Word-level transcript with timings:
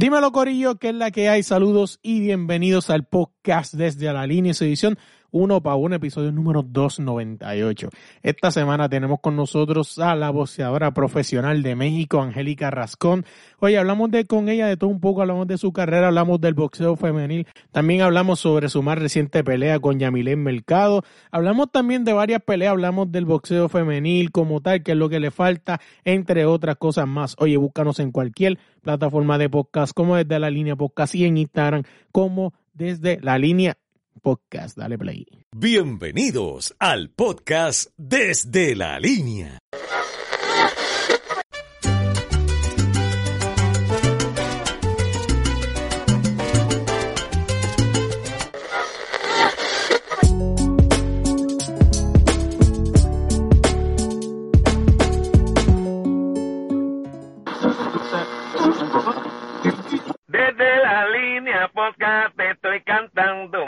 Dímelo 0.00 0.30
Corillo, 0.30 0.76
que 0.76 0.90
es 0.90 0.94
la 0.94 1.10
que 1.10 1.28
hay. 1.28 1.42
Saludos 1.42 1.98
y 2.02 2.20
bienvenidos 2.20 2.88
al 2.88 3.04
podcast 3.04 3.74
desde 3.74 4.12
la 4.12 4.28
línea 4.28 4.54
su 4.54 4.62
edición 4.62 4.96
uno 5.30 5.62
para 5.62 5.76
un 5.76 5.92
episodio 5.92 6.32
número 6.32 6.62
298. 6.62 7.88
Esta 8.22 8.50
semana 8.50 8.88
tenemos 8.88 9.20
con 9.20 9.36
nosotros 9.36 9.98
a 9.98 10.14
la 10.14 10.30
boxeadora 10.30 10.92
profesional 10.92 11.62
de 11.62 11.74
México, 11.74 12.20
Angélica 12.20 12.70
Rascón. 12.70 13.24
Oye, 13.58 13.78
hablamos 13.78 14.10
de 14.10 14.26
con 14.26 14.48
ella 14.48 14.66
de 14.66 14.76
todo 14.76 14.90
un 14.90 15.00
poco, 15.00 15.20
hablamos 15.22 15.46
de 15.46 15.58
su 15.58 15.72
carrera, 15.72 16.08
hablamos 16.08 16.40
del 16.40 16.54
boxeo 16.54 16.96
femenil, 16.96 17.46
también 17.72 18.02
hablamos 18.02 18.40
sobre 18.40 18.68
su 18.68 18.82
más 18.82 18.98
reciente 18.98 19.44
pelea 19.44 19.80
con 19.80 19.98
Yamilén 19.98 20.42
Mercado, 20.42 21.02
hablamos 21.30 21.70
también 21.70 22.04
de 22.04 22.12
varias 22.12 22.42
peleas, 22.42 22.72
hablamos 22.72 23.10
del 23.12 23.24
boxeo 23.24 23.68
femenil 23.68 24.30
como 24.30 24.60
tal, 24.60 24.82
que 24.82 24.92
es 24.92 24.98
lo 24.98 25.08
que 25.08 25.20
le 25.20 25.30
falta, 25.30 25.80
entre 26.04 26.46
otras 26.46 26.76
cosas 26.76 27.06
más. 27.06 27.36
Oye, 27.38 27.56
búscanos 27.56 27.98
en 28.00 28.12
cualquier 28.12 28.58
plataforma 28.82 29.38
de 29.38 29.50
podcast, 29.50 29.92
como 29.92 30.16
desde 30.16 30.38
la 30.38 30.50
línea 30.50 30.76
podcast 30.76 31.14
y 31.14 31.24
en 31.24 31.36
Instagram, 31.38 31.82
como 32.12 32.54
desde 32.74 33.18
la 33.20 33.38
línea 33.38 33.76
podcast. 34.18 34.76
Dale 34.76 34.98
play. 34.98 35.26
Bienvenidos 35.56 36.74
al 36.78 37.10
podcast 37.10 37.90
Desde 37.96 38.74
la 38.74 39.00
Línea. 39.00 39.58
Desde 60.26 60.76
la 60.82 61.08
línea 61.08 61.68
podcast 61.68 62.36
te 62.36 62.50
estoy 62.50 62.82
cantando. 62.82 63.64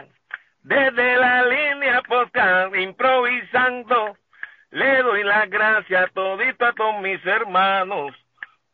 Desde 0.71 1.17
la 1.17 1.43
línea 1.47 2.01
podcast 2.09 2.73
improvisando. 2.77 4.17
Le 4.71 5.03
doy 5.03 5.25
las 5.25 5.51
gracias 5.51 6.13
todito 6.15 6.65
a 6.65 6.73
todos 6.75 7.03
mis 7.03 7.19
hermanos 7.27 8.13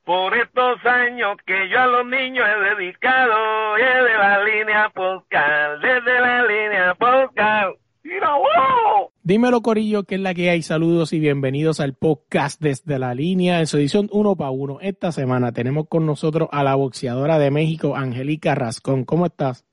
por 0.05 0.37
estos 0.37 0.85
años 0.85 1.39
que 1.47 1.71
yo 1.71 1.81
a 1.81 1.87
los 1.87 2.05
niños 2.05 2.45
he 2.47 2.75
dedicado. 2.75 3.77
Desde 3.77 4.19
la 4.19 4.45
línea 4.45 4.91
podcast, 4.95 5.83
desde 5.83 6.21
la 6.21 6.43
línea 6.43 6.95
podcast. 6.97 7.79
¡Mira, 8.05 8.29
wow! 8.35 9.11
Dímelo 9.23 9.63
Corillo, 9.63 10.05
que 10.05 10.17
es 10.17 10.21
la 10.21 10.35
que 10.35 10.51
hay. 10.51 10.61
Saludos 10.61 11.15
y 11.15 11.19
bienvenidos 11.19 11.81
al 11.81 11.95
podcast 11.95 12.61
desde 12.61 12.99
la 12.99 13.15
línea 13.15 13.61
en 13.61 13.67
su 13.67 13.79
edición 13.79 14.11
uno 14.13 14.37
para 14.37 14.51
uno. 14.51 14.81
Esta 14.83 15.13
semana 15.13 15.53
tenemos 15.53 15.89
con 15.89 16.05
nosotros 16.05 16.51
a 16.53 16.63
la 16.63 16.75
boxeadora 16.75 17.39
de 17.39 17.51
México, 17.51 17.97
Angélica 17.97 18.55
Rascón. 18.55 19.05
¿Cómo 19.05 19.25
estás? 19.25 19.65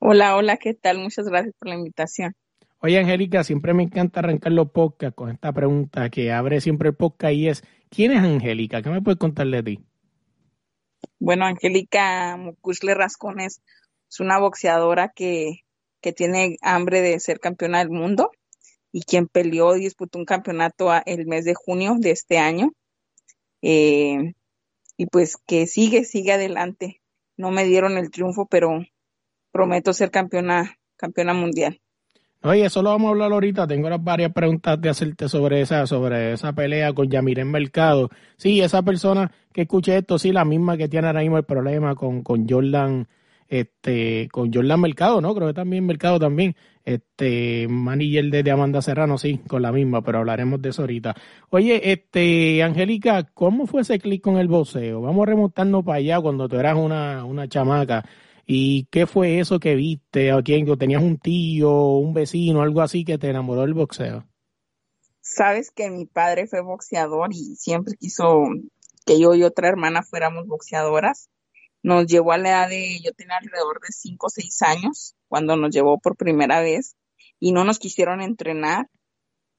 Hola, 0.00 0.36
hola, 0.36 0.58
¿qué 0.58 0.74
tal? 0.74 0.98
Muchas 0.98 1.26
gracias 1.26 1.54
por 1.58 1.68
la 1.68 1.74
invitación. 1.74 2.32
Oye, 2.80 3.00
Angélica, 3.00 3.42
siempre 3.42 3.74
me 3.74 3.82
encanta 3.82 4.20
arrancar 4.20 4.52
los 4.52 4.70
podcasts 4.70 5.16
con 5.16 5.30
esta 5.30 5.52
pregunta 5.52 6.08
que 6.08 6.30
abre 6.30 6.60
siempre 6.60 6.90
el 6.90 6.94
podcast 6.94 7.34
y 7.34 7.48
es, 7.48 7.64
¿quién 7.90 8.12
es 8.12 8.20
Angélica? 8.20 8.80
¿Qué 8.80 8.90
me 8.90 9.02
puedes 9.02 9.18
contar 9.18 9.48
de 9.48 9.62
ti? 9.64 9.80
Bueno, 11.18 11.46
Angélica 11.46 12.36
Mucusle 12.36 12.94
Rascón 12.94 13.40
es, 13.40 13.60
una 14.20 14.38
boxeadora 14.38 15.08
que, 15.08 15.64
que 16.00 16.12
tiene 16.12 16.56
hambre 16.62 17.00
de 17.00 17.18
ser 17.18 17.40
campeona 17.40 17.80
del 17.80 17.90
mundo 17.90 18.30
y 18.92 19.02
quien 19.02 19.26
peleó 19.26 19.76
y 19.76 19.80
disputó 19.80 20.18
un 20.18 20.24
campeonato 20.24 20.90
el 21.04 21.26
mes 21.26 21.44
de 21.44 21.54
junio 21.54 21.96
de 21.98 22.12
este 22.12 22.38
año. 22.38 22.72
Eh, 23.62 24.34
y 24.96 25.06
pues 25.06 25.36
que 25.36 25.66
sigue, 25.66 26.04
sigue 26.04 26.32
adelante. 26.32 27.02
No 27.36 27.50
me 27.50 27.64
dieron 27.64 27.98
el 27.98 28.10
triunfo, 28.10 28.46
pero 28.46 28.80
prometo 29.50 29.92
ser 29.92 30.10
campeona, 30.10 30.78
campeona 30.96 31.34
mundial. 31.34 31.80
Oye, 32.42 32.66
eso 32.66 32.82
lo 32.82 32.90
vamos 32.90 33.08
a 33.08 33.10
hablar 33.10 33.32
ahorita. 33.32 33.66
Tengo 33.66 33.88
varias 33.98 34.32
preguntas 34.32 34.80
de 34.80 34.88
hacerte 34.88 35.28
sobre 35.28 35.60
esa, 35.60 35.86
sobre 35.86 36.32
esa 36.34 36.52
pelea 36.52 36.92
con 36.92 37.10
Yamirén 37.10 37.50
Mercado. 37.50 38.10
Sí, 38.36 38.60
esa 38.60 38.82
persona 38.82 39.32
que 39.52 39.62
escuche 39.62 39.96
esto, 39.96 40.18
sí, 40.18 40.30
la 40.30 40.44
misma 40.44 40.76
que 40.76 40.88
tiene 40.88 41.08
ahora 41.08 41.20
mismo 41.20 41.36
el 41.36 41.44
problema 41.44 41.96
con, 41.96 42.22
con 42.22 42.48
Jordan, 42.48 43.08
este, 43.48 44.28
con 44.30 44.52
Jordan 44.52 44.80
Mercado, 44.80 45.20
¿no? 45.20 45.34
Creo 45.34 45.48
que 45.48 45.54
también 45.54 45.84
Mercado 45.84 46.20
también. 46.20 46.54
Este, 46.84 47.66
manager 47.68 48.30
de, 48.30 48.42
de 48.42 48.50
Amanda 48.50 48.80
Serrano, 48.80 49.18
sí, 49.18 49.40
con 49.46 49.60
la 49.60 49.72
misma, 49.72 50.00
pero 50.00 50.18
hablaremos 50.18 50.62
de 50.62 50.70
eso 50.70 50.82
ahorita. 50.82 51.14
Oye, 51.50 51.92
este, 51.92 52.62
Angélica, 52.62 53.24
¿cómo 53.34 53.66
fue 53.66 53.82
ese 53.82 53.98
clic 53.98 54.22
con 54.22 54.38
el 54.38 54.48
boxeo? 54.48 55.02
Vamos 55.02 55.24
a 55.24 55.30
remontarnos 55.30 55.84
para 55.84 55.98
allá 55.98 56.20
cuando 56.20 56.48
tú 56.48 56.56
eras 56.56 56.76
una, 56.76 57.24
una 57.24 57.46
chamaca. 57.46 58.04
¿Y 58.50 58.86
qué 58.86 59.06
fue 59.06 59.40
eso 59.40 59.60
que 59.60 59.74
viste? 59.74 60.32
¿O 60.32 60.42
quién? 60.42 60.68
¿O 60.70 60.78
¿Tenías 60.78 61.02
un 61.02 61.18
tío, 61.18 61.70
un 61.70 62.14
vecino, 62.14 62.62
algo 62.62 62.80
así 62.80 63.04
que 63.04 63.18
te 63.18 63.28
enamoró 63.28 63.60
del 63.60 63.74
boxeo? 63.74 64.26
Sabes 65.20 65.70
que 65.70 65.90
mi 65.90 66.06
padre 66.06 66.46
fue 66.46 66.62
boxeador 66.62 67.28
y 67.30 67.56
siempre 67.56 67.94
quiso 67.98 68.44
que 69.04 69.20
yo 69.20 69.34
y 69.34 69.42
otra 69.42 69.68
hermana 69.68 70.02
fuéramos 70.02 70.46
boxeadoras. 70.46 71.28
Nos 71.82 72.06
llevó 72.06 72.32
a 72.32 72.38
la 72.38 72.48
edad 72.48 72.68
de, 72.70 72.98
yo 73.04 73.12
tenía 73.12 73.36
alrededor 73.36 73.80
de 73.82 73.92
5 73.92 74.26
o 74.26 74.30
6 74.30 74.62
años 74.62 75.14
cuando 75.28 75.54
nos 75.56 75.70
llevó 75.70 75.98
por 75.98 76.16
primera 76.16 76.62
vez 76.62 76.96
y 77.38 77.52
no 77.52 77.64
nos 77.64 77.78
quisieron 77.78 78.22
entrenar, 78.22 78.88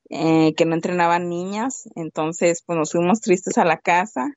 eh, 0.09 0.55
que 0.55 0.65
no 0.65 0.73
entrenaban 0.73 1.29
niñas. 1.29 1.87
Entonces, 1.93 2.63
pues 2.65 2.79
nos 2.79 2.91
fuimos 2.91 3.21
tristes 3.21 3.59
a 3.59 3.65
la 3.65 3.77
casa 3.77 4.33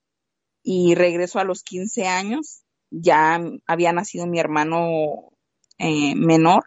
y 0.63 0.95
regreso 0.95 1.39
a 1.39 1.45
los 1.45 1.63
15 1.63 2.07
años. 2.07 2.62
Ya 2.93 3.41
había 3.67 3.93
nacido 3.93 4.27
mi 4.27 4.39
hermano 4.39 5.31
eh, 5.79 6.15
menor 6.15 6.65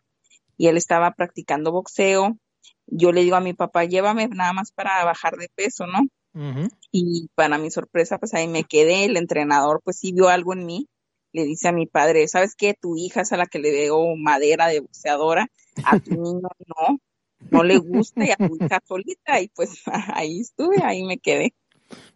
y 0.58 0.68
él 0.68 0.78
estaba 0.78 1.12
practicando 1.12 1.72
boxeo. 1.72 2.38
Yo 2.88 3.12
le 3.12 3.22
digo 3.22 3.36
a 3.36 3.42
mi 3.42 3.54
papá, 3.54 3.86
llévame 3.86 4.28
nada 4.28 4.54
más 4.54 4.72
para 4.72 5.04
bajar 5.06 5.38
de 5.38 5.50
peso, 5.56 5.86
¿no? 5.88 6.02
Y 6.92 7.30
para 7.36 7.58
mi 7.58 7.72
sorpresa, 7.72 8.18
pues 8.18 8.34
ahí 8.34 8.48
me 8.48 8.66
quedé. 8.66 9.06
El 9.06 9.16
entrenador, 9.16 9.82
pues 9.84 9.98
sí 10.00 10.12
vio 10.12 10.28
algo 10.28 10.54
en 10.54 10.66
mí. 10.66 10.88
Le 11.32 11.44
dice 11.46 11.70
a 11.70 11.72
mi 11.72 11.86
padre, 11.86 12.28
¿sabes 12.28 12.56
qué? 12.56 12.74
Tu 12.74 12.98
hija 12.98 13.22
es 13.22 13.32
a 13.32 13.38
la 13.38 13.46
que 13.46 13.60
le 13.60 13.72
veo 13.72 14.16
madera 14.18 14.68
de 14.68 14.82
boxeadora, 14.82 15.48
a 15.84 16.00
tu 16.00 16.12
niño 16.22 16.48
no, 16.68 17.00
no 17.52 17.64
le 17.64 17.78
gusta 17.78 18.26
y 18.26 18.32
a 18.32 18.36
tu 18.36 18.56
hija 18.56 18.82
solita. 18.86 19.40
Y 19.42 19.48
pues 19.50 19.82
ahí 20.14 20.42
estuve, 20.42 20.84
ahí 20.84 21.04
me 21.04 21.18
quedé. 21.18 21.54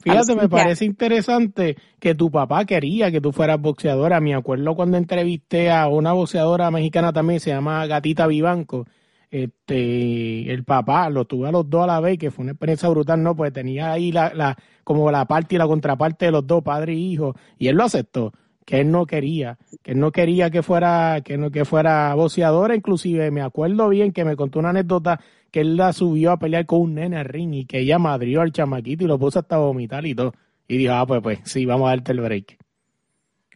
Fíjate, 0.01 0.33
me 0.33 0.41
15 0.41 0.49
parece 0.49 0.85
interesante 0.85 1.75
que 1.99 2.15
tu 2.15 2.31
papá 2.31 2.65
quería 2.65 3.11
que 3.11 3.21
tú 3.21 3.31
fueras 3.31 3.59
boxeadora. 3.59 4.19
Me 4.19 4.33
acuerdo 4.33 4.75
cuando 4.75 4.97
entrevisté 4.97 5.71
a 5.71 5.87
una 5.87 6.13
boxeadora 6.13 6.71
mexicana 6.71 7.11
también, 7.11 7.39
se 7.39 7.51
llama 7.51 7.85
Gatita 7.85 8.27
Vivanco. 8.27 8.85
Este, 9.31 10.51
el 10.51 10.63
papá, 10.63 11.09
lo 11.09 11.25
tuve 11.25 11.49
a 11.49 11.51
los 11.51 11.69
dos 11.69 11.83
a 11.83 11.87
la 11.87 11.99
vez, 11.99 12.17
que 12.17 12.31
fue 12.31 12.43
una 12.43 12.53
experiencia 12.53 12.89
brutal, 12.89 13.21
¿no? 13.21 13.35
Pues 13.35 13.53
tenía 13.53 13.91
ahí 13.91 14.11
la, 14.11 14.33
la, 14.33 14.57
como 14.83 15.11
la 15.11 15.25
parte 15.25 15.55
y 15.55 15.57
la 15.57 15.67
contraparte 15.67 16.25
de 16.25 16.31
los 16.31 16.47
dos, 16.47 16.63
padre 16.63 16.93
y 16.93 17.13
hijo, 17.13 17.35
y 17.59 17.67
él 17.67 17.75
lo 17.75 17.83
aceptó, 17.83 18.33
que 18.69 18.81
él 18.81 18.91
no 18.91 19.07
quería, 19.07 19.57
que 19.81 19.93
él 19.93 19.99
no 19.99 20.11
quería 20.11 20.51
que 20.51 20.61
fuera, 20.61 21.21
que 21.25 21.39
no, 21.39 21.49
que 21.49 21.65
fuera 21.65 22.13
boxeadora, 22.13 22.75
inclusive 22.75 23.31
me 23.31 23.41
acuerdo 23.41 23.89
bien 23.89 24.11
que 24.13 24.23
me 24.23 24.35
contó 24.35 24.59
una 24.59 24.69
anécdota 24.69 25.19
que 25.49 25.61
él 25.61 25.75
la 25.75 25.91
subió 25.91 26.31
a 26.33 26.37
pelear 26.37 26.67
con 26.67 26.81
un 26.81 26.93
nene 26.93 27.17
al 27.17 27.25
ring 27.25 27.51
y 27.55 27.65
que 27.65 27.79
ella 27.79 27.97
madrió 27.97 28.41
al 28.41 28.51
chamaquito 28.51 29.05
y 29.05 29.07
lo 29.07 29.17
puso 29.17 29.39
hasta 29.39 29.57
vomitar 29.57 30.05
y 30.05 30.13
todo. 30.13 30.33
Y 30.67 30.77
dijo, 30.77 30.93
ah, 30.93 31.07
pues, 31.07 31.19
pues, 31.23 31.39
sí, 31.45 31.65
vamos 31.65 31.87
a 31.87 31.91
darte 31.91 32.11
el 32.11 32.21
break. 32.21 32.59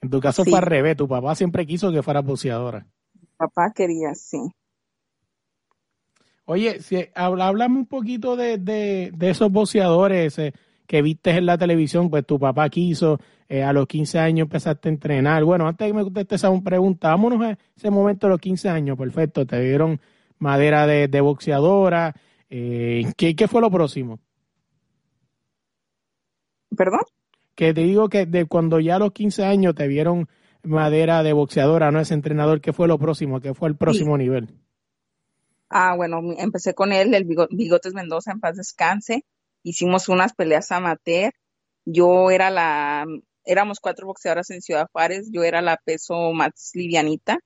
En 0.01 0.09
tu 0.09 0.19
caso 0.19 0.45
Sí. 0.45 0.51
fue 0.51 0.59
al 0.59 0.65
revés, 0.65 0.97
tu 0.97 1.07
papá 1.07 1.35
siempre 1.35 1.67
quiso 1.67 1.91
que 1.91 2.03
fueras 2.03 2.25
boxeadora. 2.25 2.87
Papá 3.37 3.71
quería, 3.75 4.15
sí. 4.15 4.39
Oye, 6.45 6.81
si, 6.81 6.97
háblame 7.15 7.77
un 7.77 7.85
poquito 7.85 8.35
de, 8.35 8.57
de, 8.57 9.11
de 9.13 9.29
esos 9.29 9.51
boxeadores 9.51 10.39
eh, 10.39 10.53
que 10.87 11.01
viste 11.01 11.31
en 11.31 11.45
la 11.45 11.57
televisión, 11.57 12.09
pues 12.09 12.25
tu 12.25 12.39
papá 12.39 12.69
quiso, 12.69 13.19
eh, 13.53 13.61
a 13.63 13.71
los 13.71 13.85
15 13.87 14.17
años 14.17 14.45
empezaste 14.45 14.89
a 14.89 14.91
entrenar. 14.91 15.43
Bueno, 15.43 15.67
antes 15.67 15.85
de 15.85 15.91
que 15.91 15.97
me 15.97 16.03
contestes 16.03 16.43
esa 16.43 16.51
pregunta, 16.63 17.09
vámonos 17.09 17.39
a 17.43 17.57
ese 17.75 17.91
momento 17.91 18.25
de 18.25 18.31
los 18.31 18.39
15 18.39 18.67
años, 18.69 18.97
perfecto, 18.97 19.45
te 19.45 19.59
dieron 19.61 19.99
madera 20.39 20.87
de, 20.87 21.07
de 21.07 21.21
boxeadora. 21.21 22.15
Eh, 22.49 23.03
¿qué, 23.15 23.35
¿Qué 23.35 23.47
fue 23.47 23.61
lo 23.61 23.69
próximo? 23.69 24.19
¿Perdón? 26.75 27.01
Que 27.55 27.73
te 27.73 27.81
digo 27.81 28.09
que 28.09 28.25
de 28.25 28.45
cuando 28.45 28.79
ya 28.79 28.95
a 28.95 28.99
los 28.99 29.11
15 29.11 29.45
años 29.45 29.75
te 29.75 29.87
vieron 29.87 30.27
madera 30.63 31.21
de 31.21 31.33
boxeadora, 31.33 31.91
no 31.91 31.99
ese 31.99 32.15
entrenador, 32.15 32.59
¿qué 32.61 32.73
fue 32.73 32.87
lo 32.87 32.97
próximo? 32.97 33.39
¿Qué 33.39 33.53
fue 33.53 33.69
el 33.69 33.75
próximo 33.75 34.17
nivel? 34.17 34.49
Ah, 35.69 35.93
bueno, 35.95 36.21
empecé 36.37 36.73
con 36.73 36.91
él, 36.91 37.13
el 37.13 37.25
Bigo- 37.27 37.47
Bigotes 37.51 37.93
Mendoza, 37.93 38.31
en 38.31 38.39
paz 38.39 38.57
descanse. 38.57 39.25
Hicimos 39.61 40.09
unas 40.09 40.33
peleas 40.33 40.71
amateur. 40.71 41.33
Yo 41.85 42.31
era 42.31 42.49
la, 42.49 43.05
éramos 43.45 43.79
cuatro 43.79 44.07
boxeadoras 44.07 44.49
en 44.51 44.61
Ciudad 44.61 44.87
Juárez, 44.91 45.29
yo 45.31 45.43
era 45.43 45.61
la 45.61 45.77
peso 45.77 46.31
más 46.33 46.71
livianita 46.73 47.39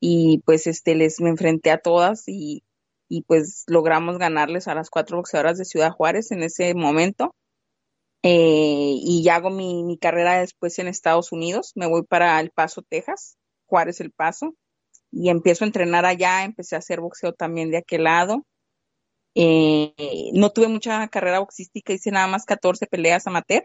y 0.00 0.42
pues 0.46 0.66
este 0.66 0.94
les 0.94 1.20
me 1.20 1.30
enfrenté 1.30 1.70
a 1.70 1.78
todas 1.78 2.24
y, 2.26 2.64
y 3.08 3.22
pues 3.22 3.64
logramos 3.66 4.18
ganarles 4.18 4.68
a 4.68 4.74
las 4.74 4.90
cuatro 4.90 5.18
boxeadoras 5.18 5.58
de 5.58 5.64
Ciudad 5.66 5.92
Juárez 5.92 6.32
en 6.32 6.42
ese 6.42 6.74
momento. 6.74 7.34
Eh, 8.22 8.94
y 9.02 9.26
hago 9.30 9.50
mi, 9.50 9.82
mi 9.82 9.98
carrera 9.98 10.40
después 10.40 10.78
en 10.78 10.88
Estados 10.88 11.32
Unidos. 11.32 11.72
Me 11.74 11.86
voy 11.86 12.02
para 12.04 12.40
El 12.40 12.50
Paso, 12.50 12.82
Texas, 12.82 13.36
Juárez 13.66 14.00
El 14.00 14.12
Paso, 14.12 14.54
y 15.10 15.30
empiezo 15.30 15.64
a 15.64 15.68
entrenar 15.68 16.06
allá. 16.06 16.44
Empecé 16.44 16.76
a 16.76 16.80
hacer 16.80 17.00
boxeo 17.00 17.32
también 17.34 17.70
de 17.70 17.78
aquel 17.78 18.04
lado. 18.04 18.46
Eh, 19.34 19.94
no 20.34 20.50
tuve 20.50 20.68
mucha 20.68 21.06
carrera 21.08 21.40
boxística, 21.40 21.92
hice 21.92 22.10
nada 22.10 22.26
más 22.26 22.44
14 22.44 22.86
peleas 22.86 23.26
amateur 23.26 23.64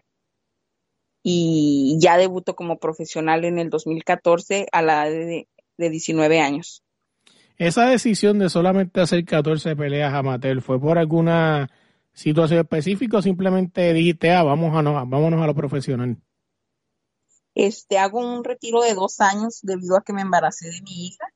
y 1.28 1.96
ya 1.98 2.18
debuto 2.18 2.54
como 2.54 2.78
profesional 2.78 3.44
en 3.44 3.58
el 3.58 3.68
2014 3.68 4.68
a 4.70 4.80
la 4.80 5.08
edad 5.08 5.26
de, 5.26 5.48
de 5.76 5.90
19 5.90 6.38
años. 6.38 6.84
Esa 7.58 7.86
decisión 7.86 8.38
de 8.38 8.48
solamente 8.48 9.00
hacer 9.00 9.24
14 9.24 9.74
peleas 9.74 10.14
amateur 10.14 10.62
fue 10.62 10.80
por 10.80 10.98
alguna 10.98 11.68
situación 12.12 12.60
específica 12.60 13.16
o 13.16 13.22
simplemente 13.22 13.92
dijiste, 13.92 14.30
ah, 14.30 14.44
vamos 14.44 14.76
a 14.76 14.82
no, 14.82 14.92
vámonos 14.92 15.42
a 15.42 15.48
lo 15.48 15.54
profesional? 15.56 16.16
Este, 17.56 17.98
hago 17.98 18.20
un 18.20 18.44
retiro 18.44 18.82
de 18.82 18.94
dos 18.94 19.18
años 19.18 19.58
debido 19.64 19.96
a 19.96 20.02
que 20.02 20.12
me 20.12 20.22
embaracé 20.22 20.68
de 20.68 20.80
mi 20.82 21.08
hija. 21.08 21.26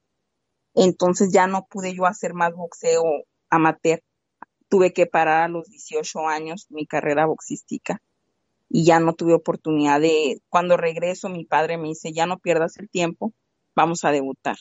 Entonces 0.77 1.33
ya 1.33 1.49
no 1.49 1.67
pude 1.69 1.97
yo 1.97 2.07
hacer 2.07 2.33
más 2.33 2.55
boxeo 2.55 3.03
amateur. 3.49 4.01
Tuve 4.69 4.93
que 4.93 5.07
parar 5.07 5.43
a 5.43 5.49
los 5.49 5.69
18 5.69 6.29
años 6.29 6.69
mi 6.71 6.87
carrera 6.87 7.27
boxística 7.27 8.01
y 8.71 8.85
ya 8.85 9.01
no 9.01 9.15
tuve 9.15 9.35
oportunidad 9.35 10.01
de, 10.01 10.41
cuando 10.49 10.77
regreso 10.77 11.29
mi 11.29 11.45
padre 11.45 11.77
me 11.77 11.89
dice, 11.89 12.13
ya 12.13 12.25
no 12.25 12.39
pierdas 12.39 12.79
el 12.79 12.89
tiempo, 12.89 13.35
vamos 13.75 14.05
a 14.05 14.13
debutar. 14.13 14.57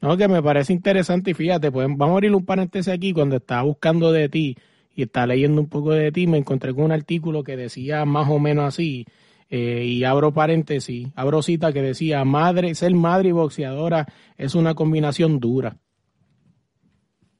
No, 0.00 0.16
que 0.16 0.28
me 0.28 0.42
parece 0.42 0.74
interesante 0.74 1.32
y 1.32 1.34
fíjate, 1.34 1.72
pues 1.72 1.88
vamos 1.88 2.10
a 2.10 2.12
abrir 2.12 2.34
un 2.34 2.44
paréntesis 2.44 2.92
aquí, 2.92 3.12
cuando 3.12 3.36
estaba 3.36 3.62
buscando 3.62 4.12
de 4.12 4.28
ti 4.28 4.56
y 4.94 5.02
estaba 5.02 5.28
leyendo 5.28 5.62
un 5.62 5.68
poco 5.68 5.92
de 5.92 6.12
ti, 6.12 6.26
me 6.26 6.38
encontré 6.38 6.74
con 6.74 6.84
un 6.84 6.92
artículo 6.92 7.42
que 7.42 7.56
decía 7.56 8.04
más 8.04 8.28
o 8.28 8.38
menos 8.38 8.66
así, 8.66 9.06
eh, 9.48 9.84
y 9.86 10.04
abro 10.04 10.34
paréntesis, 10.34 11.08
abro 11.16 11.40
cita 11.40 11.72
que 11.72 11.80
decía, 11.80 12.22
madre, 12.24 12.74
ser 12.74 12.94
madre 12.94 13.30
y 13.30 13.32
boxeadora 13.32 14.06
es 14.36 14.54
una 14.54 14.74
combinación 14.74 15.40
dura. 15.40 15.78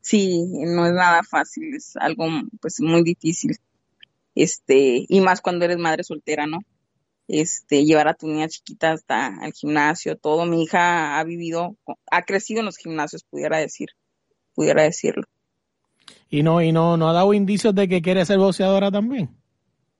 Sí, 0.00 0.42
no 0.64 0.86
es 0.86 0.92
nada 0.94 1.22
fácil, 1.22 1.74
es 1.74 1.94
algo 1.96 2.24
pues 2.62 2.80
muy 2.80 3.02
difícil. 3.02 3.58
Este, 4.40 5.04
y 5.08 5.20
más 5.20 5.40
cuando 5.40 5.64
eres 5.64 5.78
madre 5.78 6.04
soltera, 6.04 6.46
¿no? 6.46 6.58
este, 7.28 7.84
llevar 7.84 8.08
a 8.08 8.14
tu 8.14 8.26
niña 8.26 8.48
chiquita 8.48 8.92
hasta 8.92 9.26
al 9.26 9.52
gimnasio, 9.52 10.16
todo. 10.16 10.46
Mi 10.46 10.62
hija 10.62 11.18
ha 11.18 11.24
vivido, 11.24 11.76
ha 12.10 12.22
crecido 12.22 12.60
en 12.60 12.66
los 12.66 12.78
gimnasios, 12.78 13.22
pudiera 13.24 13.58
decir, 13.58 13.90
pudiera 14.54 14.82
decirlo. 14.82 15.24
¿Y 16.30 16.42
no, 16.42 16.62
y 16.62 16.72
no, 16.72 16.96
no 16.96 17.08
ha 17.08 17.12
dado 17.12 17.34
indicios 17.34 17.74
de 17.74 17.86
que 17.86 18.02
quiere 18.02 18.24
ser 18.24 18.38
boxeadora 18.38 18.90
también? 18.90 19.30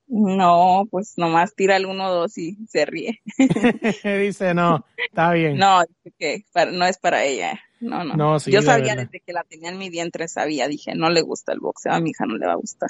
No, 0.07 0.87
pues 0.89 1.13
nomás 1.17 1.53
tira 1.53 1.77
el 1.77 1.85
uno 1.85 2.11
dos 2.11 2.35
y 2.39 2.57
se 2.67 2.83
ríe. 2.83 3.21
dice, 4.03 4.55
no, 4.55 4.83
está 4.97 5.31
bien. 5.33 5.57
No, 5.57 5.83
que 6.17 6.43
no 6.71 6.85
es 6.85 6.97
para 6.97 7.23
ella. 7.23 7.59
No, 7.79 8.03
no. 8.03 8.39
Yo 8.39 8.63
sabía 8.63 8.95
desde 8.95 9.19
que 9.19 9.33
la 9.33 9.43
tenía 9.43 9.69
en 9.69 9.77
mi 9.77 9.91
vientre, 9.91 10.27
sabía, 10.27 10.67
dije, 10.67 10.95
no 10.95 11.11
le 11.11 11.21
gusta 11.21 11.53
el 11.53 11.59
boxeo, 11.59 11.93
a 11.93 11.99
mi 11.99 12.09
hija 12.09 12.25
no 12.25 12.37
le 12.37 12.47
va 12.47 12.53
a 12.53 12.57
gustar. 12.57 12.89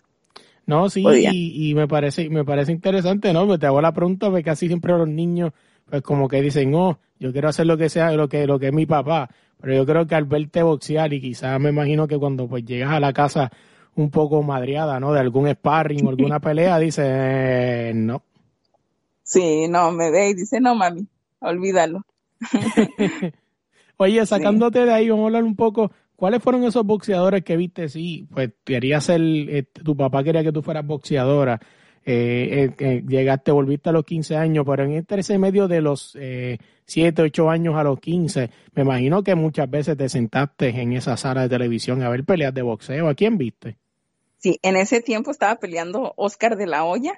No, 0.66 0.90
sí, 0.90 1.04
y, 1.06 1.74
me 1.74 1.88
parece 1.88 2.30
me 2.30 2.46
parece 2.46 2.72
interesante, 2.72 3.34
¿no? 3.34 3.48
Pues 3.48 3.60
te 3.60 3.66
hago 3.66 3.82
la 3.82 3.92
pregunta 3.92 4.28
porque 4.28 4.44
casi 4.44 4.68
siempre 4.68 4.98
los 4.98 5.08
niños, 5.08 5.52
pues 5.90 6.02
como 6.02 6.28
que 6.28 6.42
dicen, 6.42 6.74
oh, 6.76 7.00
yo 7.20 7.32
quiero 7.32 7.50
hacer 7.50 7.66
lo 7.66 7.78
que 7.78 7.90
sea, 7.90 8.12
lo 8.12 8.30
que, 8.30 8.46
lo 8.46 8.60
que 8.60 8.68
es 8.68 8.74
mi 8.74 8.86
papá. 8.86 9.30
Pero 9.62 9.74
yo 9.74 9.86
creo 9.86 10.08
que 10.08 10.16
al 10.16 10.26
verte 10.26 10.64
boxear 10.64 11.12
y 11.14 11.20
quizás 11.20 11.60
me 11.60 11.70
imagino 11.70 12.08
que 12.08 12.18
cuando 12.18 12.48
pues 12.48 12.64
llegas 12.64 12.92
a 12.92 13.00
la 13.00 13.12
casa 13.12 13.52
un 13.96 14.10
poco 14.10 14.42
madriada, 14.42 15.00
¿no? 15.00 15.12
De 15.12 15.20
algún 15.20 15.50
sparring 15.50 16.06
o 16.06 16.10
alguna 16.10 16.40
pelea, 16.40 16.80
dice, 16.80 17.04
eh, 17.06 17.92
no. 17.94 18.24
Sí, 19.24 19.68
no, 19.68 19.92
me 19.92 20.10
ve 20.12 20.30
y 20.30 20.34
dice, 20.34 20.60
no, 20.62 20.76
mami, 20.76 21.08
olvídalo. 21.40 22.04
Oye, 23.98 24.26
sacándote 24.26 24.86
de 24.86 24.94
ahí, 24.94 25.10
vamos 25.10 25.24
a 25.24 25.28
hablar 25.28 25.44
un 25.44 25.56
poco 25.56 25.92
¿Cuáles 26.20 26.44
fueron 26.44 26.66
esos 26.66 26.86
boxeadores 26.86 27.46
que 27.46 27.56
viste? 27.56 27.88
Sí, 27.88 28.28
pues 28.30 28.52
quería 28.66 29.00
ser, 29.00 29.22
eh, 29.22 29.64
tu 29.64 29.96
papá 29.96 30.22
quería 30.22 30.44
que 30.44 30.52
tú 30.52 30.62
fueras 30.62 30.86
boxeadora. 30.86 31.62
Eh, 32.06 32.72
eh, 32.78 33.04
llegaste, 33.08 33.54
volviste 33.54 33.88
a 33.88 33.94
los 33.94 34.04
15 34.04 34.36
años, 34.36 34.66
pero 34.68 34.84
en 34.84 34.96
este 34.96 35.18
ese 35.18 35.38
medio 35.38 35.70
de 35.70 35.80
los 35.80 36.18
eh, 36.20 36.58
7, 36.84 37.22
8 37.22 37.50
años 37.50 37.76
a 37.76 37.84
los 37.84 38.02
15, 38.02 38.50
me 38.74 38.82
imagino 38.82 39.24
que 39.24 39.34
muchas 39.36 39.70
veces 39.70 39.96
te 39.96 40.10
sentaste 40.10 40.68
en 40.68 40.92
esa 40.92 41.16
sala 41.16 41.44
de 41.44 41.50
televisión 41.50 42.04
a 42.04 42.10
ver 42.10 42.26
peleas 42.26 42.54
de 42.54 42.64
boxeo. 42.64 43.08
¿A 43.08 43.16
quién 43.16 43.38
viste? 43.38 43.78
Sí, 44.40 44.60
en 44.62 44.76
ese 44.76 45.02
tiempo 45.02 45.32
estaba 45.32 45.56
peleando 45.56 46.14
Oscar 46.18 46.58
de 46.58 46.68
la 46.68 46.84
Hoya. 46.84 47.18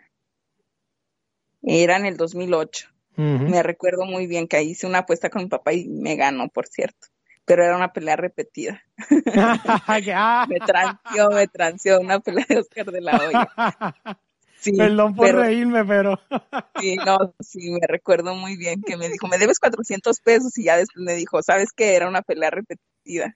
Era 1.63 1.97
en 1.97 2.05
el 2.05 2.17
2008. 2.17 2.87
Me 3.15 3.63
recuerdo 3.63 4.05
muy 4.05 4.27
bien 4.27 4.47
que 4.47 4.61
hice 4.61 4.85
una 4.85 4.99
apuesta 4.99 5.31
con 5.31 5.41
mi 5.41 5.49
papá 5.49 5.73
y 5.73 5.87
me 5.87 6.15
ganó, 6.15 6.49
por 6.49 6.67
cierto 6.67 7.10
pero 7.45 7.63
era 7.63 7.75
una 7.75 7.91
pelea 7.91 8.15
repetida. 8.15 8.81
me 10.47 10.59
tranció, 10.59 11.29
me 11.31 11.47
tranció 11.47 11.99
una 11.99 12.19
pelea 12.19 12.45
de 12.47 12.59
Oscar 12.59 12.91
de 12.91 13.01
la 13.01 13.17
Hoya. 13.17 13.49
Perdón 14.77 15.15
por 15.15 15.33
reírme, 15.33 15.83
pero. 15.85 16.19
sí, 16.79 16.95
no, 16.97 17.33
sí, 17.39 17.71
me 17.71 17.87
recuerdo 17.87 18.35
muy 18.35 18.57
bien 18.57 18.81
que 18.83 18.95
me 18.95 19.09
dijo, 19.09 19.27
me 19.27 19.39
debes 19.39 19.59
400 19.59 20.19
pesos 20.19 20.57
y 20.57 20.65
ya 20.65 20.77
después 20.77 21.03
me 21.03 21.15
dijo, 21.15 21.41
¿sabes 21.41 21.69
qué? 21.75 21.95
Era 21.95 22.07
una 22.07 22.21
pelea 22.21 22.51
repetida. 22.51 23.35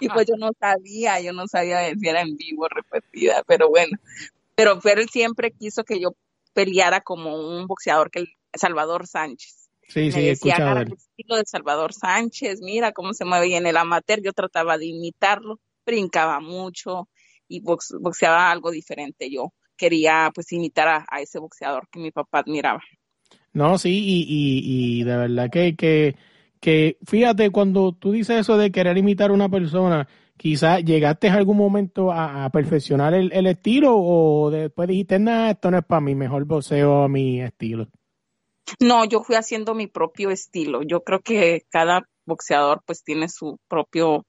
y 0.00 0.08
pues 0.10 0.26
yo 0.26 0.34
no 0.38 0.50
sabía, 0.58 1.20
yo 1.20 1.32
no 1.32 1.46
sabía 1.46 1.90
si 1.94 2.08
era 2.08 2.20
en 2.20 2.36
vivo 2.36 2.68
repetida, 2.68 3.42
pero 3.46 3.70
bueno. 3.70 3.96
Pero, 4.54 4.78
pero 4.80 5.00
él 5.00 5.08
siempre 5.08 5.52
quiso 5.52 5.84
que 5.84 5.98
yo 6.00 6.14
peleara 6.52 7.00
como 7.00 7.34
un 7.36 7.66
boxeador 7.66 8.10
que 8.10 8.20
el 8.20 8.28
Salvador 8.52 9.06
Sánchez. 9.06 9.59
Sí, 9.90 10.12
sí, 10.12 10.22
decía, 10.22 10.56
el 10.56 10.92
estilo 10.92 11.36
de 11.36 11.44
Salvador 11.44 11.92
Sánchez, 11.92 12.60
mira 12.62 12.92
cómo 12.92 13.12
se 13.12 13.24
mueve 13.24 13.56
en 13.56 13.66
el 13.66 13.76
amateur, 13.76 14.20
yo 14.22 14.32
trataba 14.32 14.78
de 14.78 14.86
imitarlo, 14.86 15.58
brincaba 15.84 16.38
mucho 16.38 17.08
y 17.48 17.60
boxeaba 17.60 18.52
algo 18.52 18.70
diferente. 18.70 19.28
Yo 19.28 19.52
quería 19.76 20.30
pues 20.32 20.52
imitar 20.52 21.04
a, 21.10 21.20
ese 21.20 21.40
boxeador 21.40 21.88
que 21.90 21.98
mi 21.98 22.12
papá 22.12 22.38
admiraba. 22.38 22.80
No, 23.52 23.78
sí, 23.78 23.90
y, 23.90 24.20
y, 24.28 25.00
y 25.00 25.02
de 25.02 25.16
verdad 25.16 25.50
que, 25.50 25.74
que, 25.74 26.14
que 26.60 26.96
fíjate, 27.04 27.50
cuando 27.50 27.92
tú 27.92 28.12
dices 28.12 28.38
eso 28.38 28.56
de 28.56 28.70
querer 28.70 28.96
imitar 28.96 29.30
a 29.30 29.34
una 29.34 29.48
persona, 29.48 30.06
quizás 30.36 30.84
llegaste 30.84 31.26
en 31.26 31.34
algún 31.34 31.56
momento 31.56 32.12
a, 32.12 32.48
perfeccionar 32.50 33.14
el, 33.14 33.32
el, 33.32 33.48
estilo 33.48 33.96
o 33.96 34.52
después 34.52 34.88
dijiste, 34.88 35.18
nada, 35.18 35.50
esto 35.50 35.72
no 35.72 35.78
es 35.78 35.84
para 35.84 36.00
mí, 36.00 36.14
mejor 36.14 36.44
boxeo 36.44 37.02
a 37.02 37.08
mi 37.08 37.40
estilo. 37.40 37.88
No, 38.78 39.04
yo 39.04 39.22
fui 39.22 39.36
haciendo 39.36 39.74
mi 39.74 39.86
propio 39.86 40.30
estilo. 40.30 40.82
Yo 40.82 41.02
creo 41.02 41.20
que 41.20 41.64
cada 41.70 42.08
boxeador 42.26 42.82
pues 42.86 43.02
tiene 43.02 43.28
su 43.28 43.58
propio 43.68 44.24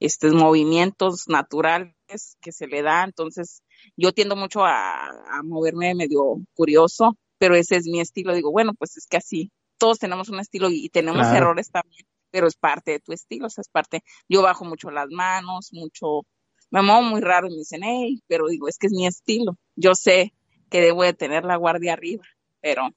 estos 0.00 0.32
movimientos 0.34 1.28
naturales 1.28 1.94
que 2.40 2.52
se 2.52 2.66
le 2.66 2.82
da, 2.82 3.04
entonces 3.04 3.62
yo 3.96 4.12
tiendo 4.12 4.36
mucho 4.36 4.64
a, 4.64 5.10
moverme 5.44 5.94
medio 5.94 6.38
curioso, 6.54 7.16
pero 7.38 7.54
ese 7.54 7.76
es 7.76 7.86
mi 7.86 8.00
estilo. 8.00 8.34
Digo, 8.34 8.50
bueno, 8.50 8.74
pues 8.74 8.96
es 8.96 9.06
que 9.06 9.16
así, 9.16 9.50
todos 9.78 9.98
tenemos 9.98 10.28
un 10.28 10.40
estilo 10.40 10.68
y, 10.70 10.88
tenemos 10.88 11.26
errores 11.28 11.70
también, 11.70 12.04
pero 12.30 12.46
es 12.46 12.56
parte 12.56 12.92
de 12.92 13.00
tu 13.00 13.12
estilo, 13.12 13.46
o 13.46 13.50
sea, 13.50 13.62
es 13.62 13.68
parte, 13.68 14.02
yo 14.28 14.42
bajo 14.42 14.64
mucho 14.64 14.90
las 14.90 15.08
manos, 15.10 15.70
mucho, 15.72 16.22
me 16.70 16.82
muevo 16.82 17.02
muy 17.02 17.20
raro 17.20 17.46
y 17.48 17.50
me 17.50 17.58
dicen, 17.58 17.82
hey, 17.84 18.22
pero 18.26 18.48
digo, 18.48 18.68
es 18.68 18.78
que 18.78 18.88
es 18.88 18.92
mi 18.92 19.06
estilo, 19.06 19.56
yo 19.76 19.94
sé 19.94 20.32
que 20.70 20.80
debo 20.80 21.02
de 21.02 21.14
tener 21.14 21.44
la 21.44 21.56
guardia 21.56 21.94
arriba, 21.94 22.24
pero 22.60 22.88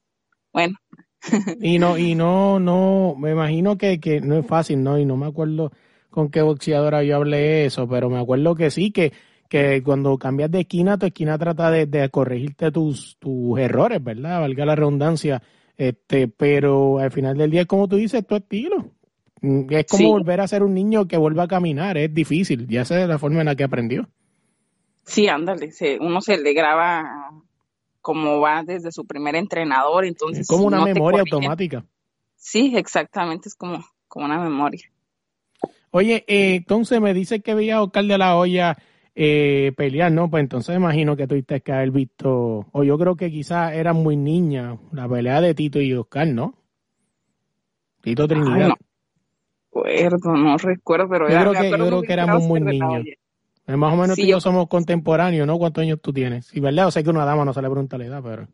bueno. 0.55 0.75
y 1.61 1.79
no, 1.79 1.97
y 1.97 2.15
no, 2.15 2.59
no, 2.59 3.15
me 3.17 3.31
imagino 3.31 3.77
que, 3.77 3.99
que 3.99 4.21
no 4.21 4.37
es 4.37 4.47
fácil, 4.47 4.81
¿no? 4.81 4.97
Y 4.97 5.05
no 5.05 5.17
me 5.17 5.27
acuerdo 5.27 5.71
con 6.09 6.29
qué 6.29 6.41
boxeadora 6.41 7.03
yo 7.03 7.17
hablé 7.17 7.65
eso, 7.65 7.89
pero 7.89 8.09
me 8.09 8.19
acuerdo 8.19 8.55
que 8.55 8.71
sí, 8.71 8.91
que, 8.91 9.11
que 9.49 9.83
cuando 9.83 10.17
cambias 10.17 10.49
de 10.49 10.61
esquina, 10.61 10.97
tu 10.97 11.07
esquina 11.07 11.37
trata 11.37 11.71
de, 11.71 12.09
corregirte 12.09 12.71
tus, 12.71 13.17
tus 13.19 13.59
errores, 13.59 14.01
¿verdad? 14.01 14.39
Valga 14.39 14.65
la 14.65 14.75
redundancia. 14.75 15.43
Este, 15.77 16.29
pero 16.29 16.99
al 16.99 17.11
final 17.11 17.37
del 17.37 17.51
día 17.51 17.61
es 17.61 17.67
como 17.67 17.89
tú 17.89 17.97
dices, 17.97 18.25
tu 18.25 18.35
estilo. 18.35 18.93
Mm, 19.41 19.65
es 19.71 19.87
como 19.87 20.11
volver 20.11 20.39
a 20.39 20.47
ser 20.47 20.63
un 20.63 20.73
niño 20.73 21.05
que 21.05 21.17
vuelve 21.17 21.41
a 21.41 21.47
caminar, 21.47 21.97
es 21.97 22.13
difícil, 22.13 22.65
ya 22.69 22.85
sé 22.85 23.05
la 23.07 23.19
forma 23.19 23.41
en 23.41 23.47
la 23.47 23.55
que 23.55 23.65
aprendió. 23.65 24.07
Sí, 25.03 25.27
ándale, 25.27 25.69
uno 25.99 26.21
se 26.21 26.37
le 26.37 26.53
graba 26.53 27.29
como 28.05 28.39
va 28.39 28.61
desde 28.63 28.91
su 28.91 29.07
primer 29.07 29.35
entrenador, 29.35 30.05
entonces... 30.05 30.41
Es 30.41 30.47
como 30.47 30.67
una 30.67 30.85
memoria 30.85 31.21
automática. 31.21 31.83
Sí, 32.35 32.73
exactamente, 32.75 33.49
es 33.49 33.55
como, 33.55 33.83
como 34.07 34.25
una 34.25 34.37
memoria. 34.37 34.83
Oye, 35.89 36.23
eh, 36.27 36.57
entonces 36.57 37.01
me 37.01 37.15
dice 37.15 37.39
que 37.39 37.55
veía 37.55 37.77
a 37.77 37.81
Oscar 37.81 38.05
de 38.05 38.19
la 38.19 38.37
Hoya 38.37 38.77
eh, 39.15 39.73
pelear, 39.75 40.11
¿no? 40.11 40.29
Pues 40.29 40.41
entonces 40.41 40.75
imagino 40.75 41.15
que 41.15 41.25
tuviste 41.25 41.61
que 41.61 41.71
haber 41.71 41.89
visto, 41.89 42.67
o 42.71 42.83
yo 42.83 42.95
creo 42.99 43.15
que 43.15 43.31
quizás 43.31 43.73
era 43.73 43.93
muy 43.93 44.15
niña, 44.15 44.77
la 44.91 45.09
pelea 45.09 45.41
de 45.41 45.55
Tito 45.55 45.81
y 45.81 45.91
Oscar, 45.95 46.27
¿no? 46.27 46.53
Tito 48.03 48.27
Trinidad. 48.27 48.67
no 48.67 49.83
recuerdo, 49.83 50.35
no 50.35 50.57
recuerdo, 50.59 51.09
pero 51.09 51.27
yo 51.27 51.39
creo 51.39 51.53
que, 51.53 51.69
yo 51.71 51.87
creo 51.87 52.01
que 52.03 52.13
éramos 52.13 52.43
muy 52.43 52.61
niños. 52.61 53.03
Es 53.67 53.77
más 53.77 53.93
o 53.93 53.97
menos 53.97 54.15
Sí, 54.15 54.21
que 54.23 54.27
yo 54.27 54.37
yo- 54.37 54.41
somos 54.41 54.67
contemporáneos, 54.67 55.47
¿no? 55.47 55.57
¿Cuántos 55.57 55.81
años 55.81 55.99
tú 56.01 56.13
tienes? 56.13 56.45
Sí, 56.47 56.59
¿verdad? 56.59 56.87
O 56.87 56.91
sea 56.91 57.01
que 57.03 57.09
una 57.09 57.25
dama 57.25 57.45
no 57.45 57.53
se 57.53 57.61
le 57.61 57.69
pregunta 57.69 57.97
la 57.97 58.05
edad, 58.05 58.21
pero... 58.23 58.47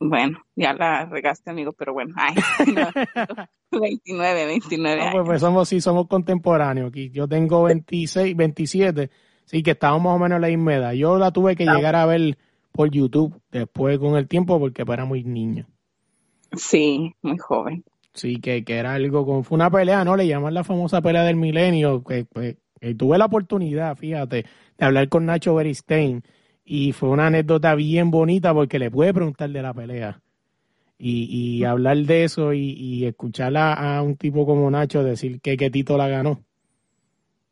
Bueno, 0.00 0.38
ya 0.56 0.72
la 0.72 1.04
regaste, 1.06 1.50
amigo, 1.50 1.72
pero 1.72 1.92
bueno. 1.92 2.14
Ay, 2.16 2.34
no, 2.74 3.80
29, 3.80 4.46
29 4.46 4.96
No, 4.96 5.02
años. 5.02 5.12
pues, 5.14 5.24
pues 5.26 5.40
somos, 5.40 5.68
sí, 5.68 5.80
somos 5.80 6.06
contemporáneos. 6.06 6.88
Aquí 6.88 7.10
yo 7.10 7.28
tengo 7.28 7.64
26, 7.64 8.34
27, 8.36 9.10
sí, 9.44 9.62
que 9.62 9.72
estábamos 9.72 10.04
más 10.04 10.14
o 10.14 10.18
menos 10.18 10.36
en 10.36 10.42
la 10.42 10.48
misma 10.48 10.74
edad. 10.74 10.92
Yo 10.92 11.18
la 11.18 11.30
tuve 11.32 11.54
que 11.56 11.64
Ah. 11.68 11.74
llegar 11.74 11.96
a 11.96 12.06
ver 12.06 12.38
por 12.72 12.90
YouTube 12.90 13.38
después 13.52 13.98
con 13.98 14.16
el 14.16 14.26
tiempo 14.26 14.58
porque 14.58 14.84
pues, 14.86 14.96
era 14.96 15.04
muy 15.04 15.22
niño. 15.22 15.66
Sí, 16.52 17.14
muy 17.22 17.36
joven. 17.38 17.84
Sí, 18.14 18.36
que, 18.40 18.64
que 18.64 18.76
era 18.76 18.94
algo 18.94 19.26
como... 19.26 19.42
Fue 19.42 19.56
una 19.56 19.70
pelea, 19.70 20.04
¿no? 20.04 20.16
Le 20.16 20.26
llaman 20.26 20.54
la 20.54 20.62
famosa 20.64 21.02
pelea 21.02 21.24
del 21.24 21.36
milenio. 21.36 22.02
Que, 22.04 22.24
pues, 22.24 22.56
que 22.88 22.94
tuve 22.94 23.18
la 23.18 23.26
oportunidad, 23.26 23.96
fíjate, 23.96 24.44
de 24.78 24.84
hablar 24.84 25.08
con 25.08 25.26
Nacho 25.26 25.54
Beristain 25.54 26.22
y 26.64 26.92
fue 26.92 27.08
una 27.10 27.26
anécdota 27.28 27.74
bien 27.74 28.10
bonita 28.10 28.52
porque 28.54 28.78
le 28.78 28.90
pude 28.90 29.12
preguntar 29.14 29.50
de 29.50 29.62
la 29.62 29.74
pelea. 29.74 30.20
Y, 30.98 31.24
y 31.58 31.64
hablar 31.64 31.96
de 31.98 32.24
eso 32.24 32.52
y, 32.52 32.70
y 32.70 33.04
escuchar 33.04 33.56
a, 33.56 33.96
a 33.98 34.02
un 34.02 34.16
tipo 34.16 34.46
como 34.46 34.70
Nacho 34.70 35.02
decir 35.02 35.40
que, 35.40 35.56
que 35.56 35.70
Tito 35.70 35.96
la 35.98 36.08
ganó. 36.08 36.40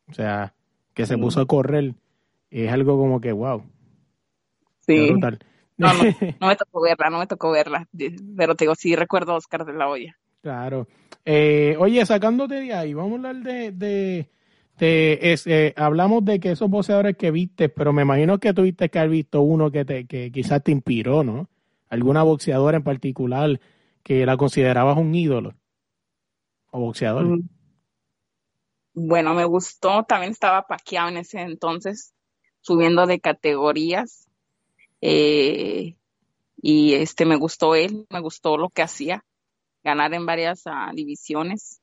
O 0.08 0.14
sea, 0.14 0.54
que 0.94 1.06
se 1.06 1.18
puso 1.18 1.40
a 1.40 1.46
correr. 1.46 1.94
Es 2.50 2.70
algo 2.70 2.96
como 2.98 3.20
que, 3.20 3.32
wow, 3.32 3.64
Sí. 4.80 5.10
brutal. 5.10 5.38
No, 5.78 5.92
no, 5.94 6.02
no 6.40 6.46
me 6.46 6.56
tocó 6.56 6.82
verla, 6.82 7.10
no 7.10 7.18
me 7.18 7.26
tocó 7.26 7.50
verla. 7.50 7.88
Pero 8.36 8.54
te 8.54 8.64
digo, 8.64 8.74
sí 8.74 8.94
recuerdo 8.94 9.32
a 9.32 9.36
Oscar 9.36 9.64
de 9.64 9.72
la 9.72 9.88
Hoya. 9.88 10.16
Claro. 10.42 10.86
Eh, 11.24 11.76
oye, 11.78 12.04
sacándote 12.04 12.56
de 12.56 12.74
ahí, 12.74 12.94
vamos 12.94 13.12
a 13.24 13.28
hablar 13.28 13.36
de, 13.44 13.72
de, 13.72 14.28
de 14.78 15.18
es- 15.22 15.46
eh, 15.46 15.74
hablamos 15.76 16.24
de 16.24 16.40
que 16.40 16.52
esos 16.52 16.68
boxeadores 16.70 17.16
que 17.16 17.30
viste, 17.30 17.68
pero 17.68 17.92
me 17.92 18.02
imagino 18.02 18.38
que 18.38 18.52
tuviste 18.54 18.88
que 18.90 18.98
haber 18.98 19.10
visto 19.10 19.42
uno 19.42 19.70
que 19.70 19.84
te, 19.84 20.06
que 20.06 20.30
quizás 20.32 20.62
te 20.62 20.72
inspiró, 20.72 21.22
¿no? 21.24 21.48
Alguna 21.88 22.22
boxeadora 22.22 22.78
en 22.78 22.82
particular 22.84 23.60
que 24.02 24.26
la 24.26 24.36
considerabas 24.36 24.96
un 24.98 25.14
ídolo 25.14 25.54
o 26.70 26.80
boxeador. 26.80 27.24
Mm. 27.26 27.48
Bueno, 28.94 29.34
me 29.34 29.44
gustó, 29.44 30.04
también 30.04 30.32
estaba 30.32 30.66
paqueado 30.66 31.08
en 31.08 31.18
ese 31.18 31.40
entonces, 31.40 32.12
subiendo 32.60 33.06
de 33.06 33.20
categorías. 33.20 34.28
eh, 35.00 35.96
y 36.64 36.94
este 36.94 37.24
me 37.26 37.36
gustó 37.36 37.74
él, 37.74 38.06
me 38.08 38.20
gustó 38.20 38.56
lo 38.56 38.68
que 38.70 38.82
hacía, 38.82 39.24
ganar 39.82 40.14
en 40.14 40.26
varias 40.26 40.62
ah, 40.66 40.92
divisiones 40.94 41.81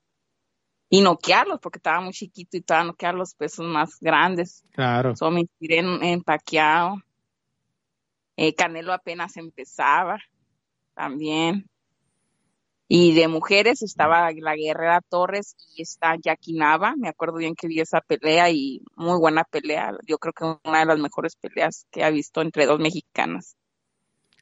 y 0.92 1.00
noquearlos, 1.02 1.60
porque 1.60 1.78
estaba 1.78 2.00
muy 2.00 2.12
chiquito 2.12 2.56
y 2.56 2.60
estaba 2.60 2.82
noquear 2.82 3.14
los 3.14 3.34
pesos 3.34 3.64
más 3.64 3.98
grandes. 4.00 4.64
Claro. 4.72 5.14
So, 5.14 5.30
me 5.30 5.42
inspiré 5.42 5.78
en, 5.78 6.02
en. 6.02 6.22
Eh, 8.36 8.54
Canelo 8.54 8.92
apenas 8.92 9.36
empezaba 9.36 10.18
también. 10.94 11.66
Y 12.88 13.14
de 13.14 13.28
mujeres 13.28 13.82
estaba 13.82 14.32
la 14.32 14.56
Guerrera 14.56 15.00
Torres 15.08 15.54
y 15.76 15.82
está 15.82 16.16
Jackie 16.20 16.54
Nava. 16.54 16.96
Me 16.96 17.08
acuerdo 17.08 17.36
bien 17.36 17.54
que 17.54 17.68
vi 17.68 17.78
esa 17.78 18.00
pelea 18.00 18.50
y 18.50 18.82
muy 18.96 19.16
buena 19.16 19.44
pelea. 19.44 19.92
Yo 20.08 20.18
creo 20.18 20.32
que 20.32 20.68
una 20.68 20.80
de 20.80 20.86
las 20.86 20.98
mejores 20.98 21.36
peleas 21.36 21.86
que 21.92 22.02
he 22.02 22.10
visto 22.10 22.42
entre 22.42 22.66
dos 22.66 22.80
mexicanas. 22.80 23.54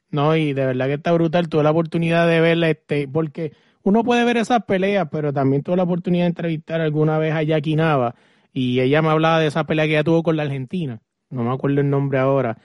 No, 0.09 0.35
y 0.35 0.53
de 0.53 0.65
verdad 0.65 0.87
que 0.87 0.93
está 0.95 1.11
brutal. 1.11 1.47
Tuve 1.47 1.61
la 1.61 1.69
oportunidad 1.69 2.27
de 2.27 2.39
verla, 2.39 2.71
este, 2.71 3.07
porque 3.07 3.51
uno 3.83 4.03
puede 4.03 4.23
ver 4.25 4.37
esas 4.37 4.63
peleas, 4.65 5.07
pero 5.11 5.33
también 5.33 5.63
tuve 5.63 5.77
la 5.77 5.83
oportunidad 5.83 6.23
de 6.23 6.29
entrevistar 6.29 6.81
alguna 6.81 7.17
vez 7.17 7.33
a 7.33 7.43
Jackie 7.43 7.75
Nava 7.75 8.15
y 8.53 8.79
ella 8.79 9.01
me 9.01 9.09
hablaba 9.09 9.39
de 9.39 9.47
esa 9.47 9.65
pelea 9.65 9.85
que 9.85 9.91
ella 9.91 10.03
tuvo 10.03 10.23
con 10.23 10.37
la 10.37 10.43
Argentina. 10.43 11.01
No 11.29 11.43
me 11.43 11.53
acuerdo 11.53 11.81
el 11.81 11.89
nombre 11.89 12.19
ahora. 12.19 12.57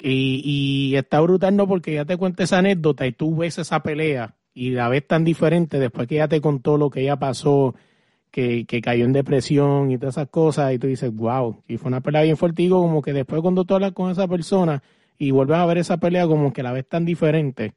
Y, 0.00 0.42
y 0.44 0.96
está 0.96 1.20
brutal, 1.20 1.56
no, 1.56 1.66
porque 1.66 1.92
ella 1.92 2.04
te 2.04 2.16
cuenta 2.16 2.44
esa 2.44 2.58
anécdota 2.58 3.06
y 3.06 3.12
tú 3.12 3.36
ves 3.36 3.58
esa 3.58 3.82
pelea 3.82 4.36
y 4.54 4.70
la 4.70 4.88
ves 4.88 5.06
tan 5.06 5.24
diferente 5.24 5.78
después 5.78 6.08
que 6.08 6.16
ella 6.16 6.28
te 6.28 6.40
contó 6.40 6.78
lo 6.78 6.90
que 6.90 7.02
ella 7.02 7.16
pasó, 7.16 7.74
que, 8.30 8.64
que 8.66 8.80
cayó 8.80 9.04
en 9.04 9.12
depresión 9.12 9.90
y 9.90 9.98
todas 9.98 10.16
esas 10.16 10.28
cosas, 10.30 10.72
y 10.72 10.78
tú 10.78 10.86
dices, 10.86 11.14
wow, 11.14 11.62
y 11.68 11.76
fue 11.76 11.88
una 11.88 12.00
pelea 12.00 12.22
bien 12.22 12.36
fuerte. 12.36 12.62
Digo, 12.62 12.80
como 12.80 13.02
que 13.02 13.12
después 13.12 13.40
cuando 13.42 13.64
tú 13.64 13.74
hablas 13.74 13.92
con 13.92 14.10
esa 14.10 14.26
persona 14.28 14.82
y 15.18 15.30
vuelves 15.30 15.58
a 15.58 15.66
ver 15.66 15.78
esa 15.78 15.98
pelea, 15.98 16.26
como 16.26 16.52
que 16.52 16.62
la 16.62 16.72
ves 16.72 16.88
tan 16.88 17.04
diferente. 17.04 17.74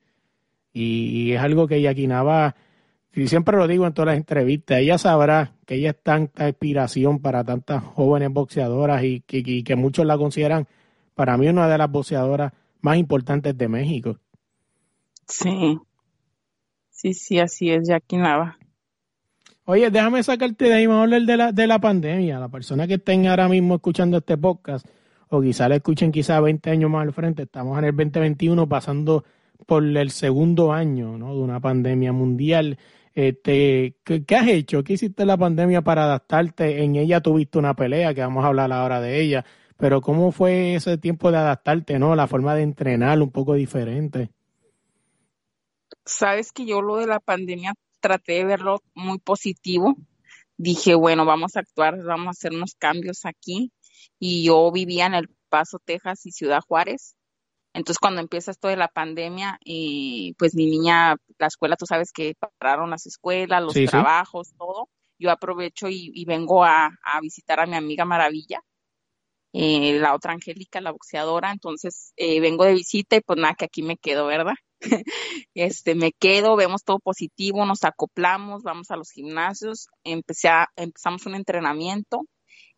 Y, 0.74 1.34
es 1.34 1.42
algo 1.42 1.68
que 1.68 1.82
Jackie 1.82 2.08
Nava, 2.08 2.56
y 3.14 3.28
siempre 3.28 3.58
lo 3.58 3.68
digo 3.68 3.86
en 3.86 3.94
todas 3.94 4.08
las 4.08 4.18
entrevistas, 4.18 4.80
ella 4.80 4.98
sabrá 4.98 5.54
que 5.66 5.76
ella 5.76 5.90
es 5.90 6.02
tanta 6.02 6.48
inspiración 6.48 7.20
para 7.20 7.44
tantas 7.44 7.84
jóvenes 7.84 8.32
boxeadoras 8.32 9.04
y 9.04 9.22
que, 9.22 9.44
y 9.46 9.64
que 9.64 9.76
muchos 9.76 10.06
la 10.06 10.18
consideran 10.18 10.68
para 11.14 11.38
mí 11.38 11.48
una 11.50 11.68
de 11.68 11.78
las 11.78 11.92
boxeadoras 11.92 12.54
más 12.82 12.98
importantes 12.98 13.58
de 13.58 13.68
México. 13.68 14.18
Sí. 15.28 15.78
Sí, 16.90 17.14
sí, 17.14 17.40
así 17.40 17.70
es, 17.72 17.88
Jackie 17.88 18.18
Nava. 18.18 18.58
Oye, 19.66 19.90
déjame 19.90 20.24
sacarte 20.24 20.66
de 20.66 20.74
ahí, 20.74 20.86
vamos 20.86 21.02
a 21.02 21.04
hablar 21.04 21.22
de 21.22 21.38
la, 21.38 21.52
de 21.52 21.68
la 21.68 21.80
pandemia. 21.80 22.40
La 22.40 22.50
persona 22.50 22.88
que 22.88 22.96
estén 22.96 23.28
ahora 23.28 23.48
mismo 23.48 23.76
escuchando 23.76 24.18
este 24.18 24.38
podcast, 24.38 24.88
o 25.30 25.42
quizá 25.42 25.68
la 25.68 25.76
escuchen 25.76 26.12
quizá 26.12 26.40
20 26.40 26.70
años 26.70 26.90
más 26.90 27.04
al 27.04 27.14
frente, 27.14 27.44
estamos 27.44 27.78
en 27.78 27.86
el 27.86 27.96
2021 27.96 28.68
pasando 28.68 29.24
por 29.66 29.84
el 29.84 30.12
segundo 30.12 30.74
año 30.74 31.18
¿no? 31.18 31.36
de 31.36 31.42
una 31.42 31.60
pandemia 31.60 32.12
mundial. 32.12 32.78
Este, 33.14 33.98
¿qué, 34.04 34.24
qué 34.26 34.36
has 34.36 34.48
hecho? 34.48 34.84
¿Qué 34.84 34.94
hiciste 34.94 35.24
en 35.24 35.28
la 35.28 35.38
pandemia 35.38 35.82
para 35.82 36.04
adaptarte? 36.06 36.84
En 36.84 36.96
ella 36.96 37.22
tuviste 37.22 37.58
una 37.58 37.76
pelea, 37.76 38.14
que 38.14 38.22
vamos 38.22 38.44
a 38.44 38.48
hablar 38.48 38.72
ahora 38.72 39.02
de 39.02 39.22
ella, 39.22 39.46
pero 39.78 40.02
¿cómo 40.02 40.32
fue 40.32 40.76
ese 40.76 40.98
tiempo 40.98 41.32
de 41.32 41.38
adaptarte, 41.38 42.00
no? 42.00 42.16
La 42.16 42.28
forma 42.28 42.56
de 42.56 42.64
entrenar 42.64 43.22
un 43.22 43.32
poco 43.32 43.56
diferente. 43.56 44.30
Sabes 46.06 46.52
que 46.52 46.66
yo 46.66 46.82
lo 46.82 46.98
de 46.98 47.08
la 47.08 47.20
pandemia 47.20 47.74
traté 48.00 48.34
de 48.34 48.46
verlo 48.46 48.82
muy 48.94 49.20
positivo. 49.20 49.96
Dije, 50.58 50.96
bueno, 50.96 51.26
vamos 51.26 51.56
a 51.56 51.62
actuar, 51.62 52.04
vamos 52.04 52.28
a 52.28 52.32
hacer 52.32 52.54
unos 52.54 52.76
cambios 52.76 53.26
aquí. 53.26 53.72
Y 54.20 54.44
yo 54.44 54.72
vivía 54.72 55.08
en 55.08 55.16
El 55.16 55.30
Paso, 55.50 55.80
Texas 55.84 56.26
y 56.26 56.32
Ciudad 56.32 56.62
Juárez. 56.68 57.16
Entonces, 57.74 58.00
cuando 58.00 58.22
empieza 58.22 58.52
esto 58.52 58.68
de 58.68 58.76
la 58.78 58.88
pandemia, 58.90 59.58
eh, 59.66 60.34
pues 60.38 60.56
mi 60.56 60.66
niña, 60.66 61.16
la 61.38 61.48
escuela, 61.48 61.76
tú 61.78 61.86
sabes 61.86 62.12
que 62.12 62.36
pararon 62.60 62.90
las 62.90 63.06
escuelas, 63.06 63.64
los 63.64 63.74
Sí, 63.74 63.82
sí. 63.82 63.88
trabajos, 63.88 64.54
todo. 64.58 64.90
Yo 65.20 65.32
aprovecho 65.32 65.88
y, 65.88 66.12
y 66.14 66.26
vengo 66.26 66.64
a, 66.66 66.88
a 66.88 67.22
visitar 67.22 67.60
a 67.60 67.66
mi 67.66 67.76
amiga 67.76 68.06
Maravilla, 68.06 68.62
eh, 69.54 70.00
la 70.00 70.16
otra 70.16 70.34
Angélica, 70.34 70.82
la 70.82 70.92
boxeadora. 70.92 71.52
Entonces, 71.52 72.14
eh, 72.18 72.40
vengo 72.40 72.66
de 72.66 72.74
visita 72.74 73.16
y 73.18 73.22
pues 73.22 73.40
nada, 73.40 73.56
que 73.56 73.66
aquí 73.66 73.84
me 73.84 73.98
quedo, 73.98 74.26
¿verdad? 74.28 74.56
este, 75.54 75.96
me 75.96 76.12
quedo, 76.14 76.56
vemos 76.56 76.84
todo 76.84 77.00
positivo, 77.00 77.66
nos 77.66 77.84
acoplamos, 77.84 78.64
vamos 78.64 78.92
a 78.92 78.96
los 78.98 79.12
gimnasios, 79.12 79.88
empecé 80.04 80.50
a, 80.50 80.68
empezamos 80.76 81.26
un 81.26 81.36
entrenamiento, 81.36 82.26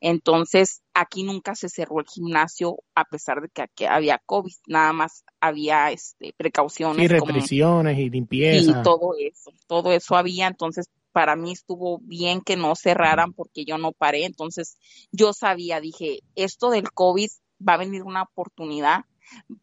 entonces 0.05 0.81
aquí 0.93 1.24
nunca 1.24 1.55
se 1.55 1.69
cerró 1.69 2.00
el 2.01 2.05
gimnasio 2.05 2.75
a 2.93 3.05
pesar 3.05 3.41
de 3.41 3.48
que 3.48 3.62
aquí 3.62 3.86
había 3.86 4.22
COVID, 4.25 4.53
nada 4.67 4.91
más 4.91 5.24
había 5.39 5.91
este, 5.91 6.33
precauciones 6.36 7.10
Sí, 7.10 7.17
como 7.17 7.31
restricciones 7.31 7.98
y 7.98 8.01
y 8.01 8.10
limpieza. 8.10 8.81
todo 8.83 9.13
eso, 9.17 9.51
todo 9.65 9.93
eso 9.93 10.17
había, 10.17 10.48
entonces 10.48 10.89
para 11.13 11.38
mí 11.38 11.53
estuvo 11.53 12.00
bien 12.00 12.41
que 12.41 12.57
no 12.57 12.75
cerraran 12.75 13.31
porque 13.31 13.63
yo 13.63 13.77
no 13.77 13.93
paré, 13.93 14.25
entonces 14.25 14.77
yo 15.13 15.31
sabía, 15.31 15.79
dije, 15.79 16.19
esto 16.36 16.69
del 16.69 16.91
COVID 16.91 17.29
va 17.65 17.75
a 17.75 17.77
venir 17.77 18.03
una 18.03 18.24
oportunidad 18.24 19.05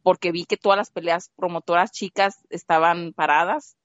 porque 0.03 0.33
vi 0.33 0.47
que 0.47 0.57
todas 0.57 0.79
las 0.79 0.91
peleas 0.91 1.31
promotoras 1.37 1.93
chicas 1.93 2.37
estaban 2.49 3.13
paradas, 3.13 3.77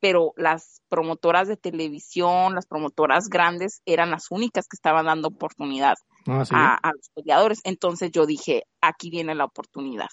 pero 0.00 0.32
las 0.36 0.80
promotoras 0.88 1.46
de 1.48 1.56
televisión, 1.56 2.54
las 2.54 2.66
promotoras 2.66 3.28
grandes 3.28 3.82
eran 3.84 4.10
las 4.10 4.30
únicas 4.30 4.66
que 4.66 4.74
estaban 4.76 5.06
dando 5.06 5.28
oportunidad 5.28 5.94
Ah, 6.26 6.44
sí. 6.44 6.54
a, 6.54 6.74
a 6.76 6.92
los 6.92 7.10
peleadores. 7.14 7.60
Entonces 7.64 8.10
yo 8.10 8.26
dije, 8.26 8.64
aquí 8.80 9.10
viene 9.10 9.34
la 9.34 9.44
oportunidad. 9.44 10.08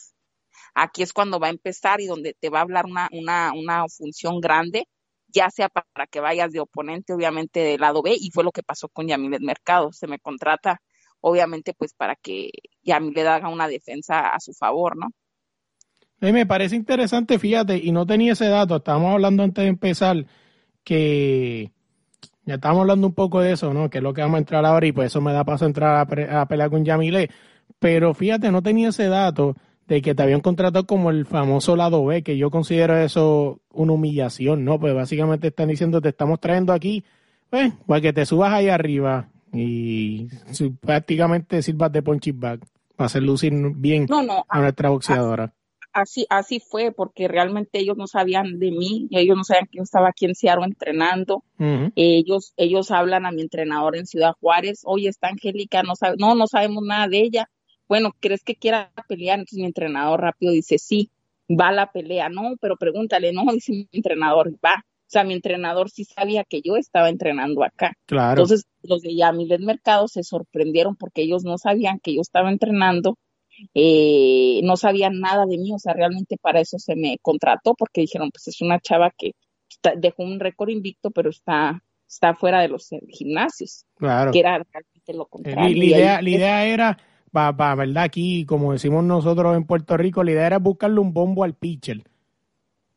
Aquí 0.75 1.01
es 1.03 1.13
cuando 1.13 1.39
va 1.39 1.47
a 1.47 1.51
empezar 1.51 2.01
y 2.01 2.05
donde 2.05 2.35
te 2.39 2.49
va 2.49 2.59
a 2.59 2.61
hablar 2.63 2.85
una, 2.85 3.07
una, 3.11 3.51
una 3.53 3.85
función 3.87 4.39
grande, 4.39 4.87
ya 5.27 5.49
sea 5.49 5.69
para 5.69 6.07
que 6.07 6.19
vayas 6.19 6.51
de 6.51 6.59
oponente, 6.59 7.13
obviamente 7.13 7.61
del 7.61 7.81
lado 7.81 8.01
B, 8.01 8.15
y 8.19 8.29
fue 8.31 8.43
lo 8.43 8.51
que 8.51 8.63
pasó 8.63 8.87
con 8.89 9.07
Yamilet 9.07 9.41
Mercado. 9.41 9.91
Se 9.91 10.07
me 10.07 10.19
contrata, 10.19 10.81
obviamente, 11.21 11.73
pues 11.73 11.93
para 11.93 12.15
que 12.15 12.51
Yamilet 12.83 13.25
haga 13.27 13.49
una 13.49 13.67
defensa 13.67 14.27
a 14.29 14.39
su 14.39 14.53
favor, 14.53 14.95
¿no? 14.97 15.07
Me 16.19 16.45
parece 16.45 16.75
interesante, 16.75 17.37
fíjate, 17.37 17.77
y 17.77 17.91
no 17.91 18.05
tenía 18.05 18.33
ese 18.33 18.47
dato, 18.47 18.77
estábamos 18.77 19.13
hablando 19.13 19.43
antes 19.43 19.63
de 19.63 19.69
empezar, 19.69 20.25
que 20.83 21.71
ya 22.45 22.55
estábamos 22.55 22.81
hablando 22.81 23.07
un 23.07 23.13
poco 23.13 23.41
de 23.41 23.51
eso, 23.51 23.73
¿no? 23.73 23.89
Que 23.89 23.97
es 23.99 24.03
lo 24.03 24.13
que 24.13 24.21
vamos 24.21 24.35
a 24.35 24.39
entrar 24.39 24.65
ahora 24.65 24.87
y 24.87 24.91
pues 24.91 25.07
eso 25.07 25.21
me 25.21 25.33
da 25.33 25.43
paso 25.43 25.65
a 25.65 25.67
entrar 25.67 25.97
a, 25.97 26.05
pre- 26.07 26.29
a 26.29 26.45
pelear 26.47 26.69
con 26.69 26.83
Yamile. 26.85 27.29
Pero 27.79 28.13
fíjate, 28.13 28.51
no 28.51 28.63
tenía 28.63 28.89
ese 28.89 29.07
dato 29.07 29.55
de 29.87 30.01
que 30.01 30.15
te 30.15 30.23
habían 30.23 30.41
contratado 30.41 30.85
como 30.87 31.11
el 31.11 31.25
famoso 31.25 31.75
lado 31.75 32.03
B, 32.05 32.23
que 32.23 32.37
yo 32.37 32.49
considero 32.49 32.97
eso 32.97 33.59
una 33.71 33.93
humillación, 33.93 34.65
¿no? 34.65 34.79
Pues 34.79 34.93
básicamente 34.95 35.47
están 35.49 35.67
diciendo, 35.69 36.01
te 36.01 36.09
estamos 36.09 36.39
trayendo 36.39 36.73
aquí, 36.73 37.03
pues, 37.49 37.73
para 37.85 38.01
que 38.01 38.11
te 38.13 38.25
subas 38.25 38.53
ahí 38.53 38.69
arriba. 38.69 39.29
y 39.53 40.27
prácticamente 40.81 41.61
sirvas 41.61 41.91
de 41.91 42.01
punching 42.01 42.39
bag 42.39 42.59
para 42.95 43.05
hacer 43.05 43.23
lucir 43.23 43.53
bien 43.75 44.07
No, 44.09 44.23
no, 44.23 44.45
a 44.49 44.59
nuestra 44.61 44.89
boxeadora. 44.89 45.53
Así, 45.97 46.25
así 46.29 46.59
fue, 46.59 46.91
porque 46.91 47.27
realmente 47.27 47.79
ellos 47.79 47.97
no 47.97 48.07
sabían 48.07 48.59
de 48.59 48.71
mí, 48.71 49.07
ellos 49.11 49.35
no 49.35 49.43
sabían 49.43 49.65
que 49.65 49.77
yo 49.77 49.83
estaba 49.83 50.09
aquí 50.09 50.25
en 50.25 50.35
Seattle 50.35 50.65
entrenando. 50.65 51.43
Ellos, 51.95 52.53
ellos 52.55 52.91
hablan 52.91 53.25
a 53.25 53.31
mi 53.31 53.41
entrenador 53.41 53.97
en 53.97 54.05
Ciudad 54.05 54.33
Juárez, 54.39 54.81
oye, 54.85 55.09
está 55.09 55.29
Angélica, 55.29 55.83
no 55.83 55.95
sabe, 55.95 56.15
no, 56.19 56.35
no 56.35 56.47
sabemos 56.47 56.83
nada 56.83 57.07
de 57.07 57.21
ella. 57.21 57.49
Bueno, 57.87 58.11
¿crees 58.19 58.43
que 58.43 58.55
quiera 58.55 58.91
pelear? 59.07 59.39
Entonces 59.39 59.59
mi 59.59 59.65
entrenador 59.65 60.21
rápido 60.21 60.51
dice, 60.51 60.77
sí, 60.77 61.09
va 61.49 61.69
a 61.69 61.71
la 61.71 61.91
pelea. 61.91 62.29
No, 62.29 62.55
pero 62.61 62.77
pregúntale, 62.77 63.31
no, 63.33 63.45
dice 63.53 63.71
mi 63.71 63.87
entrenador, 63.91 64.53
va. 64.63 64.83
O 65.07 65.09
sea, 65.09 65.23
mi 65.23 65.33
entrenador 65.33 65.89
sí 65.89 66.03
sabía 66.03 66.43
que 66.43 66.61
yo 66.61 66.75
estaba 66.75 67.09
entrenando 67.09 67.63
acá. 67.63 67.93
Claro. 68.05 68.41
Entonces, 68.41 68.65
los 68.83 69.01
de 69.01 69.15
Yamilet 69.15 69.61
Mercado 69.61 70.09
se 70.09 70.21
sorprendieron 70.23 70.97
porque 70.97 71.21
ellos 71.21 71.45
no 71.45 71.57
sabían 71.57 71.99
que 71.99 72.13
yo 72.13 72.21
estaba 72.21 72.49
entrenando, 72.51 73.17
eh, 73.73 74.59
no 74.63 74.77
sabían 74.77 75.19
nada 75.19 75.45
de 75.45 75.57
mí, 75.57 75.71
o 75.73 75.79
sea, 75.79 75.93
realmente 75.93 76.37
para 76.41 76.59
eso 76.59 76.77
se 76.79 76.95
me 76.95 77.17
contrató 77.21 77.73
porque 77.75 78.01
dijeron, 78.01 78.29
pues 78.31 78.47
es 78.47 78.61
una 78.61 78.79
chava 78.79 79.11
que 79.17 79.31
está- 79.69 79.93
dejó 79.95 80.23
un 80.23 80.39
récord 80.39 80.69
invicto, 80.69 81.11
pero 81.11 81.29
está, 81.29 81.81
está 82.07 82.33
fuera 82.33 82.61
de 82.61 82.67
los 82.69 82.91
eh, 82.91 83.01
gimnasios, 83.09 83.85
claro. 83.95 84.31
que 84.31 84.39
era 84.39 84.57
realmente 84.71 85.13
lo 85.13 85.23
Eh, 85.23 85.27
contrario. 85.29 85.61
La, 85.61 85.77
la 85.77 85.85
idea, 85.85 86.21
la 86.21 86.29
idea 86.29 86.65
era, 86.65 86.97
para 87.31 87.75
verdad, 87.75 88.03
aquí, 88.03 88.45
como 88.45 88.73
decimos 88.73 89.03
nosotros 89.03 89.55
en 89.55 89.65
Puerto 89.65 89.97
Rico, 89.97 90.23
la 90.23 90.31
idea 90.31 90.47
era 90.47 90.59
buscarle 90.59 90.99
un 90.99 91.13
bombo 91.13 91.43
al 91.43 91.53
pitcher. 91.53 92.03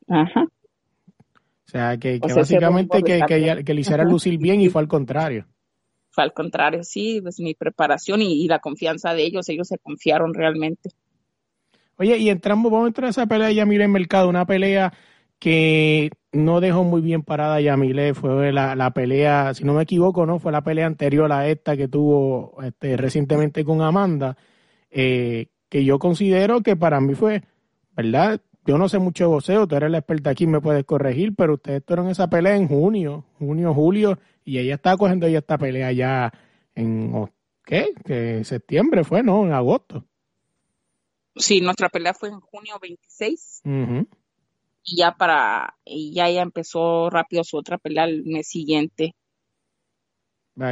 Ajá. 0.09 0.43
O 0.45 1.71
sea, 1.71 1.97
que, 1.99 2.19
que 2.21 2.27
O 2.27 2.29
sea, 2.29 2.43
ese 2.43 2.55
básicamente 2.59 3.03
que, 3.03 3.63
que 3.65 3.75
le 3.75 3.81
hiciera 3.81 4.03
lucir 4.05 4.39
bien 4.39 4.61
y 4.61 4.69
fue 4.69 4.83
al 4.83 4.89
contrario. 4.89 5.47
Fue 6.11 6.25
al 6.25 6.33
contrario, 6.33 6.83
sí, 6.83 7.21
pues 7.23 7.41
mi 7.41 7.55
preparación 7.55 8.21
y, 8.23 8.47
la 8.49 8.59
confianza 8.59 9.15
de 9.15 9.23
ellos, 9.23 9.49
ellos 9.49 9.69
se 9.69 9.79
confiaron 9.79 10.35
realmente. 10.35 10.91
Oye, 11.97 12.17
y 12.19 12.31
entramos, 12.31 12.71
vamos 12.71 12.87
a 12.87 12.89
entrar 12.89 13.07
a 13.07 13.11
esa 13.11 13.27
pelea 13.27 13.49
de 13.49 13.55
Yamile 13.55 13.85
en 13.85 13.93
Mercado, 13.93 14.29
una 14.29 14.47
pelea 14.47 14.93
que 15.39 16.11
no 16.33 16.61
dejó 16.61 16.85
muy 16.85 17.01
bien 17.01 17.23
parada 17.23 17.57
a 17.57 17.61
Yamile, 17.61 18.15
fue 18.15 18.53
la, 18.53 18.75
la 18.75 18.91
pelea, 18.91 19.55
si 19.55 19.65
no 19.65 19.75
me 19.75 19.83
equivoco, 19.83 20.27
¿no? 20.27 20.39
Fue 20.39 20.53
la 20.53 20.63
pelea 20.63 20.87
anterior 20.87 21.33
a 21.33 21.49
esta 21.49 21.77
que 21.77 21.89
tuvo 21.89 22.57
este, 22.63 22.97
recientemente 22.97 23.65
con 23.65 23.81
Amanda, 23.81 24.37
eh, 24.91 25.47
que 25.69 25.85
yo 25.85 25.99
considero 25.99 26.61
que 26.63 26.77
para 26.77 27.01
mí 27.01 27.15
fue, 27.15 27.45
¿verdad? 27.97 28.41
Yo 28.67 28.77
no 28.79 28.89
sé 28.89 28.99
mucho 28.99 29.25
de 29.25 29.29
boxeo, 29.29 29.67
tú 29.67 29.75
eres 29.77 29.91
la 29.91 29.99
experta 29.99 30.31
aquí, 30.31 30.47
me 30.47 30.61
puedes 30.61 30.85
corregir, 30.85 31.35
pero 31.35 31.55
ustedes 31.55 31.85
tuvieron 31.85 32.09
esa 32.09 32.29
pelea 32.29 32.57
en 32.57 32.69
junio, 32.69 33.25
junio, 33.39 33.73
julio, 33.75 34.19
y 34.45 34.59
ella 34.59 34.75
estaba 34.75 34.97
cogiendo 34.97 35.27
ya 35.29 35.39
esta 35.39 35.57
pelea 35.59 35.91
ya 35.93 36.33
en, 36.75 37.11
o- 37.15 37.31
¿qué? 37.65 37.95
Que 38.05 38.45
septiembre 38.45 39.03
fue, 39.05 39.23
¿no? 39.23 39.45
En 39.47 39.53
agosto. 39.53 40.05
Sí, 41.37 41.61
nuestra 41.61 41.89
pelea 41.89 42.13
fue 42.13 42.29
en 42.29 42.41
junio 42.41 42.75
26 42.83 43.63
Ujú. 43.65 44.07
y 44.85 44.97
ya 44.97 45.13
para, 45.13 45.75
y 45.85 46.13
ya 46.13 46.29
ya 46.29 46.43
empezó 46.43 47.09
rápido 47.09 47.45
su 47.45 47.57
otra 47.57 47.79
pelea 47.79 48.05
el 48.05 48.25
mes 48.25 48.47
siguiente. 48.49 49.15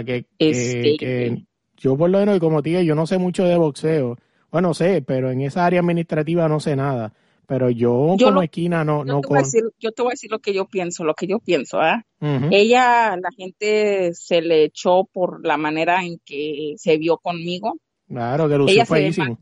Que- 0.04 0.26
Este- 0.38 0.97
que 0.99 1.45
yo 1.78 1.97
por 1.97 2.11
lo 2.11 2.18
menos, 2.18 2.38
como 2.40 2.62
te 2.62 2.71
digo, 2.71 2.83
yo 2.83 2.95
no 2.95 3.07
sé 3.07 3.16
mucho 3.18 3.45
de 3.45 3.57
boxeo. 3.57 4.18
Bueno, 4.50 4.75
sé, 4.75 5.00
pero 5.02 5.30
en 5.30 5.40
esa 5.42 5.64
área 5.64 5.80
administrativa 5.80 6.49
no 6.49 6.61
sé 6.61 6.76
nada. 6.76 7.14
Pero 7.49 7.71
yo, 7.71 8.14
Yo 8.19 8.26
como 8.26 8.40
lo- 8.40 8.43
esquina 8.43 8.85
no, 8.85 8.99
Yo 9.07 9.14
no 9.14 9.21
te, 9.23 9.28
voy 9.28 9.38
a 9.38 9.40
con... 9.40 9.45
decir, 9.45 9.62
yo 9.78 9.93
te 9.93 10.02
voy 10.02 10.11
a 10.11 10.12
decir 10.12 10.31
lo 10.31 10.38
que 10.38 10.52
yo 10.52 10.67
pienso, 10.67 11.02
lo 11.02 11.14
que 11.14 11.26
yo 11.26 11.38
pienso, 11.38 11.81
¿ah? 11.81 12.05
Ujú. 12.21 12.49
Ella, 12.50 13.17
la 13.17 13.31
gente 13.35 14.12
se 14.12 14.43
le 14.43 14.64
echó 14.64 15.05
por 15.11 15.47
la 15.47 15.57
manera 15.57 16.05
en 16.05 16.19
que 16.26 16.75
se 16.76 16.99
vio 16.99 17.17
conmigo. 17.17 17.78
Claro, 18.07 18.50
que 18.50 18.59
lució 18.59 18.75
Ella 18.75 18.85
se 18.85 19.21
mal, 19.23 19.38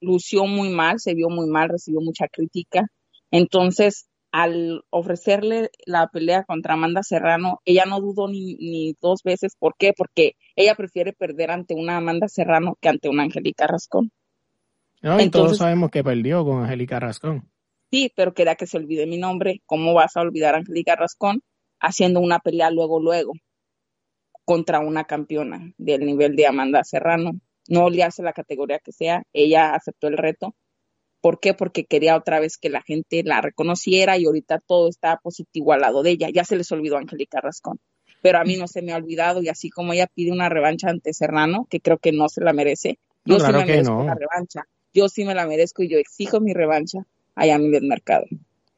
lució 0.00 0.46
muy 0.46 0.70
mal, 0.70 0.98
se 0.98 1.14
vio 1.14 1.28
muy 1.28 1.46
mal, 1.46 1.68
recibió 1.68 2.00
mucha 2.00 2.26
crítica. 2.26 2.86
Entonces, 3.30 4.08
al 4.32 4.82
ofrecerle 4.90 5.70
la 5.86 6.08
pelea 6.08 6.42
contra 6.42 6.74
Amanda 6.74 7.04
Serrano, 7.04 7.60
ella 7.64 7.84
no 7.86 8.00
dudó 8.00 8.26
ni, 8.26 8.54
ni 8.56 8.96
dos 9.00 9.22
veces. 9.22 9.54
¿Por 9.56 9.74
qué? 9.78 9.92
Porque 9.96 10.32
ella 10.56 10.74
prefiere 10.74 11.12
perder 11.12 11.52
ante 11.52 11.74
una 11.74 11.98
Amanda 11.98 12.26
Serrano 12.26 12.76
que 12.80 12.88
ante 12.88 13.08
una 13.08 13.22
Angélica 13.22 13.68
Rascón. 13.68 14.10
No, 15.02 15.20
y 15.20 15.30
todos 15.30 15.58
sabemos 15.58 15.90
que 15.90 16.04
perdió 16.04 16.44
con 16.44 16.62
Angélica 16.62 17.00
Rascón. 17.00 17.50
Sí, 17.90 18.12
pero 18.16 18.32
quería 18.32 18.54
que 18.54 18.66
se 18.66 18.78
olvide 18.78 19.06
mi 19.06 19.18
nombre. 19.18 19.60
¿Cómo 19.66 19.92
vas 19.94 20.16
a 20.16 20.20
olvidar 20.20 20.54
a 20.54 20.58
Angélica 20.58 20.96
Rascón 20.96 21.42
haciendo 21.80 22.20
una 22.20 22.38
pelea 22.38 22.70
luego, 22.70 23.00
luego 23.00 23.32
contra 24.44 24.80
una 24.80 25.04
campeona 25.04 25.72
del 25.76 26.06
nivel 26.06 26.36
de 26.36 26.46
Amanda 26.46 26.84
Serrano? 26.84 27.32
No 27.68 27.90
le 27.90 28.02
hace 28.02 28.22
la 28.22 28.32
categoría 28.32 28.78
que 28.78 28.92
sea, 28.92 29.22
ella 29.32 29.74
aceptó 29.74 30.08
el 30.08 30.16
reto. 30.16 30.54
¿Por 31.20 31.38
qué? 31.38 31.54
Porque 31.54 31.84
quería 31.84 32.16
otra 32.16 32.40
vez 32.40 32.56
que 32.58 32.68
la 32.68 32.82
gente 32.82 33.22
la 33.24 33.40
reconociera 33.40 34.18
y 34.18 34.24
ahorita 34.24 34.58
todo 34.66 34.88
está 34.88 35.18
positivo 35.22 35.72
al 35.72 35.82
lado 35.82 36.02
de 36.02 36.10
ella. 36.10 36.28
Ya 36.32 36.44
se 36.44 36.56
les 36.56 36.70
olvidó 36.72 36.96
a 36.96 37.00
Angélica 37.00 37.40
Rascón. 37.40 37.78
Pero 38.22 38.38
a 38.38 38.44
mí 38.44 38.56
no 38.56 38.66
se 38.66 38.82
me 38.82 38.92
ha 38.92 38.96
olvidado 38.96 39.42
y 39.42 39.48
así 39.48 39.68
como 39.70 39.92
ella 39.92 40.06
pide 40.12 40.32
una 40.32 40.48
revancha 40.48 40.88
ante 40.88 41.12
Serrano, 41.12 41.66
que 41.68 41.80
creo 41.80 41.98
que 41.98 42.12
no 42.12 42.28
se 42.28 42.40
la 42.40 42.52
merece, 42.52 42.98
No, 43.24 43.34
yo 43.34 43.38
claro 43.38 43.60
sí 43.60 43.66
me 43.66 43.70
merezco 43.72 43.94
no. 43.94 44.04
la 44.04 44.14
revancha. 44.14 44.64
Yo 44.94 45.08
sí 45.08 45.24
me 45.24 45.34
la 45.34 45.46
merezco 45.46 45.82
y 45.82 45.88
yo 45.88 45.98
exijo 45.98 46.40
mi 46.40 46.52
revancha 46.52 47.06
a 47.34 47.46
Yamilet 47.46 47.82
Mercado. 47.82 48.26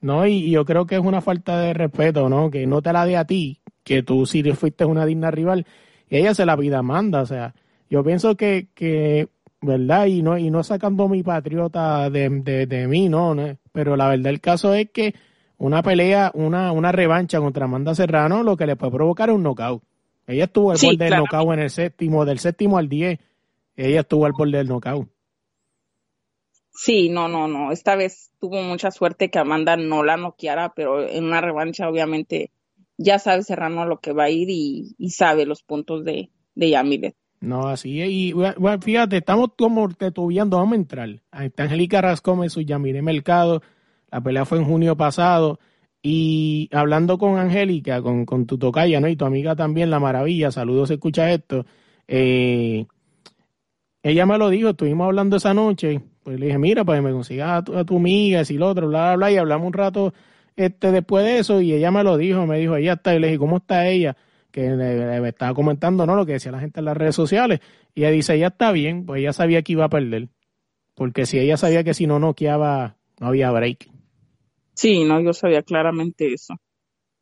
No, 0.01 0.27
y, 0.27 0.51
yo 0.51 0.65
creo 0.65 0.87
que 0.87 0.97
es 0.97 1.01
una 1.01 1.21
falta 1.21 1.61
de 1.61 1.73
respeto, 1.73 2.29
¿no? 2.29 2.51
Que 2.51 2.67
no 2.67 2.83
te 2.83 2.93
la 2.93 3.07
dé 3.07 3.17
a 3.17 3.25
ti, 3.25 3.61
que 3.83 4.03
tú 4.03 4.27
sí 4.27 4.43
fuiste 4.53 4.85
una 4.85 5.07
digna 5.07 5.31
rival, 5.31 5.67
y 6.09 6.19
ella 6.19 6.35
se 6.35 6.45
la 6.45 6.57
pide 6.57 6.77
a 6.77 6.81
Amanda, 6.81 7.23
o 7.23 7.27
sea, 7.27 7.55
yo 7.89 8.05
pienso 8.05 8.37
que, 8.37 8.69
que 8.75 9.29
¿verdad? 9.63 10.07
Y 10.07 10.23
no, 10.23 10.37
y 10.37 10.51
no 10.51 10.63
sacando 10.63 11.09
mi 11.09 11.23
patriota 11.23 12.11
de, 12.11 12.29
de, 12.29 12.67
de 12.67 12.87
mí, 12.87 13.09
no, 13.09 13.35
no, 13.35 13.57
pero 13.73 13.97
la 13.97 14.09
verdad 14.09 14.27
el 14.27 14.41
caso 14.41 14.75
es 14.75 14.91
que 14.91 15.15
una 15.57 15.83
pelea, 15.83 16.31
una, 16.35 16.73
una 16.73 16.93
revancha 16.93 17.41
contra 17.41 17.65
Amanda 17.65 17.95
Serrano, 17.95 18.43
lo 18.43 18.57
que 18.57 18.67
le 18.67 18.77
puede 18.77 18.93
provocar 18.93 19.31
es 19.31 19.35
un 19.35 19.43
knockout. 19.43 19.83
Ella 20.27 20.45
estuvo 20.45 20.71
al 20.71 20.79
Sí, 20.79 20.89
borde 20.89 21.05
del 21.05 21.15
knockout 21.17 21.53
en 21.55 21.61
el 21.61 21.71
séptimo, 21.71 22.25
del 22.25 22.39
séptimo 22.39 22.79
al 22.79 22.89
diez, 22.89 23.19
ella 23.77 24.01
estuvo 24.01 24.27
al 24.27 24.33
borde 24.33 24.59
del 24.59 24.69
knockout. 24.69 25.09
Sí, 26.75 27.09
no, 27.09 27.29
no, 27.29 27.47
no. 27.47 27.71
Esta 27.71 27.95
vez 27.95 28.33
tuvo 28.41 28.61
mucha 28.63 28.91
suerte 28.91 29.31
que 29.31 29.39
Amanda 29.39 29.77
no 29.77 30.03
la 30.03 30.17
noqueara, 30.17 30.75
pero 30.75 31.07
en 31.09 31.25
una 31.25 31.41
revancha 31.41 31.89
obviamente 31.89 32.51
ya 32.97 33.19
sabe 33.19 33.45
Serrano 33.45 33.87
lo 33.87 34.01
que 34.01 34.13
va 34.13 34.25
a 34.25 34.31
ir 34.31 34.51
y, 34.51 34.95
y 34.99 35.11
sabe 35.11 35.47
los 35.47 35.63
puntos 35.63 36.05
de, 36.05 36.31
de 36.55 36.71
Yamilet. 36.71 37.17
No, 37.41 37.69
así 37.69 38.01
es. 38.01 38.11
Y 38.11 38.35
fíjate, 38.81 39.19
estamos 39.19 39.51
como 39.57 39.89
tetubiando, 39.91 40.57
vamos 40.57 40.73
a 40.73 40.77
entrar. 40.77 41.23
Angélica 41.31 42.01
Rascón 42.01 42.49
su 42.51 42.63
Yamile 42.63 43.03
Mercado. 43.03 43.63
La 44.11 44.21
pelea 44.21 44.45
fue 44.45 44.59
en 44.59 44.65
junio 44.65 44.97
pasado. 44.97 45.61
Y 46.03 46.69
hablando 46.73 47.19
con 47.19 47.39
Angélica, 47.39 48.03
con, 48.03 48.25
con 48.25 48.47
tu 48.47 48.59
tocaya, 48.59 49.01
¿no? 49.01 49.09
Y 49.09 49.17
tu 49.17 49.25
amiga 49.27 49.57
también, 49.57 49.91
La 49.91 50.01
Maravilla, 50.01 50.51
saludos, 50.51 50.91
escucha 50.91 51.31
esto. 51.33 51.67
Eh, 52.09 52.87
ella 54.03 54.27
me 54.27 54.39
lo 54.39 54.51
dijo, 54.51 54.71
estuvimos 54.71 55.07
hablando 55.07 55.37
esa 55.37 55.55
noche. 55.55 56.01
Pues 56.25 56.41
le 56.41 56.47
dije, 56.47 56.59
mira, 56.59 56.85
pues 56.85 57.01
me 57.01 57.13
consigas 57.13 57.51
a 57.51 57.63
tu, 57.63 57.77
a 57.77 57.85
tu 57.85 57.97
amiga, 57.99 58.43
y 58.49 58.55
lo 58.55 58.69
otro, 58.69 58.89
bla, 58.89 59.15
bla, 59.15 59.17
bla. 59.17 59.33
Y 59.33 59.37
hablamos 59.37 59.69
un 59.69 59.73
rato 59.73 60.15
este, 60.57 60.91
después 60.91 61.25
de 61.25 61.39
eso. 61.39 61.61
Y 61.61 61.73
ella 61.73 61.93
me 61.93 62.03
lo 62.03 62.17
dijo, 62.17 62.47
me 62.47 62.59
dijo, 62.59 62.77
ella 62.77 62.95
está. 62.95 63.15
Y 63.15 63.21
le 63.21 63.29
dije, 63.29 63.39
¿cómo 63.39 63.59
está 63.59 63.87
ella? 63.87 64.17
que 64.51 64.71
le, 64.71 65.21
le 65.21 65.29
estaba 65.29 65.53
comentando 65.53 66.07
no 66.07 66.15
lo 66.15 66.25
que 66.25 66.35
decía 66.35 66.53
la 66.53 66.61
gente 66.61 66.79
en 66.79 66.85
las 66.85 66.97
redes 66.97 67.17
sociales 67.17 67.59
y 67.93 68.03
ella 68.03 68.13
dice 68.13 68.37
ella 68.37 68.47
está 68.47 68.71
bien 68.71 69.05
pues 69.05 69.19
ella 69.19 69.33
sabía 69.33 69.63
que 69.63 69.73
iba 69.73 69.85
a 69.85 69.89
perder 69.89 70.29
porque 70.95 71.27
si 71.27 71.41
ella 71.41 71.57
sabía 71.57 71.83
que 71.83 71.93
si 71.93 72.07
no 72.07 72.21
noqueaba 72.21 72.97
no 73.19 73.27
había 73.27 73.51
break 73.51 73.89
Sí, 74.75 75.05
no, 75.05 75.21
yo 75.21 75.33
sabía 75.33 75.63
claramente 75.63 76.33
eso. 76.33 76.57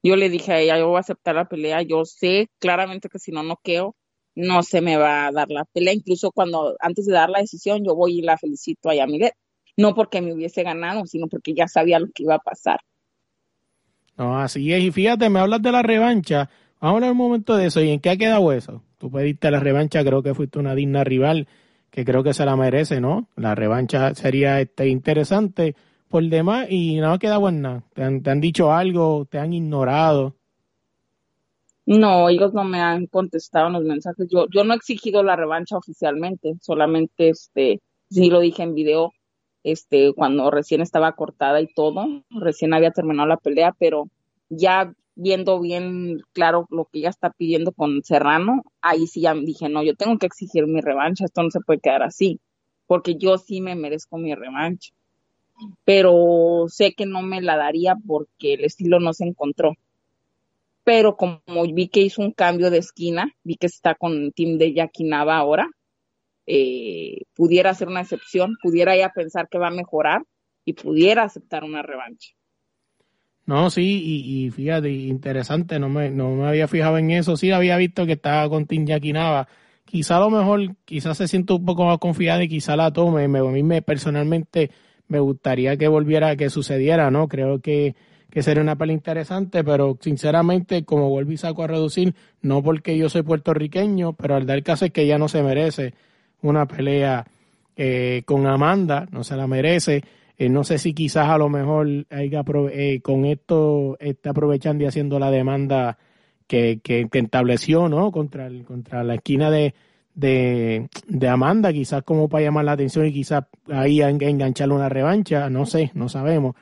Yo 0.02 0.16
le 0.16 0.30
dije 0.30 0.52
a 0.52 0.60
ella, 0.60 0.78
yo 0.78 0.88
voy 0.88 0.96
a 0.96 1.00
aceptar 1.00 1.34
la 1.34 1.48
pelea, 1.48 1.82
yo 1.82 2.04
sé 2.04 2.48
claramente 2.58 3.08
que 3.08 3.18
si 3.18 3.30
no 3.30 3.42
noqueo, 3.42 3.94
no 4.34 4.62
se 4.62 4.80
me 4.80 4.96
va 4.96 5.26
a 5.26 5.32
dar 5.32 5.50
la 5.50 5.64
pelea. 5.64 5.94
Incluso 5.94 6.30
cuando, 6.32 6.76
antes 6.80 7.06
de 7.06 7.12
dar 7.12 7.30
la 7.30 7.40
decisión, 7.40 7.84
yo 7.84 7.94
voy 7.94 8.18
y 8.18 8.22
la 8.22 8.38
felicito 8.38 8.90
a 8.90 8.94
Yamilet. 8.94 9.34
No 9.76 9.94
porque 9.94 10.20
me 10.20 10.34
hubiese 10.34 10.62
ganado, 10.62 11.06
sino 11.06 11.28
porque 11.28 11.54
ya 11.54 11.66
sabía 11.66 11.98
lo 11.98 12.08
que 12.14 12.24
iba 12.24 12.34
a 12.34 12.38
pasar. 12.38 12.80
no 14.16 14.38
así 14.38 14.72
es. 14.72 14.82
Y 14.82 14.90
fíjate 14.90 15.30
me 15.30 15.40
hablas 15.40 15.62
de 15.62 15.72
la 15.72 15.82
revancha. 15.82 16.50
Vamos 16.80 16.94
a 16.94 16.96
hablar 16.96 17.10
un 17.12 17.16
momento 17.16 17.56
de 17.56 17.66
eso. 17.66 17.80
Y 17.80 17.90
en 17.90 18.00
qué 18.00 18.10
ha 18.10 18.16
quedado 18.16 18.52
eso 18.52 18.82
tú 19.02 19.10
pediste 19.10 19.50
la 19.50 19.58
revancha 19.58 20.04
creo 20.04 20.22
que 20.22 20.32
fuiste 20.32 20.60
una 20.60 20.76
digna 20.76 21.02
rival 21.02 21.48
que 21.90 22.04
creo 22.04 22.22
que 22.22 22.34
se 22.34 22.44
la 22.44 22.54
merece 22.54 23.00
no 23.00 23.26
la 23.34 23.56
revancha 23.56 24.14
sería 24.14 24.60
este 24.60 24.86
interesante 24.86 25.74
por 26.06 26.22
demás 26.22 26.68
y 26.70 27.00
no 27.00 27.12
ha 27.12 27.18
quedado 27.18 27.48
en 27.48 27.62
nada. 27.62 27.82
Te 27.94 28.04
han, 28.04 28.22
te 28.22 28.30
han 28.30 28.40
dicho 28.40 28.72
algo 28.72 29.26
te 29.28 29.40
han 29.40 29.52
ignorado 29.52 30.36
No, 31.86 32.28
ellos 32.28 32.52
no 32.54 32.64
me 32.64 32.80
han 32.80 33.06
contestado 33.06 33.66
en 33.66 33.72
los 33.74 33.84
mensajes. 33.84 34.28
Yo, 34.30 34.46
yo 34.54 34.64
no 34.64 34.72
he 34.72 34.76
exigido 34.76 35.22
la 35.22 35.36
revancha 35.36 35.76
oficialmente, 35.76 36.54
solamente 36.60 37.28
este, 37.30 37.80
sí 38.08 38.30
lo 38.30 38.40
dije 38.40 38.62
en 38.62 38.74
video, 38.74 39.12
este, 39.64 40.12
cuando 40.14 40.50
recién 40.50 40.80
estaba 40.80 41.12
cortada 41.12 41.60
y 41.60 41.66
todo, 41.74 42.06
recién 42.30 42.74
había 42.74 42.92
terminado 42.92 43.28
la 43.28 43.36
pelea, 43.36 43.74
pero 43.78 44.08
ya 44.48 44.92
viendo 45.14 45.60
bien 45.60 46.20
claro 46.32 46.66
lo 46.70 46.86
que 46.86 47.00
ella 47.00 47.10
está 47.10 47.30
pidiendo 47.30 47.72
con 47.72 48.02
Serrano, 48.02 48.62
ahí 48.80 49.06
sí 49.06 49.20
ya 49.20 49.34
dije, 49.34 49.68
no, 49.68 49.82
yo 49.82 49.94
tengo 49.94 50.18
que 50.18 50.26
exigir 50.26 50.66
mi 50.66 50.80
revancha, 50.80 51.24
esto 51.24 51.42
no 51.42 51.50
se 51.50 51.60
puede 51.60 51.80
quedar 51.80 52.02
así, 52.02 52.40
porque 52.86 53.16
yo 53.16 53.38
sí 53.38 53.60
me 53.60 53.74
merezco 53.74 54.18
mi 54.18 54.34
revancha. 54.34 54.92
Pero 55.84 56.64
sé 56.68 56.92
que 56.92 57.06
no 57.06 57.22
me 57.22 57.40
la 57.40 57.56
daría 57.56 57.94
porque 58.06 58.54
el 58.54 58.64
estilo 58.64 59.00
no 59.00 59.12
se 59.12 59.24
encontró. 59.24 59.74
Pero 60.84 61.16
como 61.16 61.40
vi 61.72 61.88
que 61.88 62.00
hizo 62.00 62.22
un 62.22 62.32
cambio 62.32 62.70
de 62.70 62.78
esquina, 62.78 63.32
vi 63.44 63.56
que 63.56 63.66
está 63.66 63.94
con 63.94 64.12
el 64.12 64.34
team 64.34 64.58
de 64.58 64.72
Yakinaba 64.74 65.36
ahora, 65.36 65.68
eh, 66.46 67.18
pudiera 67.34 67.72
ser 67.74 67.88
una 67.88 68.00
excepción, 68.00 68.56
pudiera 68.62 68.96
ya 68.96 69.10
pensar 69.10 69.48
que 69.48 69.58
va 69.58 69.68
a 69.68 69.72
mejorar 69.72 70.22
y 70.64 70.72
pudiera 70.72 71.22
aceptar 71.22 71.64
una 71.64 71.82
revancha. 71.82 72.30
No, 73.44 73.70
sí, 73.70 74.02
y, 74.04 74.50
fíjate, 74.50 74.88
interesante, 74.88 75.78
no 75.80 75.88
me, 75.88 76.10
no 76.10 76.30
me 76.36 76.46
había 76.46 76.68
fijado 76.68 76.98
en 76.98 77.10
eso, 77.10 77.36
sí 77.36 77.50
había 77.50 77.76
visto 77.76 78.06
que 78.06 78.12
estaba 78.12 78.48
con 78.48 78.66
Tim 78.66 78.86
Yakinaba, 78.86 79.48
quizá 79.84 80.18
a 80.18 80.20
lo 80.20 80.30
mejor, 80.30 80.76
quizás 80.84 81.18
se 81.18 81.26
siente 81.26 81.52
un 81.52 81.64
poco 81.64 81.84
más 81.84 81.98
confiada 81.98 82.44
y 82.44 82.48
quizá 82.48 82.76
la 82.76 82.92
tome, 82.92 83.26
me, 83.26 83.40
a 83.40 83.42
mí 83.42 83.64
me, 83.64 83.82
personalmente 83.82 84.70
me 85.08 85.18
gustaría 85.18 85.76
que 85.76 85.88
volviera, 85.88 86.36
que 86.36 86.50
sucediera, 86.50 87.10
¿no? 87.10 87.26
Creo 87.26 87.60
que, 87.60 87.96
que 88.32 88.42
sería 88.42 88.62
una 88.62 88.76
pelea 88.76 88.94
interesante, 88.94 89.62
pero 89.62 89.98
sinceramente, 90.00 90.84
como 90.86 91.10
vuelvo 91.10 91.32
y 91.32 91.36
saco 91.36 91.64
a 91.64 91.66
reducir, 91.66 92.14
no 92.40 92.62
porque 92.62 92.96
yo 92.96 93.10
soy 93.10 93.20
puertorriqueño, 93.20 94.14
pero 94.14 94.36
al 94.36 94.46
dar 94.46 94.62
caso 94.62 94.86
es 94.86 94.90
que 94.90 95.02
ella 95.02 95.18
no 95.18 95.28
se 95.28 95.42
merece 95.42 95.92
una 96.40 96.64
pelea 96.64 97.26
eh, 97.76 98.22
con 98.24 98.46
Amanda, 98.46 99.06
no 99.12 99.22
se 99.22 99.36
la 99.36 99.46
merece. 99.46 100.02
Eh, 100.38 100.48
no 100.48 100.64
sé 100.64 100.78
si 100.78 100.94
quizás 100.94 101.28
a 101.28 101.36
lo 101.36 101.50
mejor 101.50 101.86
eh, 102.08 103.00
con 103.02 103.26
esto 103.26 103.98
está 104.00 104.30
aprovechando 104.30 104.84
y 104.84 104.86
haciendo 104.86 105.18
la 105.18 105.30
demanda 105.30 105.98
que, 106.46 106.80
que, 106.82 107.06
estableció 107.12 107.90
¿no? 107.90 108.10
contra, 108.10 108.46
el, 108.46 108.64
contra 108.64 109.04
la 109.04 109.16
esquina 109.16 109.50
de, 109.50 109.74
de, 110.14 110.88
Amanda, 111.28 111.70
quizás 111.70 112.02
como 112.02 112.30
para 112.30 112.44
llamar 112.44 112.64
la 112.64 112.72
atención 112.72 113.04
y 113.04 113.12
quizás 113.12 113.44
ahí 113.70 114.00
engancharle 114.00 114.74
una 114.74 114.88
revancha, 114.88 115.50
no 115.50 115.66
sé, 115.66 115.90
no 115.92 116.08
sabemos. 116.08 116.56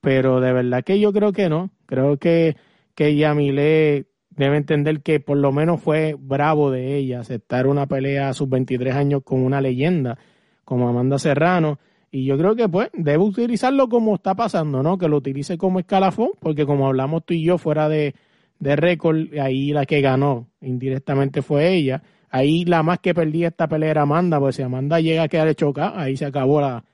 Pero 0.00 0.40
de 0.40 0.52
verdad 0.52 0.84
que 0.84 1.00
yo 1.00 1.12
creo 1.12 1.32
que 1.32 1.48
no. 1.48 1.70
Creo 1.86 2.18
que, 2.18 2.56
que 2.94 3.16
Yamile 3.16 4.06
debe 4.30 4.56
entender 4.56 5.02
que 5.02 5.20
por 5.20 5.36
lo 5.36 5.52
menos 5.52 5.80
fue 5.80 6.14
bravo 6.18 6.70
de 6.70 6.96
ella 6.96 7.20
aceptar 7.20 7.66
una 7.66 7.86
pelea 7.86 8.28
a 8.28 8.34
sus 8.34 8.48
23 8.48 8.94
años 8.94 9.22
con 9.24 9.42
una 9.42 9.60
leyenda 9.60 10.18
como 10.64 10.88
Amanda 10.88 11.18
Serrano. 11.18 11.78
Y 12.10 12.24
yo 12.24 12.38
creo 12.38 12.56
que 12.56 12.68
pues 12.68 12.90
debe 12.94 13.18
utilizarlo 13.18 13.88
como 13.88 14.14
está 14.14 14.34
pasando, 14.34 14.82
¿no? 14.82 14.96
Que 14.96 15.08
lo 15.08 15.16
utilice 15.16 15.58
como 15.58 15.80
escalafón, 15.80 16.30
porque 16.40 16.64
como 16.64 16.86
hablamos 16.86 17.24
tú 17.24 17.34
y 17.34 17.44
yo 17.44 17.58
fuera 17.58 17.88
de, 17.88 18.14
de 18.58 18.76
récord, 18.76 19.38
ahí 19.38 19.72
la 19.72 19.84
que 19.84 20.00
ganó 20.00 20.48
indirectamente 20.60 21.42
fue 21.42 21.74
ella. 21.74 22.02
Ahí 22.30 22.64
la 22.64 22.82
más 22.82 22.98
que 22.98 23.14
perdía 23.14 23.48
esta 23.48 23.68
pelea 23.68 23.90
era 23.90 24.02
Amanda, 24.02 24.38
pues 24.38 24.56
si 24.56 24.62
Amanda 24.62 25.00
llega 25.00 25.22
a 25.24 25.28
quedar 25.28 25.54
chocada, 25.54 26.00
ahí 26.00 26.16
se 26.16 26.26
acabó 26.26 26.60
la, 26.60 26.84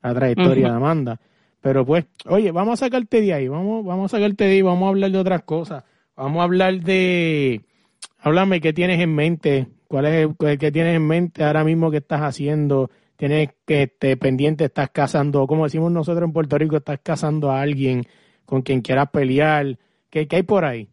trayectoria 0.00 0.68
de 0.68 0.74
Amanda. 0.74 1.20
Pero 1.62 1.86
pues, 1.86 2.04
oye, 2.26 2.50
vamos 2.50 2.74
a 2.74 2.84
sacarte 2.86 3.20
de 3.20 3.32
ahí, 3.32 3.48
vamos, 3.48 3.84
vamos 3.84 4.12
a 4.12 4.16
sacarte 4.16 4.44
de 4.44 4.50
ahí, 4.50 4.62
vamos 4.62 4.84
a 4.84 4.88
hablar 4.88 5.12
de 5.12 5.18
otras 5.18 5.44
cosas. 5.44 5.84
Vamos 6.16 6.40
a 6.40 6.44
hablar 6.44 6.80
de, 6.80 7.64
háblame, 8.18 8.60
¿qué 8.60 8.72
tienes 8.72 9.00
en 9.00 9.14
mente? 9.14 9.68
¿Cuál 9.86 10.06
es 10.06 10.28
el 10.38 10.58
que 10.58 10.72
tienes 10.72 10.96
en 10.96 11.06
mente 11.06 11.44
ahora 11.44 11.62
mismo 11.62 11.90
que 11.90 11.98
estás 11.98 12.20
haciendo? 12.20 12.90
¿Tienes 13.16 13.50
que 13.64 13.84
este, 13.84 14.16
pendiente, 14.16 14.64
estás 14.64 14.90
casando, 14.90 15.46
como 15.46 15.64
decimos 15.64 15.92
nosotros 15.92 16.26
en 16.26 16.32
Puerto 16.32 16.58
Rico, 16.58 16.76
estás 16.76 16.98
casando 17.00 17.52
a 17.52 17.60
alguien 17.60 18.06
con 18.44 18.62
quien 18.62 18.80
quieras 18.80 19.10
pelear? 19.12 19.78
¿Qué, 20.10 20.26
qué 20.26 20.36
hay 20.36 20.42
por 20.42 20.64
ahí? 20.64 20.88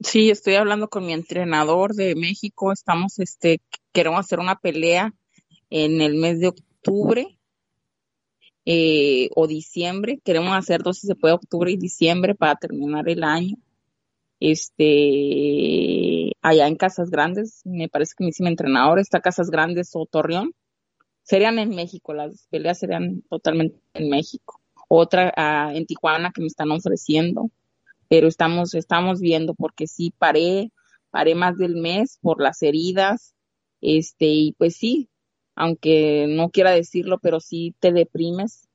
Sí, 0.00 0.28
estoy 0.28 0.56
hablando 0.56 0.88
con 0.88 1.06
mi 1.06 1.14
entrenador 1.14 1.94
de 1.94 2.14
México. 2.14 2.72
Estamos, 2.72 3.18
este, 3.20 3.62
queremos 3.92 4.20
hacer 4.20 4.38
una 4.38 4.56
pelea 4.56 5.14
en 5.70 6.02
el 6.02 6.16
mes 6.16 6.40
de 6.40 6.48
octubre 6.48 7.38
eh, 8.66 9.28
o 9.34 9.46
diciembre. 9.46 10.20
Queremos 10.24 10.56
hacer 10.56 10.82
dos 10.82 10.98
si 10.98 11.06
se 11.06 11.14
puede 11.14 11.34
octubre 11.34 11.70
y 11.70 11.76
diciembre 11.76 12.34
para 12.34 12.56
terminar 12.56 13.08
el 13.08 13.24
año 13.24 13.56
este, 14.40 16.32
allá 16.42 16.66
en 16.66 16.76
Casas 16.76 17.10
Grandes, 17.10 17.62
me 17.64 17.88
parece 17.88 18.14
que 18.16 18.24
mi 18.24 18.48
entrenador 18.48 18.98
está 18.98 19.20
Casas 19.20 19.50
Grandes 19.50 19.90
o 19.94 20.06
Torreón, 20.06 20.54
serían 21.22 21.58
en 21.58 21.70
México, 21.70 22.12
las 22.12 22.46
peleas 22.50 22.78
serían 22.78 23.22
totalmente 23.30 23.80
en 23.94 24.10
México. 24.10 24.60
Otra 24.88 25.32
ah, 25.36 25.72
en 25.74 25.86
Tijuana 25.86 26.30
que 26.30 26.42
me 26.42 26.48
están 26.48 26.70
ofreciendo, 26.70 27.50
pero 28.08 28.28
estamos, 28.28 28.74
estamos 28.74 29.20
viendo 29.20 29.54
porque 29.54 29.86
sí 29.86 30.12
paré, 30.18 30.70
paré 31.10 31.34
más 31.34 31.56
del 31.56 31.76
mes 31.76 32.18
por 32.20 32.42
las 32.42 32.62
heridas, 32.62 33.34
este, 33.80 34.26
y 34.26 34.52
pues 34.58 34.76
sí, 34.76 35.08
aunque 35.54 36.26
no 36.28 36.50
quiera 36.50 36.72
decirlo, 36.72 37.18
pero 37.18 37.40
sí 37.40 37.74
te 37.80 37.92
deprimes. 37.92 38.68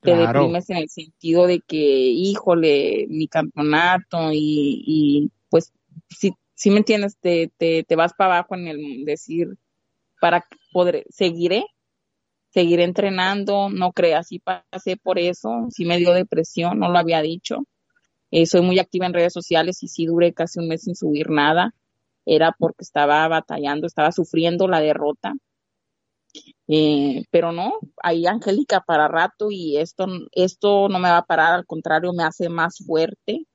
Te 0.00 0.16
deprimes 0.16 0.68
en 0.68 0.78
el 0.78 0.88
sentido 0.88 1.46
de 1.46 1.60
que, 1.60 1.76
híjole, 1.76 3.06
mi 3.08 3.28
campeonato 3.28 4.30
y, 4.32 5.30
pues, 5.48 5.72
si, 6.08 6.32
si 6.54 6.70
me 6.70 6.78
entiendes, 6.78 7.16
te, 7.20 7.52
te, 7.56 7.84
te 7.84 7.94
vas 7.94 8.12
para 8.12 8.38
abajo 8.38 8.56
en 8.56 8.66
el 8.66 9.04
decir, 9.04 9.56
para 10.20 10.44
poder, 10.72 11.04
seguiré, 11.08 11.66
seguiré 12.50 12.82
entrenando, 12.82 13.70
no 13.70 13.92
creas, 13.92 14.26
sí 14.26 14.40
pasé 14.40 14.96
por 14.96 15.20
eso, 15.20 15.68
sí 15.70 15.84
me 15.84 15.98
dio 15.98 16.12
depresión, 16.12 16.80
no 16.80 16.90
lo 16.90 16.98
había 16.98 17.22
dicho. 17.22 17.64
Eh, 18.32 18.46
soy 18.46 18.62
muy 18.62 18.80
activa 18.80 19.06
en 19.06 19.14
redes 19.14 19.32
sociales 19.32 19.84
y 19.84 19.88
sí 19.88 20.06
duré 20.06 20.32
casi 20.32 20.58
un 20.58 20.66
mes 20.66 20.82
sin 20.82 20.96
subir 20.96 21.30
nada. 21.30 21.74
Era 22.26 22.52
porque 22.58 22.82
estaba 22.82 23.26
batallando, 23.28 23.86
estaba 23.86 24.10
sufriendo 24.10 24.66
la 24.66 24.80
derrota 24.80 25.34
eh, 26.68 27.24
pero 27.30 27.52
no, 27.52 27.78
hay 28.02 28.26
Angélica 28.26 28.80
para 28.80 29.08
rato 29.08 29.50
y 29.50 29.76
esto, 29.76 30.06
esto 30.32 30.88
no 30.88 30.98
me 30.98 31.08
va 31.08 31.18
a 31.18 31.26
parar, 31.26 31.54
al 31.54 31.66
contrario, 31.66 32.12
me 32.12 32.24
hace 32.24 32.48
más 32.48 32.78
fuerte 32.86 33.46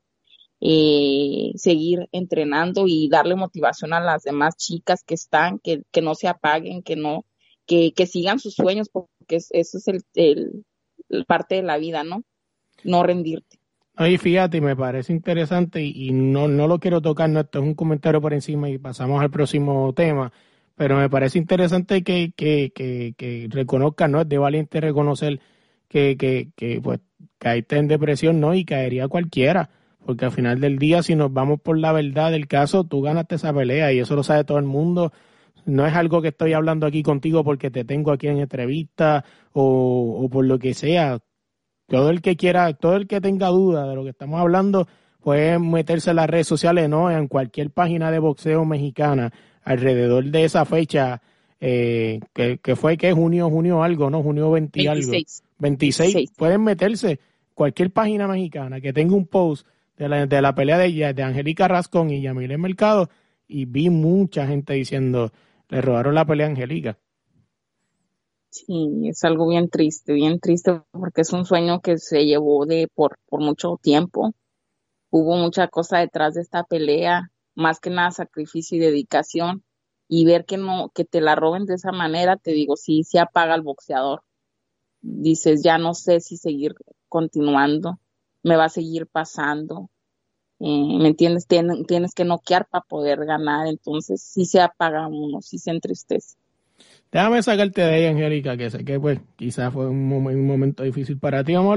eh, 0.59 1.51
seguir 1.55 2.07
entrenando 2.11 2.85
y 2.87 3.09
darle 3.09 3.35
motivación 3.35 3.93
a 3.93 3.99
las 3.99 4.23
demás 4.23 4.55
chicas 4.57 5.03
que 5.03 5.13
están, 5.13 5.59
que, 5.59 5.83
que 5.91 6.01
no 6.01 6.15
se 6.15 6.27
apaguen, 6.27 6.81
que 6.81 6.95
no, 6.95 7.25
que, 7.67 7.93
que 7.93 8.07
sigan 8.07 8.39
sus 8.39 8.55
sueños, 8.55 8.89
porque 8.89 9.07
eso 9.29 9.77
es 9.77 9.87
el, 10.15 10.65
parte 11.27 11.55
de 11.55 11.63
la 11.63 11.77
vida, 11.77 12.03
¿no? 12.03 12.23
No 12.83 13.03
rendirte. 13.03 13.57
Ay, 13.95 14.17
fíjate, 14.17 14.61
me 14.61 14.75
parece 14.75 15.11
interesante 15.11 15.83
y, 15.83 16.11
no, 16.11 16.47
no 16.47 16.67
lo 16.67 16.79
quiero 16.79 17.01
tocar, 17.01 17.29
no, 17.29 17.39
esto 17.39 17.59
es 17.59 17.65
un 17.65 17.73
comentario 17.73 18.21
por 18.21 18.33
encima 18.33 18.69
y 18.69 18.77
pasamos 18.77 19.21
al 19.21 19.31
próximo 19.31 19.93
tema 19.93 20.31
pero 20.77 20.95
me 20.97 21.09
parece 21.09 21.39
interesante 21.39 22.03
que, 22.03 22.31
que, 22.35 22.71
que, 22.73 23.15
que 23.17 23.47
reconozca, 23.49 24.07
¿no? 24.07 24.21
Es 24.21 24.29
de 24.29 24.37
valiente 24.37 24.79
reconocer 24.79 25.41
que, 25.87 26.15
que, 26.17 26.51
que 26.55 26.79
pues 26.81 26.99
caíste 27.39 27.77
en 27.77 27.87
depresión, 27.87 28.39
¿no? 28.39 28.53
Y 28.53 28.63
caería 28.63 29.07
cualquiera, 29.07 29.71
porque 30.05 30.25
al 30.25 30.31
final 30.31 30.61
del 30.61 30.77
día, 30.77 31.01
si 31.01 31.15
nos 31.15 31.33
vamos 31.33 31.59
por 31.61 31.79
la 31.79 31.91
verdad 31.93 32.31
del 32.31 32.47
caso, 32.47 32.83
tú 32.83 33.01
ganaste 33.01 33.35
esa 33.35 33.51
pelea 33.51 33.91
y 33.91 33.99
eso 33.99 34.15
lo 34.15 34.21
sabe 34.21 34.43
todo 34.43 34.59
el 34.59 34.65
mundo. 34.65 35.11
No 35.65 35.85
es 35.87 35.95
algo 35.95 36.21
que 36.21 36.27
estoy 36.27 36.53
hablando 36.53 36.85
aquí 36.85 37.01
contigo 37.01 37.43
porque 37.43 37.71
te 37.71 37.83
tengo 37.83 38.11
aquí 38.11 38.27
en 38.27 38.37
entrevista 38.37 39.25
o, 39.53 40.19
o 40.23 40.29
por 40.29 40.45
lo 40.45 40.59
que 40.59 40.75
sea. 40.75 41.19
Todo 41.87 42.11
el 42.11 42.21
que 42.21 42.35
quiera, 42.35 42.71
todo 42.73 42.97
el 42.97 43.07
que 43.07 43.19
tenga 43.19 43.47
duda 43.47 43.87
de 43.87 43.95
lo 43.95 44.03
que 44.03 44.11
estamos 44.11 44.39
hablando, 44.39 44.87
puede 45.21 45.57
meterse 45.57 46.11
en 46.11 46.17
las 46.17 46.29
redes 46.29 46.47
sociales, 46.47 46.87
¿no? 46.87 47.09
En 47.09 47.27
cualquier 47.27 47.71
página 47.71 48.11
de 48.11 48.19
boxeo 48.19 48.63
mexicana 48.63 49.33
alrededor 49.67 50.23
de 50.23 50.45
esa 50.45 50.63
fecha, 50.63 51.21
eh, 51.59 52.21
que, 52.33 52.75
fue 52.77 52.95
que 52.97 53.11
junio, 53.11 53.49
junio 53.49 53.83
algo, 53.83 54.09
¿no? 54.09 54.23
Junio 54.23 54.49
20 54.51 54.87
algo. 54.87 55.11
26. 55.59 56.31
Pueden 56.37 56.63
meterse 56.63 57.19
cualquier 57.53 57.91
página 57.91 58.27
mexicana 58.27 58.79
que 58.79 58.93
tenga 58.93 59.13
un 59.15 59.27
post 59.27 59.67
de 59.97 60.07
la, 60.07 60.25
de 60.25 60.41
la 60.41 60.55
pelea 60.55 60.77
de, 60.77 61.13
de 61.13 61.23
Angélica 61.23 61.67
Rascón 61.67 62.11
y 62.11 62.21
Yamile 62.21 62.57
Mercado 62.57 63.09
y 63.45 63.65
vi 63.65 63.89
mucha 63.89 64.47
gente 64.47 64.73
diciendo, 64.73 65.33
le 65.67 65.81
robaron 65.81 66.15
la 66.15 66.23
pelea 66.23 66.47
a 66.47 66.49
Angélica. 66.51 66.97
Sí, 68.49 69.01
es 69.09 69.21
algo 69.25 69.49
bien 69.49 69.69
triste, 69.69 70.13
bien 70.13 70.39
triste 70.39 70.81
porque 70.91 71.21
es 71.21 71.33
un 71.33 71.43
sueño 71.43 71.81
que 71.81 71.97
se 71.97 72.25
llevó 72.25 72.65
de 72.65 72.87
por, 72.95 73.17
por 73.27 73.41
mucho 73.41 73.77
tiempo. 73.81 74.33
Hubo 75.09 75.35
mucha 75.35 75.67
cosa 75.67 75.99
detrás 75.99 76.35
de 76.35 76.41
esta 76.41 76.63
pelea 76.63 77.31
más 77.57 77.79
que 77.79 77.89
nada 77.89 78.11
sacrificio 78.11 78.77
y 78.77 78.79
dedicación 78.79 79.63
y 80.07 80.25
ver 80.25 80.45
que 80.45 80.57
no 80.57 80.91
que 80.93 81.03
te 81.03 81.21
la 81.21 81.35
roben 81.35 81.65
de 81.65 81.73
esa 81.73 81.91
manera 81.91 82.37
te 82.37 82.51
digo 82.51 82.77
sí 82.77 83.03
se 83.03 83.19
apaga 83.19 83.55
el 83.55 83.63
boxeador. 83.63 84.21
Dices 85.01 85.63
ya 85.63 85.77
no 85.77 85.93
sé 85.95 86.19
si 86.21 86.37
seguir 86.37 86.75
continuando 87.09 87.99
me 88.43 88.55
va 88.55 88.65
a 88.65 88.69
seguir 88.69 89.07
pasando 89.07 89.89
eh, 90.59 90.97
me 90.99 91.07
entiendes 91.09 91.47
tienes 91.47 92.13
que 92.13 92.25
noquear 92.25 92.67
para 92.69 92.85
poder 92.85 93.25
ganar 93.25 93.67
entonces 93.67 94.21
sí 94.21 94.45
se 94.45 94.61
apaga 94.61 95.07
uno 95.07 95.41
sí 95.41 95.57
se 95.57 95.71
entristece. 95.71 96.37
Déjame 97.11 97.41
sacarte 97.41 97.81
de 97.81 97.87
ahí 97.87 98.05
Angélica 98.05 98.55
que 98.55 98.69
sé 98.69 98.85
que 98.85 98.99
pues 98.99 99.19
quizás 99.35 99.73
fue 99.73 99.87
un, 99.87 100.11
un 100.11 100.47
momento 100.47 100.83
difícil 100.83 101.17
para 101.17 101.43
ti. 101.43 101.55
Vamos 101.55 101.73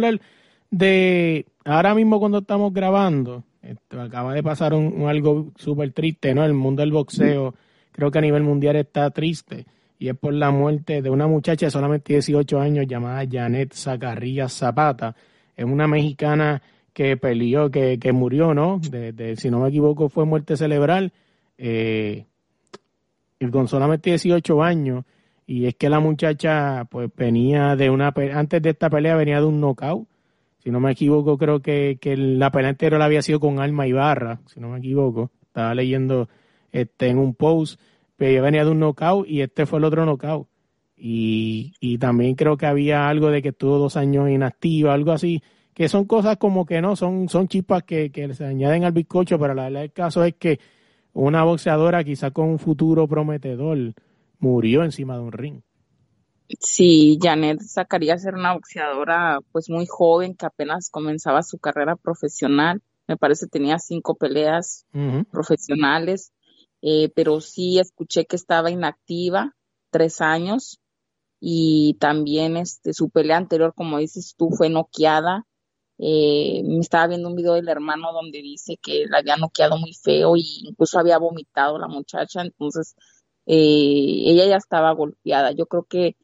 de 0.70 1.46
ahora 1.64 1.94
mismo 1.94 2.18
cuando 2.18 2.38
estamos 2.38 2.72
grabando, 2.72 3.44
esto, 3.62 4.00
acaba 4.00 4.34
de 4.34 4.42
pasar 4.42 4.72
un, 4.72 5.08
algo 5.08 5.52
súper 5.56 5.92
triste, 5.92 6.34
¿no? 6.34 6.44
El 6.44 6.54
mundo 6.54 6.82
del 6.82 6.92
boxeo, 6.92 7.54
creo 7.92 8.10
que 8.10 8.18
a 8.18 8.22
nivel 8.22 8.42
mundial 8.42 8.76
está 8.76 9.10
triste, 9.10 9.66
y 9.98 10.08
es 10.08 10.16
por 10.16 10.32
la 10.32 10.50
muerte 10.50 11.02
de 11.02 11.10
una 11.10 11.26
muchacha 11.26 11.66
de 11.66 11.70
solamente 11.70 12.14
18 12.14 12.58
años 12.58 12.86
llamada 12.88 13.22
Janet 13.30 13.74
Zacarías 13.74 14.52
Zapata. 14.52 15.14
Es 15.54 15.66
una 15.66 15.86
mexicana 15.86 16.62
que 16.94 17.18
peleó, 17.18 17.70
que, 17.70 17.98
que 17.98 18.12
murió, 18.12 18.54
¿no? 18.54 18.80
De, 18.80 19.36
si 19.36 19.50
no 19.50 19.60
me 19.60 19.68
equivoco, 19.68 20.08
fue 20.08 20.24
muerte 20.24 20.56
cerebral. 20.56 21.12
Eh, 21.58 22.24
y 23.38 23.46
con 23.50 23.68
solamente 23.68 24.08
18 24.08 24.62
años. 24.62 25.04
Y 25.46 25.66
es 25.66 25.74
que 25.74 25.90
la 25.90 26.00
muchacha, 26.00 26.86
pues, 26.90 27.10
venía 27.14 27.76
de 27.76 27.90
una. 27.90 28.14
Antes 28.32 28.62
de 28.62 28.70
esta 28.70 28.88
pelea, 28.88 29.16
venía 29.16 29.40
de 29.40 29.46
un 29.46 29.60
knockout 29.60 30.08
si 30.62 30.70
no 30.70 30.80
me 30.80 30.92
equivoco, 30.92 31.38
creo 31.38 31.60
que, 31.60 31.98
que 32.00 32.16
la 32.16 32.50
pelea 32.50 32.70
anterior 32.70 33.00
había 33.00 33.22
sido 33.22 33.40
con 33.40 33.60
Alma 33.60 33.86
Ibarra, 33.86 34.40
si 34.46 34.60
no 34.60 34.68
me 34.68 34.78
equivoco. 34.78 35.30
Estaba 35.42 35.74
leyendo 35.74 36.28
este 36.70 37.08
en 37.08 37.18
un 37.18 37.34
post, 37.34 37.80
pero 38.16 38.32
yo 38.32 38.42
venía 38.42 38.64
de 38.64 38.70
un 38.70 38.78
knockout 38.78 39.26
y 39.28 39.40
este 39.40 39.66
fue 39.66 39.78
el 39.78 39.84
otro 39.84 40.04
knockout. 40.04 40.48
Y, 40.96 41.72
y 41.80 41.96
también 41.96 42.34
creo 42.34 42.58
que 42.58 42.66
había 42.66 43.08
algo 43.08 43.30
de 43.30 43.40
que 43.40 43.48
estuvo 43.48 43.78
dos 43.78 43.96
años 43.96 44.28
inactiva, 44.28 44.92
algo 44.92 45.12
así, 45.12 45.42
que 45.72 45.88
son 45.88 46.04
cosas 46.04 46.36
como 46.36 46.66
que 46.66 46.82
no, 46.82 46.94
son, 46.94 47.30
son 47.30 47.48
chispas 47.48 47.84
que, 47.84 48.10
que 48.10 48.34
se 48.34 48.44
añaden 48.44 48.84
al 48.84 48.92
bizcocho, 48.92 49.38
pero 49.38 49.54
la 49.54 49.64
verdad 49.64 49.80
del 49.80 49.92
caso 49.92 50.22
es 50.24 50.34
que 50.34 50.60
una 51.14 51.42
boxeadora 51.42 52.04
quizá 52.04 52.32
con 52.32 52.50
un 52.50 52.58
futuro 52.58 53.08
prometedor 53.08 53.94
murió 54.38 54.84
encima 54.84 55.14
de 55.14 55.22
un 55.22 55.32
ring. 55.32 55.60
Sí, 56.58 57.18
Janet 57.20 57.60
sacaría 57.60 58.18
ser 58.18 58.34
una 58.34 58.54
boxeadora 58.54 59.38
pues 59.52 59.70
muy 59.70 59.86
joven 59.86 60.34
que 60.34 60.46
apenas 60.46 60.90
comenzaba 60.90 61.42
su 61.42 61.58
carrera 61.58 61.96
profesional. 61.96 62.82
Me 63.06 63.16
parece 63.16 63.46
tenía 63.46 63.78
cinco 63.78 64.16
peleas 64.16 64.86
profesionales, 65.30 66.32
eh, 66.82 67.10
pero 67.14 67.40
sí 67.40 67.78
escuché 67.78 68.24
que 68.24 68.36
estaba 68.36 68.70
inactiva 68.70 69.54
tres 69.90 70.20
años 70.20 70.80
y 71.40 71.94
también 72.00 72.56
este 72.56 72.92
su 72.94 73.10
pelea 73.10 73.36
anterior, 73.36 73.74
como 73.74 73.98
dices 73.98 74.34
tú, 74.36 74.50
fue 74.50 74.68
noqueada. 74.70 75.46
Eh, 75.98 76.62
me 76.64 76.78
estaba 76.80 77.08
viendo 77.08 77.28
un 77.28 77.36
video 77.36 77.54
del 77.54 77.68
hermano 77.68 78.12
donde 78.12 78.40
dice 78.40 78.76
que 78.80 79.04
la 79.08 79.18
había 79.18 79.36
noqueado 79.36 79.76
muy 79.78 79.92
feo 79.92 80.36
y 80.36 80.68
incluso 80.68 80.98
había 80.98 81.18
vomitado 81.18 81.78
la 81.78 81.88
muchacha, 81.88 82.40
entonces 82.40 82.94
eh, 83.46 84.22
ella 84.26 84.46
ya 84.46 84.56
estaba 84.56 84.92
golpeada. 84.92 85.52
Yo 85.52 85.66
creo 85.66 85.84
que 85.84 86.16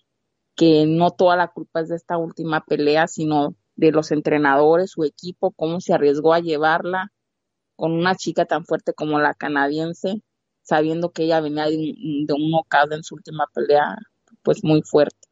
que 0.57 0.87
no 0.87 1.11
toda 1.11 1.37
la 1.37 1.49
culpa 1.49 1.81
es 1.81 1.89
de 1.89 1.97
esta 1.97 2.17
última 2.17 2.65
pelea, 2.65 3.07
sino 3.07 3.55
de 3.77 3.93
los 3.93 4.11
entrenadores, 4.11 4.91
su 4.91 5.05
equipo, 5.05 5.53
cómo 5.53 5.81
se 5.81 5.93
arriesgó 5.93 6.33
a 6.33 6.41
llevarla 6.41 7.13
con 7.77 7.93
una 7.93 8.15
chica 8.15 8.47
tan 8.47 8.65
fuerte 8.65 8.95
como 8.95 9.21
la 9.21 9.35
canadiense, 9.35 10.23
sabiendo 10.63 11.13
que 11.13 11.25
ella 11.25 11.41
venía 11.41 11.67
de 11.67 11.77
un, 11.77 12.27
de 12.27 12.33
un 12.33 12.53
en 12.91 13.05
su 13.05 13.15
última 13.17 13.47
pelea, 13.55 13.99
pues 14.43 14.65
muy 14.65 14.83
fuerte. 14.83 15.29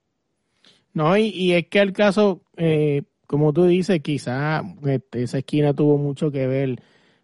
No, 0.93 1.17
y, 1.17 1.53
es 1.53 1.67
que 1.69 1.81
el 1.81 1.93
caso, 1.93 2.43
eh, 2.57 3.03
como 3.27 3.53
tú 3.53 3.65
dices, 3.65 4.01
quizá 4.01 4.63
este, 4.85 5.23
esa 5.23 5.39
esquina 5.39 5.73
tuvo 5.73 5.97
mucho 5.97 6.31
que 6.31 6.47
ver 6.47 6.81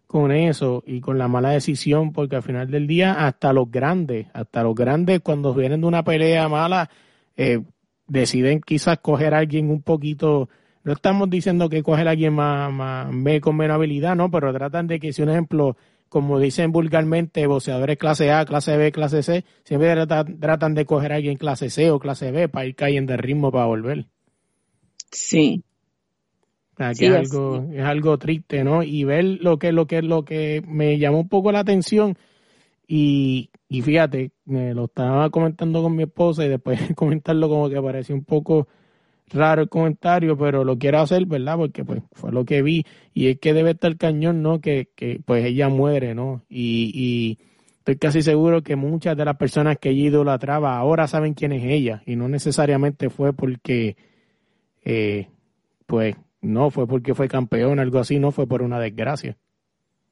con 0.07 0.31
eso 0.33 0.83
y 0.85 0.99
con 0.99 1.17
la 1.17 1.29
mala 1.29 1.51
decisión, 1.51 2.11
porque 2.11 2.35
al 2.35 2.43
final 2.43 2.69
del 2.69 2.87
día, 2.87 3.13
hasta 3.25 3.53
los 3.53 3.71
grandes, 3.71 4.27
hasta 4.33 4.63
los 4.63 4.75
grandes, 4.75 5.21
cuando 5.21 5.53
vienen 5.53 5.81
de 5.81 5.87
una 5.87 6.03
pelea 6.03 6.49
mala, 6.49 6.89
eh, 7.37 7.61
deciden 8.11 8.59
quizás 8.59 8.99
coger 8.99 9.33
a 9.33 9.39
alguien 9.39 9.69
un 9.69 9.81
poquito, 9.81 10.49
no 10.83 10.93
estamos 10.93 11.29
diciendo 11.29 11.69
que 11.69 11.81
coger 11.81 12.07
a 12.07 12.11
alguien 12.11 12.33
más, 12.33 12.71
más 12.71 13.39
con 13.39 13.55
menos 13.55 13.75
habilidad, 13.75 14.15
no, 14.15 14.29
pero 14.29 14.53
tratan 14.53 14.87
de 14.87 14.99
que 14.99 15.13
si 15.13 15.21
un 15.21 15.29
ejemplo, 15.29 15.77
como 16.09 16.37
dicen 16.37 16.73
vulgarmente, 16.73 17.47
boxeadores 17.47 17.97
clase 17.97 18.31
A, 18.31 18.43
clase 18.45 18.75
B, 18.75 18.91
clase 18.91 19.23
C, 19.23 19.45
siempre 19.63 19.95
tratan, 20.05 20.73
de 20.73 20.85
coger 20.85 21.13
a 21.13 21.15
alguien 21.15 21.37
clase 21.37 21.69
C 21.69 21.89
o 21.89 21.99
clase 21.99 22.31
B 22.31 22.49
para 22.49 22.65
ir 22.65 22.75
cayendo 22.75 23.13
de 23.13 23.17
ritmo 23.17 23.49
para 23.49 23.65
volver. 23.65 24.07
Sí. 25.09 25.63
es 26.77 27.01
algo, 27.01 27.69
es 27.73 27.83
algo 27.83 28.17
triste, 28.17 28.65
¿no? 28.65 28.83
Y 28.83 29.05
ver 29.05 29.23
lo 29.23 29.57
que, 29.57 29.71
lo 29.71 29.87
que, 29.87 30.01
lo 30.01 30.25
que 30.25 30.61
me 30.67 30.99
llamó 30.99 31.21
un 31.21 31.29
poco 31.29 31.53
la 31.53 31.59
atención 31.59 32.17
y, 32.93 33.49
y 33.69 33.81
fíjate, 33.83 34.33
me 34.43 34.73
lo 34.73 34.83
estaba 34.83 35.29
comentando 35.29 35.81
con 35.81 35.95
mi 35.95 36.03
esposa 36.03 36.43
y 36.43 36.49
después 36.49 36.77
comentarlo 36.95 37.47
como 37.47 37.69
que 37.69 37.81
pareció 37.81 38.13
un 38.13 38.25
poco 38.25 38.67
raro 39.29 39.61
el 39.61 39.69
comentario, 39.69 40.37
pero 40.37 40.65
lo 40.65 40.77
quiero 40.77 40.99
hacer, 40.99 41.25
¿verdad? 41.25 41.55
Porque 41.55 41.85
pues 41.85 42.03
fue 42.11 42.33
lo 42.33 42.43
que 42.43 42.61
vi 42.61 42.85
y 43.13 43.27
es 43.27 43.39
que 43.39 43.53
debe 43.53 43.71
estar 43.71 43.95
cañón, 43.95 44.41
¿no? 44.41 44.59
Que, 44.59 44.89
que 44.93 45.21
pues 45.23 45.45
ella 45.45 45.69
muere, 45.69 46.13
¿no? 46.13 46.43
Y, 46.49 46.91
y 46.93 47.39
estoy 47.77 47.95
casi 47.95 48.21
seguro 48.23 48.61
que 48.61 48.75
muchas 48.75 49.15
de 49.15 49.23
las 49.23 49.37
personas 49.37 49.77
que 49.77 49.91
ella 49.91 50.09
idolatraba 50.09 50.77
ahora 50.77 51.07
saben 51.07 51.33
quién 51.33 51.53
es 51.53 51.63
ella 51.63 52.03
y 52.05 52.17
no 52.17 52.27
necesariamente 52.27 53.09
fue 53.09 53.31
porque, 53.31 53.95
eh, 54.83 55.29
pues 55.85 56.17
no, 56.41 56.71
fue 56.71 56.87
porque 56.87 57.15
fue 57.15 57.29
campeón, 57.29 57.79
algo 57.79 57.99
así, 57.99 58.19
no 58.19 58.33
fue 58.33 58.47
por 58.47 58.61
una 58.61 58.81
desgracia. 58.81 59.37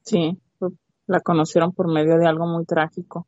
Sí, 0.00 0.38
la 1.10 1.20
conocieron 1.20 1.72
por 1.72 1.92
medio 1.92 2.18
de 2.18 2.26
algo 2.26 2.46
muy 2.46 2.64
trágico. 2.64 3.26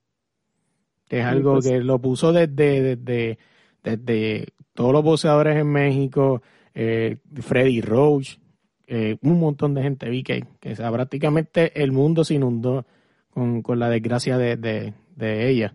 Es 1.08 1.24
algo 1.24 1.54
pues 1.54 1.66
que 1.66 1.80
lo 1.80 1.98
puso 1.98 2.32
desde, 2.32 2.96
desde, 2.96 3.38
desde 3.82 4.46
todos 4.72 4.92
los 4.92 5.02
boxeadores 5.02 5.56
en 5.56 5.66
México, 5.66 6.42
eh, 6.74 7.18
Freddy 7.40 7.80
Roach, 7.80 8.38
eh, 8.86 9.18
un 9.22 9.40
montón 9.40 9.74
de 9.74 9.82
gente 9.82 10.08
vi 10.08 10.22
que, 10.22 10.46
que 10.60 10.74
prácticamente 10.76 11.82
el 11.82 11.92
mundo 11.92 12.24
se 12.24 12.34
inundó 12.34 12.86
con, 13.30 13.62
con 13.62 13.78
la 13.78 13.90
desgracia 13.90 14.38
de, 14.38 14.56
de, 14.56 14.94
de, 15.16 15.50
ella. 15.50 15.74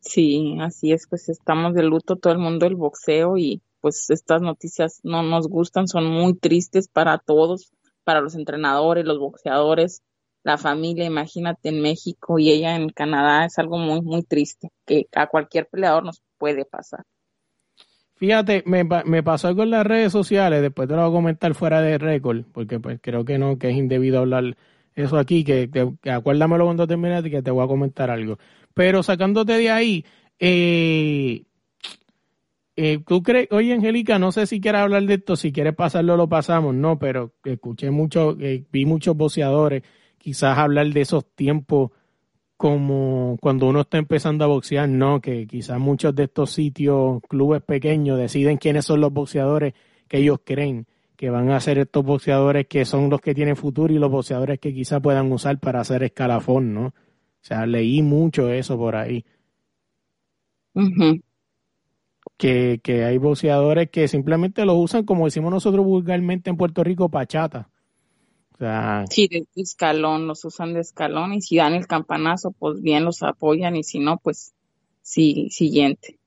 Sí, 0.00 0.56
así 0.60 0.92
es, 0.92 1.06
pues 1.08 1.28
estamos 1.28 1.74
de 1.74 1.82
luto 1.82 2.16
todo 2.16 2.32
el 2.32 2.38
mundo 2.38 2.64
del 2.64 2.76
boxeo 2.76 3.36
y 3.38 3.60
pues 3.80 4.08
estas 4.10 4.40
noticias 4.40 5.00
no 5.02 5.22
nos 5.22 5.48
gustan, 5.48 5.88
son 5.88 6.06
muy 6.06 6.34
tristes 6.34 6.88
para 6.88 7.18
todos, 7.18 7.72
para 8.04 8.20
los 8.20 8.34
entrenadores, 8.34 9.04
los 9.04 9.18
boxeadores, 9.18 10.02
la 10.44 10.58
familia, 10.58 11.04
imagínate 11.04 11.70
en 11.70 11.80
México 11.80 12.38
y 12.38 12.50
ella 12.50 12.76
en 12.76 12.90
Canadá, 12.90 13.46
es 13.46 13.58
algo 13.58 13.78
muy, 13.78 14.02
muy 14.02 14.22
triste, 14.22 14.68
que 14.86 15.06
a 15.14 15.26
cualquier 15.26 15.66
peleador 15.66 16.04
nos 16.04 16.22
puede 16.38 16.64
pasar. 16.64 17.02
Fíjate, 18.16 18.62
me, 18.66 18.84
me 18.84 19.22
pasó 19.22 19.48
algo 19.48 19.64
en 19.64 19.70
las 19.70 19.84
redes 19.84 20.12
sociales, 20.12 20.62
después 20.62 20.86
te 20.86 20.94
lo 20.94 21.02
voy 21.02 21.10
a 21.10 21.18
comentar 21.18 21.54
fuera 21.54 21.80
de 21.80 21.98
récord, 21.98 22.44
porque 22.52 22.78
pues 22.78 23.00
creo 23.02 23.24
que 23.24 23.38
no, 23.38 23.58
que 23.58 23.70
es 23.70 23.76
indebido 23.76 24.20
hablar 24.20 24.56
eso 24.94 25.18
aquí, 25.18 25.42
que, 25.42 25.68
que, 25.70 26.10
acuérdamelo 26.10 26.66
cuando 26.66 26.86
termine 26.86 27.18
y 27.18 27.30
que 27.30 27.42
te 27.42 27.50
voy 27.50 27.64
a 27.64 27.68
comentar 27.68 28.10
algo. 28.10 28.38
Pero 28.74 29.02
sacándote 29.02 29.54
de 29.54 29.70
ahí, 29.70 30.04
eh, 30.38 31.42
eh, 32.76 33.00
¿Tú 33.06 33.22
crees, 33.22 33.48
oye 33.52 33.72
Angélica, 33.72 34.18
no 34.18 34.32
sé 34.32 34.46
si 34.46 34.60
quieres 34.60 34.80
hablar 34.80 35.04
de 35.04 35.14
esto, 35.14 35.36
si 35.36 35.52
quieres 35.52 35.76
pasarlo 35.76 36.16
lo 36.16 36.28
pasamos, 36.28 36.74
no, 36.74 36.98
pero 36.98 37.32
escuché 37.44 37.90
mucho, 37.90 38.36
eh, 38.40 38.64
vi 38.72 38.84
muchos 38.84 39.16
boxeadores 39.16 39.84
quizás 40.24 40.56
hablar 40.56 40.86
de 40.86 41.02
esos 41.02 41.26
tiempos 41.34 41.90
como 42.56 43.36
cuando 43.42 43.66
uno 43.66 43.82
está 43.82 43.98
empezando 43.98 44.42
a 44.42 44.46
boxear, 44.46 44.88
no, 44.88 45.20
que 45.20 45.46
quizás 45.46 45.78
muchos 45.78 46.14
de 46.14 46.24
estos 46.24 46.50
sitios, 46.50 47.20
clubes 47.28 47.62
pequeños, 47.62 48.18
deciden 48.18 48.56
quiénes 48.56 48.86
son 48.86 49.02
los 49.02 49.12
boxeadores 49.12 49.74
que 50.08 50.18
ellos 50.18 50.38
creen 50.42 50.86
que 51.14 51.28
van 51.28 51.50
a 51.50 51.60
ser 51.60 51.78
estos 51.78 52.02
boxeadores 52.04 52.66
que 52.68 52.86
son 52.86 53.10
los 53.10 53.20
que 53.20 53.34
tienen 53.34 53.54
futuro 53.54 53.92
y 53.92 53.98
los 53.98 54.10
boxeadores 54.10 54.58
que 54.58 54.72
quizás 54.72 55.02
puedan 55.02 55.30
usar 55.30 55.60
para 55.60 55.80
hacer 55.80 56.02
escalafón, 56.02 56.72
¿no? 56.72 56.86
O 56.86 56.92
sea, 57.42 57.66
leí 57.66 58.00
mucho 58.02 58.48
eso 58.48 58.78
por 58.78 58.96
ahí. 58.96 59.26
que, 62.38 62.80
que 62.82 63.04
hay 63.04 63.18
boxeadores 63.18 63.90
que 63.90 64.08
simplemente 64.08 64.64
los 64.64 64.76
usan 64.78 65.04
como 65.04 65.26
decimos 65.26 65.52
nosotros 65.52 65.84
vulgarmente 65.84 66.48
en 66.48 66.56
Puerto 66.56 66.82
Rico, 66.82 67.10
pachata. 67.10 67.68
Sí, 69.10 69.28
de 69.28 69.46
escalón, 69.56 70.26
los 70.26 70.44
usan 70.44 70.74
de 70.74 70.80
escalón 70.80 71.32
y 71.32 71.40
si 71.40 71.56
dan 71.56 71.74
el 71.74 71.86
campanazo, 71.86 72.52
pues 72.52 72.80
bien 72.80 73.04
los 73.04 73.22
apoyan 73.22 73.76
y 73.76 73.82
si 73.82 73.98
no, 73.98 74.18
pues 74.18 74.54
sí, 75.02 75.48
siguiente. 75.50 76.18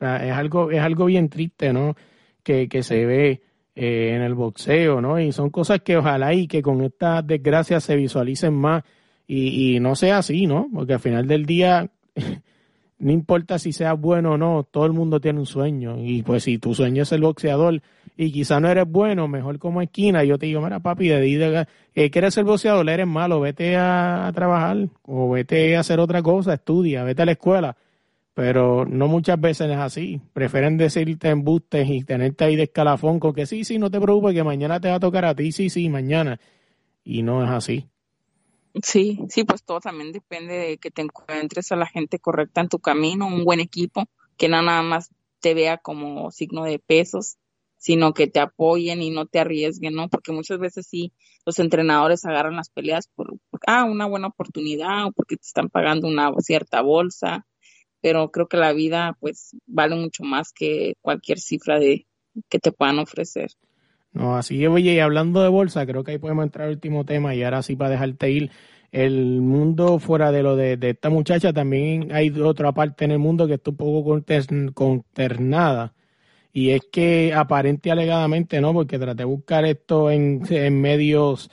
es 0.00 0.32
algo, 0.32 0.70
es 0.70 0.80
algo 0.80 1.06
bien 1.06 1.28
triste, 1.28 1.72
¿no? 1.72 1.96
Que, 2.42 2.68
que 2.68 2.82
se 2.82 3.04
ve 3.04 3.42
eh, 3.74 4.12
en 4.14 4.22
el 4.22 4.34
boxeo, 4.34 5.00
¿no? 5.00 5.20
Y 5.20 5.32
son 5.32 5.50
cosas 5.50 5.80
que 5.82 5.96
ojalá 5.96 6.32
y 6.34 6.46
que 6.46 6.62
con 6.62 6.82
estas 6.82 7.26
desgracias 7.26 7.84
se 7.84 7.96
visualicen 7.96 8.54
más 8.54 8.84
y, 9.26 9.76
y 9.76 9.80
no 9.80 9.94
sea 9.94 10.18
así, 10.18 10.46
¿no? 10.46 10.68
Porque 10.72 10.94
al 10.94 11.00
final 11.00 11.26
del 11.26 11.44
día 11.44 11.90
no 12.98 13.12
importa 13.12 13.58
si 13.58 13.72
seas 13.72 13.98
bueno 13.98 14.32
o 14.32 14.38
no, 14.38 14.64
todo 14.64 14.86
el 14.86 14.92
mundo 14.92 15.20
tiene 15.20 15.38
un 15.38 15.46
sueño. 15.46 15.96
Y 15.98 16.22
pues 16.22 16.44
si 16.44 16.58
tu 16.58 16.74
sueño 16.74 17.04
es 17.04 17.12
el 17.12 17.20
boxeador 17.22 17.80
y 18.16 18.32
quizá 18.32 18.58
no 18.60 18.68
eres 18.68 18.86
bueno, 18.88 19.28
mejor 19.28 19.58
como 19.58 19.80
esquina, 19.82 20.24
yo 20.24 20.38
te 20.38 20.46
digo, 20.46 20.60
mira 20.60 20.80
papi, 20.80 21.08
de, 21.08 21.20
de, 21.20 21.66
eh, 21.94 22.10
quieres 22.10 22.34
ser 22.34 22.44
boxeador, 22.44 22.88
eres 22.88 23.06
malo, 23.06 23.40
vete 23.40 23.76
a, 23.76 24.30
trabajar 24.34 24.88
o 25.02 25.30
vete 25.30 25.76
a 25.76 25.80
hacer 25.80 26.00
otra 26.00 26.22
cosa, 26.22 26.54
estudia, 26.54 27.04
vete 27.04 27.22
a 27.22 27.26
la 27.26 27.32
escuela. 27.32 27.76
pero 28.34 28.84
no 28.86 29.08
muchas 29.08 29.40
veces 29.40 29.70
es 29.70 29.78
así. 29.78 30.20
Prefieren 30.32 30.76
decirte 30.78 31.28
embustes 31.30 31.88
y 31.90 32.04
tenerte 32.04 32.44
ahí 32.44 32.56
de 32.56 32.64
escalafón 32.64 33.20
con 33.20 33.34
que 33.34 33.46
sí, 33.46 33.64
sí, 33.64 33.78
no 33.78 33.90
te 33.90 34.00
preocupes, 34.00 34.34
que 34.34 34.44
mañana 34.44 34.80
te 34.80 34.88
va 34.88 34.96
a 34.96 35.00
tocar 35.00 35.24
a 35.24 35.34
ti, 35.34 35.52
sí, 35.52 35.70
sí, 35.70 35.88
mañana. 35.88 36.40
Y 37.04 37.22
no 37.22 37.44
es 37.44 37.50
así. 37.50 37.88
Sí, 38.82 39.18
sí, 39.28 39.44
pues 39.44 39.64
todo 39.64 39.80
también 39.80 40.12
depende 40.12 40.54
de 40.54 40.78
que 40.78 40.90
te 40.90 41.02
encuentres 41.02 41.72
a 41.72 41.76
la 41.76 41.86
gente 41.86 42.18
correcta 42.18 42.60
en 42.60 42.68
tu 42.68 42.78
camino, 42.78 43.26
un 43.26 43.44
buen 43.44 43.60
equipo, 43.60 44.04
que 44.36 44.48
no 44.48 44.62
nada 44.62 44.82
más 44.82 45.10
te 45.40 45.54
vea 45.54 45.78
como 45.78 46.30
signo 46.30 46.64
de 46.64 46.78
pesos, 46.78 47.36
sino 47.76 48.12
que 48.12 48.26
te 48.26 48.40
apoyen 48.40 49.02
y 49.02 49.10
no 49.10 49.26
te 49.26 49.40
arriesguen, 49.40 49.94
¿no? 49.94 50.08
Porque 50.08 50.32
muchas 50.32 50.58
veces 50.58 50.86
sí, 50.86 51.12
los 51.46 51.58
entrenadores 51.58 52.24
agarran 52.24 52.56
las 52.56 52.70
peleas 52.70 53.08
por, 53.14 53.34
ah, 53.66 53.84
una 53.84 54.06
buena 54.06 54.28
oportunidad 54.28 55.06
o 55.06 55.12
porque 55.12 55.36
te 55.36 55.46
están 55.46 55.68
pagando 55.70 56.08
una 56.08 56.30
cierta 56.40 56.82
bolsa, 56.82 57.46
pero 58.00 58.30
creo 58.30 58.48
que 58.48 58.56
la 58.58 58.72
vida 58.72 59.16
pues 59.20 59.56
vale 59.66 59.96
mucho 59.96 60.24
más 60.24 60.52
que 60.52 60.94
cualquier 61.00 61.38
cifra 61.40 61.78
de 61.78 62.06
que 62.48 62.58
te 62.58 62.72
puedan 62.72 62.98
ofrecer. 62.98 63.50
No, 64.18 64.36
así 64.36 64.58
que 64.58 64.66
oye, 64.66 64.94
y 64.94 64.98
hablando 64.98 65.42
de 65.44 65.48
bolsa, 65.48 65.86
creo 65.86 66.02
que 66.02 66.10
ahí 66.10 66.18
podemos 66.18 66.42
entrar 66.44 66.66
al 66.66 66.74
último 66.74 67.04
tema 67.04 67.36
y 67.36 67.44
ahora 67.44 67.62
sí 67.62 67.76
para 67.76 67.90
dejarte 67.90 68.28
ir, 68.28 68.50
el 68.90 69.40
mundo 69.40 70.00
fuera 70.00 70.32
de 70.32 70.42
lo 70.42 70.56
de, 70.56 70.76
esta 70.80 71.08
muchacha, 71.08 71.52
también 71.52 72.10
hay 72.12 72.30
otra 72.40 72.72
parte 72.72 73.04
en 73.04 73.12
el 73.12 73.20
mundo 73.20 73.46
que 73.46 73.54
está 73.54 73.70
un 73.70 73.76
poco 73.76 74.20
consternada. 74.74 75.94
Y 76.52 76.70
es 76.70 76.82
que 76.90 77.32
aparente 77.32 77.92
alegadamente, 77.92 78.60
¿no? 78.60 78.72
Porque 78.72 78.98
traté 78.98 79.18
de 79.18 79.24
buscar 79.26 79.64
esto 79.64 80.10
en, 80.10 80.40
medios 80.80 81.48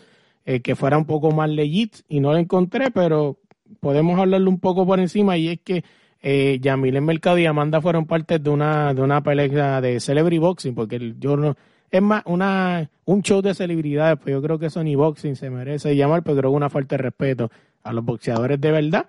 eh, 0.45 0.61
que 0.61 0.75
fuera 0.75 0.97
un 0.97 1.05
poco 1.05 1.31
más 1.31 1.49
legit 1.51 1.97
y 2.09 2.19
no 2.19 2.31
lo 2.31 2.39
encontré, 2.39 2.89
pero 2.89 3.37
podemos 3.79 4.19
hablarlo 4.19 4.49
un 4.49 4.59
poco 4.59 4.87
por 4.87 4.99
encima 4.99 5.37
y 5.37 5.49
es 5.49 5.59
que 5.61 5.83
eh, 6.23 6.57
Yamil 6.61 6.95
en 6.95 7.05
Mercado 7.05 7.37
y 7.37 7.45
Amanda 7.45 7.79
fueron 7.81 8.07
parte 8.07 8.39
de 8.39 8.49
una, 8.49 8.93
de 8.95 9.01
una 9.03 9.21
pelea 9.21 9.81
de 9.81 9.99
Celebrity 9.99 10.39
Boxing, 10.39 10.73
porque 10.73 11.13
yo 11.19 11.37
no, 11.37 11.55
es 11.97 12.01
más 12.01 12.23
una, 12.25 12.89
un 13.05 13.21
show 13.21 13.41
de 13.41 13.53
celebridades, 13.53 14.17
pues 14.21 14.33
yo 14.33 14.41
creo 14.41 14.59
que 14.59 14.69
Sony 14.69 14.95
Boxing 14.95 15.35
se 15.35 15.49
merece 15.49 15.95
llamar, 15.95 16.23
pero 16.23 16.37
creo 16.37 16.51
que 16.51 16.57
una 16.57 16.69
falta 16.69 16.97
de 16.97 17.03
respeto 17.03 17.51
a 17.83 17.93
los 17.93 18.03
boxeadores 18.03 18.59
de 18.59 18.71
verdad. 18.71 19.05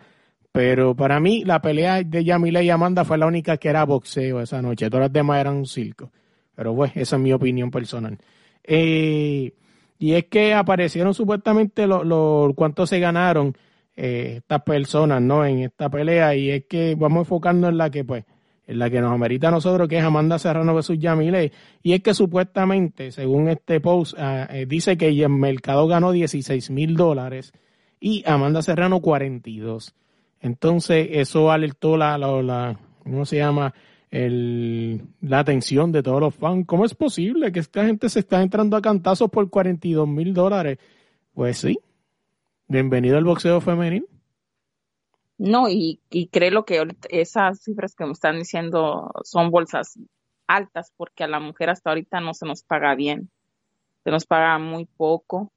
Pero 0.52 0.94
para 0.94 1.20
mí 1.20 1.44
la 1.44 1.60
pelea 1.60 2.02
de 2.02 2.24
Yamile 2.24 2.64
y 2.64 2.70
Amanda 2.70 3.04
fue 3.04 3.18
la 3.18 3.26
única 3.26 3.58
que 3.58 3.68
era 3.68 3.84
boxeo 3.84 4.40
esa 4.40 4.62
noche, 4.62 4.88
todas 4.88 5.04
las 5.04 5.12
demás 5.12 5.40
eran 5.40 5.56
un 5.56 5.66
circo. 5.66 6.10
Pero 6.54 6.72
bueno, 6.72 6.92
esa 6.96 7.16
es 7.16 7.22
mi 7.22 7.32
opinión 7.32 7.70
personal. 7.70 8.18
Eh, 8.64 9.52
y 9.98 10.12
es 10.12 10.24
que 10.26 10.54
aparecieron 10.54 11.14
supuestamente 11.14 11.86
los 11.86 12.04
lo, 12.06 12.86
se 12.86 12.98
ganaron 12.98 13.56
eh, 13.96 14.36
estas 14.38 14.62
personas, 14.62 15.22
¿no? 15.22 15.44
En 15.44 15.60
esta 15.60 15.88
pelea 15.88 16.34
y 16.34 16.50
es 16.50 16.64
que 16.66 16.94
vamos 16.96 17.28
a 17.30 17.50
en 17.50 17.76
la 17.76 17.90
que, 17.90 18.04
pues, 18.04 18.24
la 18.66 18.90
que 18.90 19.00
nos 19.00 19.12
amerita 19.12 19.48
a 19.48 19.52
nosotros, 19.52 19.88
que 19.88 19.98
es 19.98 20.04
Amanda 20.04 20.38
Serrano 20.38 20.74
versus 20.74 20.98
Yamile. 20.98 21.52
Y 21.82 21.92
es 21.92 22.02
que 22.02 22.14
supuestamente, 22.14 23.12
según 23.12 23.48
este 23.48 23.80
post, 23.80 24.14
ah, 24.18 24.48
eh, 24.50 24.66
dice 24.66 24.96
que 24.96 25.08
el 25.08 25.28
mercado 25.28 25.86
ganó 25.86 26.12
16 26.12 26.70
mil 26.70 26.96
dólares 26.96 27.52
y 28.00 28.24
Amanda 28.26 28.62
Serrano 28.62 29.00
42. 29.00 29.94
Entonces, 30.40 31.08
eso 31.12 31.50
alertó 31.50 31.96
la, 31.96 32.18
la, 32.18 32.42
la 32.42 32.80
¿cómo 33.02 33.24
se 33.24 33.36
llama? 33.36 33.72
El, 34.10 35.02
la 35.20 35.40
atención 35.40 35.92
de 35.92 36.02
todos 36.02 36.20
los 36.20 36.34
fans. 36.34 36.66
¿Cómo 36.66 36.84
es 36.84 36.94
posible 36.94 37.52
que 37.52 37.60
esta 37.60 37.84
gente 37.86 38.08
se 38.08 38.20
está 38.20 38.42
entrando 38.42 38.76
a 38.76 38.82
cantazos 38.82 39.30
por 39.30 39.48
42 39.48 40.08
mil 40.08 40.34
dólares? 40.34 40.78
Pues 41.34 41.58
sí. 41.58 41.78
Bienvenido 42.68 43.16
al 43.16 43.24
boxeo 43.24 43.60
femenino. 43.60 44.06
No, 45.38 45.68
y, 45.68 46.00
y 46.10 46.28
creo 46.28 46.64
que 46.64 46.86
esas 47.10 47.60
cifras 47.62 47.94
que 47.94 48.06
me 48.06 48.12
están 48.12 48.38
diciendo 48.38 49.10
son 49.24 49.50
bolsas 49.50 49.98
altas 50.46 50.92
porque 50.96 51.24
a 51.24 51.28
la 51.28 51.40
mujer 51.40 51.70
hasta 51.70 51.90
ahorita 51.90 52.20
no 52.20 52.32
se 52.32 52.46
nos 52.46 52.62
paga 52.62 52.94
bien, 52.94 53.30
se 54.04 54.10
nos 54.10 54.24
paga 54.24 54.58
muy 54.58 54.86
poco. 54.86 55.52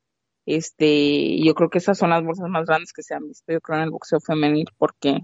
Este, 0.45 1.39
yo 1.43 1.53
creo 1.53 1.69
que 1.69 1.77
esas 1.77 1.97
son 1.97 2.09
las 2.09 2.23
bolsas 2.23 2.49
más 2.49 2.65
grandes 2.65 2.91
que 2.91 3.03
se 3.03 3.13
han 3.13 3.27
visto, 3.27 3.53
yo 3.53 3.61
creo, 3.61 3.77
en 3.77 3.83
el 3.83 3.91
boxeo 3.91 4.19
femenil 4.19 4.67
porque, 4.77 5.19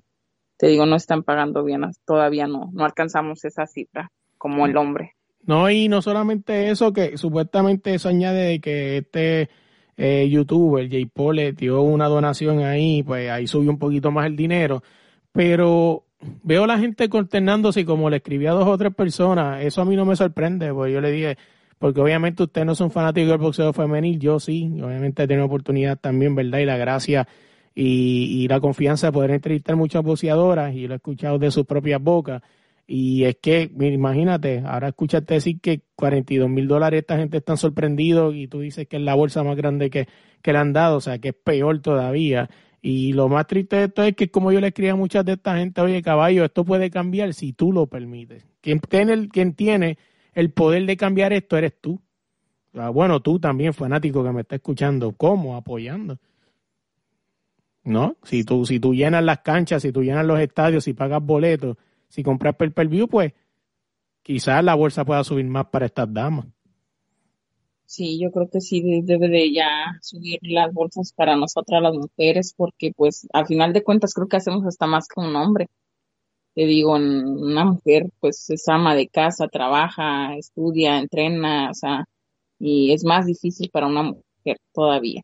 te 0.58 0.68
digo, 0.68 0.86
no 0.86 0.96
están 0.96 1.24
pagando 1.24 1.64
bien, 1.64 1.82
todavía 2.06 2.48
no, 2.48 2.70
no 2.74 2.86
alcanzamos 2.86 3.44
esa 3.44 3.66
cifra 3.66 4.12
como 4.38 4.68
el 4.68 4.78
hombre. 4.78 5.16
No, 5.42 5.70
y 5.70 5.88
no 5.88 6.02
solamente 6.02 6.70
eso, 6.70 6.94
que 6.94 7.18
supuestamente 7.18 7.96
eso 7.96 8.10
añade 8.10 8.46
de 8.46 8.62
que 8.62 8.98
este 8.98 9.50
eh, 9.98 10.28
youtuber, 10.30 10.90
Jay 10.90 11.06
Paul, 11.06 11.38
le 11.38 11.54
dio 11.54 11.82
una 11.82 12.08
donación 12.08 12.60
ahí, 12.64 13.04
pues 13.04 13.30
ahí 13.30 13.48
subió 13.48 13.70
un 13.72 13.80
poquito 13.80 14.12
más 14.12 14.26
el 14.26 14.36
dinero. 14.36 14.84
Pero 15.32 16.06
veo 16.44 16.66
la 16.66 16.80
gente 16.80 17.10
consternándose 17.10 17.82
y 17.82 17.86
como 17.86 18.10
le 18.10 18.18
escribí 18.18 18.46
a 18.48 18.52
dos 18.52 18.68
o 18.68 18.78
tres 18.78 18.94
personas, 18.94 19.64
eso 19.64 19.82
a 19.82 19.86
mí 19.86 19.96
no 19.96 20.06
me 20.06 20.16
sorprende, 20.16 20.74
pues 20.74 20.94
yo 20.94 21.02
le 21.02 21.12
dije, 21.12 21.38
porque 21.78 22.02
obviamente 22.02 22.44
ustedes 22.44 22.66
no 22.66 22.76
son 22.76 22.92
fanáticos 22.92 23.30
del 23.30 23.38
boxeo 23.40 23.74
femenil, 23.74 24.20
yo 24.20 24.40
sí, 24.40 24.72
obviamente 24.82 25.24
he 25.24 25.28
tenido 25.28 25.46
oportunidad 25.46 25.98
también, 26.00 26.36
¿verdad? 26.36 26.60
Y 26.60 26.66
la 26.66 26.78
gracia 26.78 27.28
y, 27.74 28.44
y 28.44 28.48
la 28.48 28.60
confianza 28.60 29.08
de 29.08 29.14
poder 29.14 29.32
entrevistar 29.32 29.76
muchas 29.76 30.04
boxeadoras 30.04 30.74
y 30.74 30.88
lo 30.88 30.94
he 30.94 30.98
escuchado 30.98 31.38
de 31.38 31.52
sus 31.52 31.66
propias 31.66 32.02
bocas. 32.02 32.42
Y 32.88 33.24
es 33.24 33.38
que, 33.42 33.72
imagínate, 33.80 34.62
ahora 34.66 34.90
escuchaste 34.90 35.36
decir 35.36 35.60
que 35.60 35.82
42 35.96 36.50
mil 36.50 36.68
dólares 36.68 37.00
esta 37.02 37.18
gente 37.18 37.38
está 37.38 37.58
sorprendidos 37.58 38.36
y 38.36 38.48
tú 38.48 38.60
dices 38.60 38.88
que 38.88 38.98
es 38.98 39.02
la 39.02 39.16
bolsa 39.16 39.44
más 39.44 39.56
grande 39.56 39.90
que, 39.90 40.08
que 40.42 40.54
le 40.54 40.60
han 40.60 40.72
dado, 40.72 40.98
o 40.98 41.02
sea, 41.02 41.18
que 41.18 41.30
es 41.30 41.36
peor 41.36 41.80
todavía. 41.82 42.50
Y 42.82 43.14
lo 43.14 43.28
más 43.28 43.48
triste 43.48 43.78
de 43.78 43.84
esto 43.86 44.04
es 44.04 44.16
que 44.16 44.30
como 44.30 44.52
yo 44.52 44.62
le 44.62 44.68
escribí 44.68 44.90
a 44.90 44.96
muchas 44.96 45.26
de 45.26 45.34
esta 45.34 45.58
gente, 45.58 45.82
oye 45.82 46.04
caballo, 46.04 46.46
esto 46.46 46.64
puede 46.64 46.92
cambiar 46.92 47.34
si 47.34 47.54
tú 47.54 47.72
lo 47.72 47.88
permites. 47.88 48.46
Quien 48.62 48.80
tiene 48.80 49.14
el, 49.14 49.30
quien 49.30 49.56
tiene 49.56 49.98
el 50.34 50.52
poder 50.52 50.86
de 50.86 50.96
cambiar 50.96 51.34
esto 51.34 51.58
eres 51.58 51.82
tú. 51.82 52.00
bueno, 52.72 53.22
tú 53.22 53.40
también, 53.40 53.74
fanático 53.74 54.24
que 54.24 54.32
me 54.32 54.42
está 54.42 54.58
escuchando, 54.58 55.14
¿cómo? 55.14 55.56
Apoyando. 55.56 56.20
¿No? 57.84 58.18
Si 58.24 58.44
tú, 58.44 58.68
si 58.68 58.80
tú 58.80 58.94
llenas 58.94 59.24
las 59.24 59.40
canchas, 59.40 59.82
si 59.82 59.92
tú 59.92 60.04
llenas 60.04 60.26
los 60.26 60.40
estadios, 60.40 60.84
si 60.84 60.94
pagas 60.94 61.24
boletos, 61.24 61.78
si 62.10 62.24
compras 62.24 62.56
per, 62.56 62.74
per 62.74 62.88
view, 62.88 63.08
pues 63.08 63.34
quizás 64.22 64.64
la 64.64 64.76
bolsa 64.76 65.06
pueda 65.06 65.24
subir 65.24 65.46
más 65.46 65.68
para 65.68 65.86
estas 65.86 66.12
damas. 66.14 66.46
Sí, 67.86 68.20
yo 68.20 68.32
creo 68.32 68.50
que 68.50 68.62
sí 68.62 69.02
debe 69.04 69.30
de 69.30 69.54
ya 69.54 69.98
subir 70.02 70.40
las 70.42 70.74
bolsas 70.74 71.14
para 71.14 71.36
nosotras 71.36 71.82
las 71.84 71.94
mujeres, 71.94 72.54
porque 72.58 72.92
pues 72.96 73.28
al 73.32 73.46
final 73.46 73.74
de 73.74 73.84
cuentas 73.84 74.14
creo 74.14 74.28
que 74.28 74.38
hacemos 74.38 74.66
hasta 74.66 74.88
más 74.88 75.08
que 75.08 75.20
un 75.20 75.36
hombre. 75.36 75.68
Te 76.56 76.66
digo, 76.66 76.94
una 76.94 77.66
mujer 77.66 78.10
pues 78.20 78.50
es 78.50 78.68
ama 78.68 78.96
de 78.96 79.08
casa, 79.08 79.48
trabaja, 79.48 80.36
estudia, 80.36 80.98
entrena, 80.98 81.70
o 81.70 81.74
sea, 81.74 82.06
y 82.60 82.92
es 82.92 83.04
más 83.04 83.26
difícil 83.28 83.70
para 83.70 83.88
una 83.88 84.04
mujer 84.04 84.58
todavía. 84.74 85.22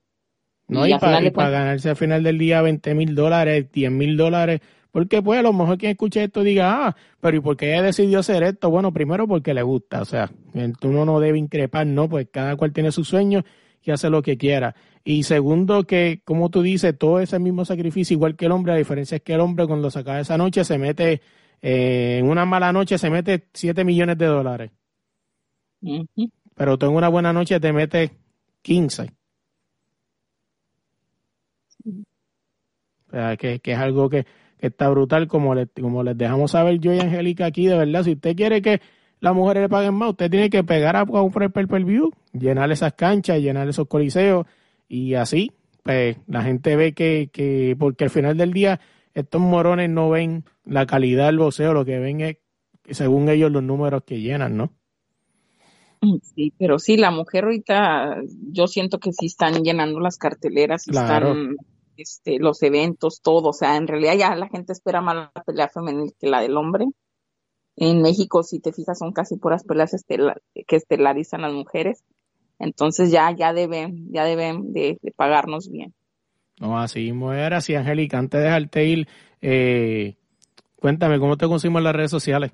No, 0.68 0.86
y, 0.88 0.98
para, 1.00 1.50
ganarse 1.50 1.90
al 1.90 1.96
final 1.96 2.24
del 2.24 2.38
día 2.38 2.62
20 2.62 2.94
mil 2.96 3.16
dólares, 3.16 3.72
10 3.72 3.92
mil 3.92 4.16
dólares, 4.16 4.62
porque 4.92 5.22
pues 5.22 5.40
a 5.40 5.44
lo 5.44 5.54
mejor 5.54 5.78
quien 5.78 5.92
escuche 5.92 6.24
esto 6.24 6.44
diga, 6.44 6.88
ah, 6.88 6.96
pero 7.20 7.38
¿y 7.38 7.40
por 7.40 7.56
qué 7.56 7.72
ella 7.74 7.82
decidió 7.82 8.20
hacer 8.20 8.44
esto? 8.44 8.70
Bueno, 8.70 8.92
primero 8.92 9.28
porque 9.28 9.54
le 9.54 9.62
gusta, 9.62 10.02
o 10.02 10.06
sea, 10.06 10.30
uno 10.54 11.06
no 11.06 11.20
debe 11.20 11.38
increpar, 11.38 11.88
¿no? 11.88 12.10
Pues 12.10 12.28
cada 12.32 12.56
cual 12.58 12.74
tiene 12.74 12.92
sus 12.92 13.08
sueños 13.08 13.46
y 13.82 13.92
hace 13.92 14.10
lo 14.10 14.22
que 14.22 14.38
quiera. 14.38 14.76
Y 15.04 15.24
segundo, 15.24 15.84
que 15.86 16.22
como 16.26 16.50
tú 16.50 16.62
dices, 16.62 16.98
todo 16.98 17.20
ese 17.22 17.40
mismo 17.40 17.64
sacrificio, 17.66 18.16
igual 18.16 18.36
que 18.36 18.46
el 18.46 18.52
hombre, 18.52 18.74
la 18.74 18.80
diferencia 18.80 19.16
es 19.16 19.24
que 19.24 19.34
el 19.34 19.40
hombre 19.40 19.66
cuando 19.66 19.90
se 19.90 20.00
acaba 20.00 20.20
esa 20.20 20.38
noche 20.38 20.64
se 20.66 20.78
mete, 20.78 21.22
eh, 21.62 22.18
en 22.20 22.30
una 22.30 22.46
mala 22.46 22.74
noche 22.74 22.98
se 22.98 23.10
mete 23.10 23.48
7 23.54 23.84
millones 23.86 24.18
de 24.18 24.26
dólares. 24.26 24.72
Pero 26.56 26.78
tú 26.78 26.86
en 26.86 26.96
una 26.96 27.08
buena 27.08 27.34
noche 27.34 27.60
te 27.60 27.74
metes 27.74 28.12
15. 28.62 29.10
O 33.08 33.12
sea, 33.12 33.36
que, 33.38 33.60
que 33.60 33.72
es 33.72 33.78
algo 33.78 34.10
que, 34.10 34.26
está 34.62 34.90
brutal, 34.90 35.28
como, 35.28 35.56
le, 35.56 35.68
como 35.68 36.04
les 36.04 36.18
dejamos 36.18 36.52
saber 36.52 36.80
yo 36.80 36.94
y 36.94 37.00
Angélica 37.00 37.46
aquí, 37.46 37.66
de 37.68 37.78
verdad, 37.78 38.04
si 38.04 38.14
usted 38.14 38.36
quiere 38.36 38.62
que 38.62 38.80
las 39.20 39.36
mujeres 39.36 39.64
le 39.64 39.70
paguen 39.70 39.96
más, 39.96 40.12
usted 40.12 40.30
tiene 40.30 40.50
que 40.50 40.64
pegar 40.64 40.96
a, 40.96 41.04
un 41.04 41.32
per 41.32 41.52
per 41.52 41.84
view, 41.84 42.12
llenar 42.34 42.72
esas 42.72 42.94
canchas, 42.94 43.40
llenar 43.40 43.68
esos 43.68 43.88
coliseos, 43.88 44.46
y 44.88 45.16
así, 45.16 45.52
pues 45.84 46.18
la 46.28 46.44
gente 46.44 46.76
ve 46.76 46.94
que, 46.94 47.30
que, 47.32 47.76
porque 47.78 48.06
al 48.06 48.10
final 48.10 48.38
del 48.38 48.54
día, 48.54 48.80
estos 49.14 49.42
morones 49.42 49.90
no 49.90 50.10
ven 50.10 50.44
la 50.66 50.86
calidad 50.86 51.28
del 51.28 51.40
boxeo, 51.40 51.74
lo 51.74 51.86
que 51.86 52.00
ven 52.00 52.22
es, 52.22 52.38
según 52.90 53.30
ellos, 53.30 53.52
los 53.52 53.64
números 53.64 54.04
que 54.06 54.22
llenan, 54.22 54.58
¿no? 54.58 54.74
Sí, 56.24 56.52
pero 56.58 56.80
sí, 56.80 56.98
la 56.98 57.12
mujer 57.12 57.44
ahorita, 57.44 58.22
yo 58.52 58.66
siento 58.66 59.00
que 59.00 59.12
sí 59.14 59.28
están 59.28 59.62
llenando 59.64 60.00
las 60.00 60.18
carteleras, 60.18 60.88
y 60.88 60.92
están 60.92 61.58
este, 62.02 62.40
los 62.40 62.62
eventos, 62.64 63.22
todo. 63.22 63.50
O 63.50 63.54
sea, 63.54 63.78
en 63.78 63.88
realidad 63.88 64.16
ya 64.18 64.36
la 64.36 64.48
gente 64.48 64.74
espera 64.74 65.02
más 65.02 65.16
la 65.16 65.44
pelea 65.44 65.70
femenil 65.70 66.14
que 66.20 66.28
la 66.28 66.42
del 66.42 66.58
hombre. 66.58 66.86
En 67.76 68.02
México, 68.02 68.44
si 68.44 68.60
te 68.60 68.74
fijas, 68.74 69.00
son 69.00 69.14
casi 69.14 69.38
puras 69.38 69.64
peleas 69.64 69.96
que 70.08 70.76
estelarizan 70.76 71.42
las 71.42 71.54
mujeres. 71.54 72.04
Entonces 72.60 73.12
ya, 73.12 73.32
ya 73.32 73.54
deben, 73.54 74.12
ya 74.12 74.26
deben 74.26 74.74
de, 74.74 75.00
pagarnos 75.16 75.70
bien. 75.70 75.94
No, 76.60 76.78
así 76.78 77.12
mujer, 77.12 77.54
así 77.56 77.74
Angélica, 77.74 78.20
antes 78.20 78.40
de 78.40 78.46
dejarte 78.46 78.86
ir, 78.86 79.08
eh, 79.42 80.16
Cuéntame, 80.82 81.20
¿cómo 81.20 81.38
te 81.38 81.48
conseguimos 81.48 81.82
en 81.82 81.84
las 81.84 81.96
redes 81.96 82.10
sociales? 82.10 82.54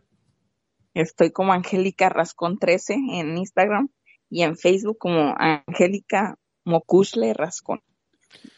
Estoy 0.93 1.31
como 1.31 1.53
Angélica 1.53 2.09
Rascón 2.09 2.59
13 2.59 2.95
en 3.13 3.37
Instagram 3.37 3.87
y 4.29 4.41
en 4.41 4.57
Facebook 4.57 4.97
como 4.97 5.33
Angélica 5.37 6.37
Mocusle 6.65 7.33
Rascón. 7.33 7.79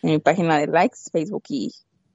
En 0.01 0.11
mi 0.11 0.19
página 0.19 0.57
de 0.57 0.67
likes, 0.67 0.97
Facebook 1.11 1.43
y 1.49 1.71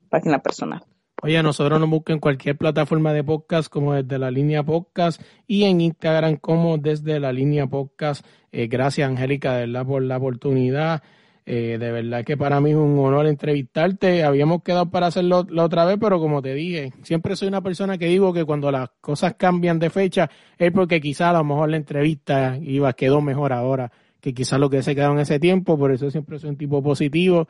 página 0.09 0.39
personal. 0.41 0.85
Oye, 1.23 1.43
nosotros 1.43 1.81
nos 1.81 1.89
busquen 1.89 2.15
en 2.15 2.21
cualquier 2.21 2.57
plataforma 2.59 3.13
de 3.13 3.25
podcast 3.25 3.71
como 3.71 3.95
desde 3.95 4.19
la 4.19 4.31
línea 4.31 4.63
podcast 4.63 5.23
y 5.47 5.65
en 5.65 5.81
Instagram 5.81 6.37
como 6.37 6.77
desde 6.77 7.19
la 7.19 7.33
línea 7.33 7.67
podcast. 7.67 8.27
Eh, 8.53 8.67
gracias, 8.67 9.09
Angélica, 9.09 9.55
de 9.55 9.67
verdad, 9.67 9.87
por 9.87 10.03
la 10.03 10.19
oportunidad. 10.19 11.03
Eh, 11.47 11.77
de 11.79 11.93
verdad 11.93 12.25
que 12.25 12.37
para 12.37 12.61
mí 12.61 12.71
es 12.71 12.77
un 12.77 12.99
honor 12.99 13.27
entrevistarte. 13.27 14.23
Habíamos 14.23 14.63
quedado 14.63 14.91
para 14.91 15.07
hacerlo 15.07 15.47
la 15.49 15.65
otra 15.65 15.85
vez, 15.85 15.97
pero 16.01 16.19
como 16.19 16.43
te 16.43 16.53
dije, 16.53 16.93
siempre 17.03 17.37
soy 17.37 17.49
una 17.49 17.63
persona 17.63 17.97
que 17.97 18.07
digo 18.07 18.33
que 18.33 18.45
cuando 18.45 18.71
las 18.71 18.91
cosas 19.01 19.35
cambian 19.35 19.79
de 19.79 19.91
fecha 19.91 20.31
es 20.59 20.73
porque 20.73 21.01
quizá 21.01 21.31
a 21.31 21.35
lo 21.35 21.45
mejor 21.45 21.71
la 21.71 21.77
entrevista 21.77 22.59
iba 22.61 22.93
quedó 22.93 23.21
mejor 23.21 23.53
ahora 23.53 23.91
que 24.25 24.33
quizás 24.33 24.59
lo 24.59 24.71
que 24.71 24.83
se 24.83 24.95
quedó 24.95 25.13
en 25.13 25.19
ese 25.19 25.39
tiempo. 25.39 25.77
Por 25.77 25.93
eso 25.93 26.11
siempre 26.11 26.39
soy 26.39 26.49
un 26.49 26.57
tipo 26.57 26.83
positivo. 26.83 27.47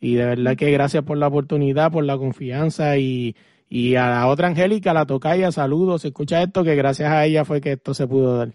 Y 0.00 0.16
de 0.16 0.24
verdad 0.24 0.56
que 0.56 0.72
gracias 0.72 1.04
por 1.04 1.16
la 1.18 1.28
oportunidad, 1.28 1.92
por 1.92 2.02
la 2.02 2.18
confianza 2.18 2.98
y, 2.98 3.36
y 3.68 3.94
a 3.94 4.10
la 4.10 4.26
otra 4.26 4.48
Angélica, 4.48 4.92
la 4.92 5.06
tocaya, 5.06 5.52
saludos. 5.52 6.04
Escucha 6.04 6.42
esto, 6.42 6.64
que 6.64 6.74
gracias 6.74 7.12
a 7.12 7.24
ella 7.24 7.44
fue 7.44 7.60
que 7.60 7.72
esto 7.72 7.94
se 7.94 8.08
pudo 8.08 8.38
dar. 8.38 8.52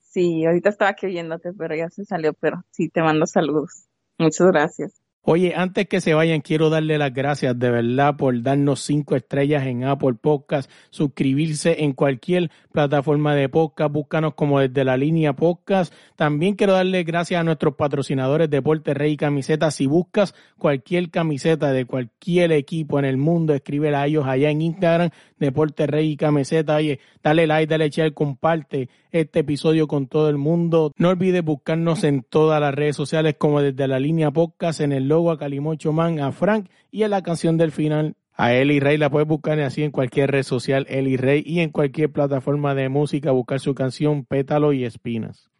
Sí, 0.00 0.44
ahorita 0.44 0.70
estaba 0.70 0.90
aquí 0.90 1.06
oyéndote, 1.06 1.52
pero 1.52 1.76
ya 1.76 1.88
se 1.88 2.04
salió, 2.04 2.34
pero 2.34 2.64
sí, 2.72 2.88
te 2.88 3.00
mando 3.00 3.26
saludos. 3.26 3.86
Muchas 4.18 4.48
gracias. 4.48 5.01
Oye, 5.24 5.54
antes 5.54 5.86
que 5.86 6.00
se 6.00 6.14
vayan, 6.14 6.40
quiero 6.40 6.68
darle 6.68 6.98
las 6.98 7.14
gracias 7.14 7.56
de 7.56 7.70
verdad 7.70 8.16
por 8.16 8.42
darnos 8.42 8.80
cinco 8.80 9.14
estrellas 9.14 9.64
en 9.68 9.84
Apple 9.84 10.14
Podcast, 10.20 10.68
suscribirse 10.90 11.84
en 11.84 11.92
cualquier 11.92 12.50
plataforma 12.72 13.32
de 13.36 13.48
podcast, 13.48 13.92
búscanos 13.92 14.34
como 14.34 14.58
desde 14.58 14.84
la 14.84 14.96
línea 14.96 15.32
podcast. 15.32 15.94
También 16.16 16.56
quiero 16.56 16.72
darle 16.72 17.04
gracias 17.04 17.40
a 17.40 17.44
nuestros 17.44 17.76
patrocinadores 17.76 18.50
Deporte 18.50 18.94
Rey 18.94 19.12
y 19.12 19.16
Camisetas. 19.16 19.76
Si 19.76 19.86
buscas 19.86 20.34
cualquier 20.58 21.08
camiseta 21.08 21.70
de 21.70 21.84
cualquier 21.84 22.50
equipo 22.50 22.98
en 22.98 23.04
el 23.04 23.16
mundo, 23.16 23.54
escríbela 23.54 24.02
a 24.02 24.06
ellos 24.08 24.26
allá 24.26 24.50
en 24.50 24.60
Instagram, 24.60 25.10
Deporte 25.42 25.86
Rey 25.86 26.12
y 26.12 26.16
Camiseta. 26.16 26.76
Oye, 26.76 26.98
dale 27.22 27.46
like, 27.46 27.70
dale 27.70 27.90
share, 27.90 28.14
comparte 28.14 28.88
este 29.10 29.40
episodio 29.40 29.86
con 29.86 30.06
todo 30.06 30.28
el 30.30 30.38
mundo. 30.38 30.92
No 30.96 31.10
olvides 31.10 31.44
buscarnos 31.44 32.04
en 32.04 32.22
todas 32.22 32.60
las 32.60 32.74
redes 32.74 32.96
sociales 32.96 33.36
como 33.38 33.60
desde 33.60 33.86
la 33.86 33.98
línea 33.98 34.30
podcast 34.30 34.80
en 34.80 34.92
el 34.92 35.08
logo 35.08 35.30
a 35.30 35.38
Calimocho 35.38 35.92
Man, 35.92 36.18
a 36.20 36.32
Frank 36.32 36.68
y 36.90 37.02
en 37.02 37.10
la 37.10 37.22
canción 37.22 37.58
del 37.58 37.72
final 37.72 38.16
a 38.34 38.54
Eli 38.54 38.80
Rey. 38.80 38.96
La 38.98 39.10
puedes 39.10 39.28
buscar 39.28 39.60
así 39.60 39.82
en 39.82 39.90
cualquier 39.90 40.30
red 40.30 40.42
social, 40.42 40.86
Eli 40.88 41.16
Rey, 41.16 41.42
y 41.44 41.60
en 41.60 41.70
cualquier 41.70 42.10
plataforma 42.10 42.74
de 42.74 42.88
música, 42.88 43.30
buscar 43.30 43.60
su 43.60 43.74
canción 43.74 44.24
Pétalo 44.24 44.72
y 44.72 44.84
Espinas. 44.84 45.51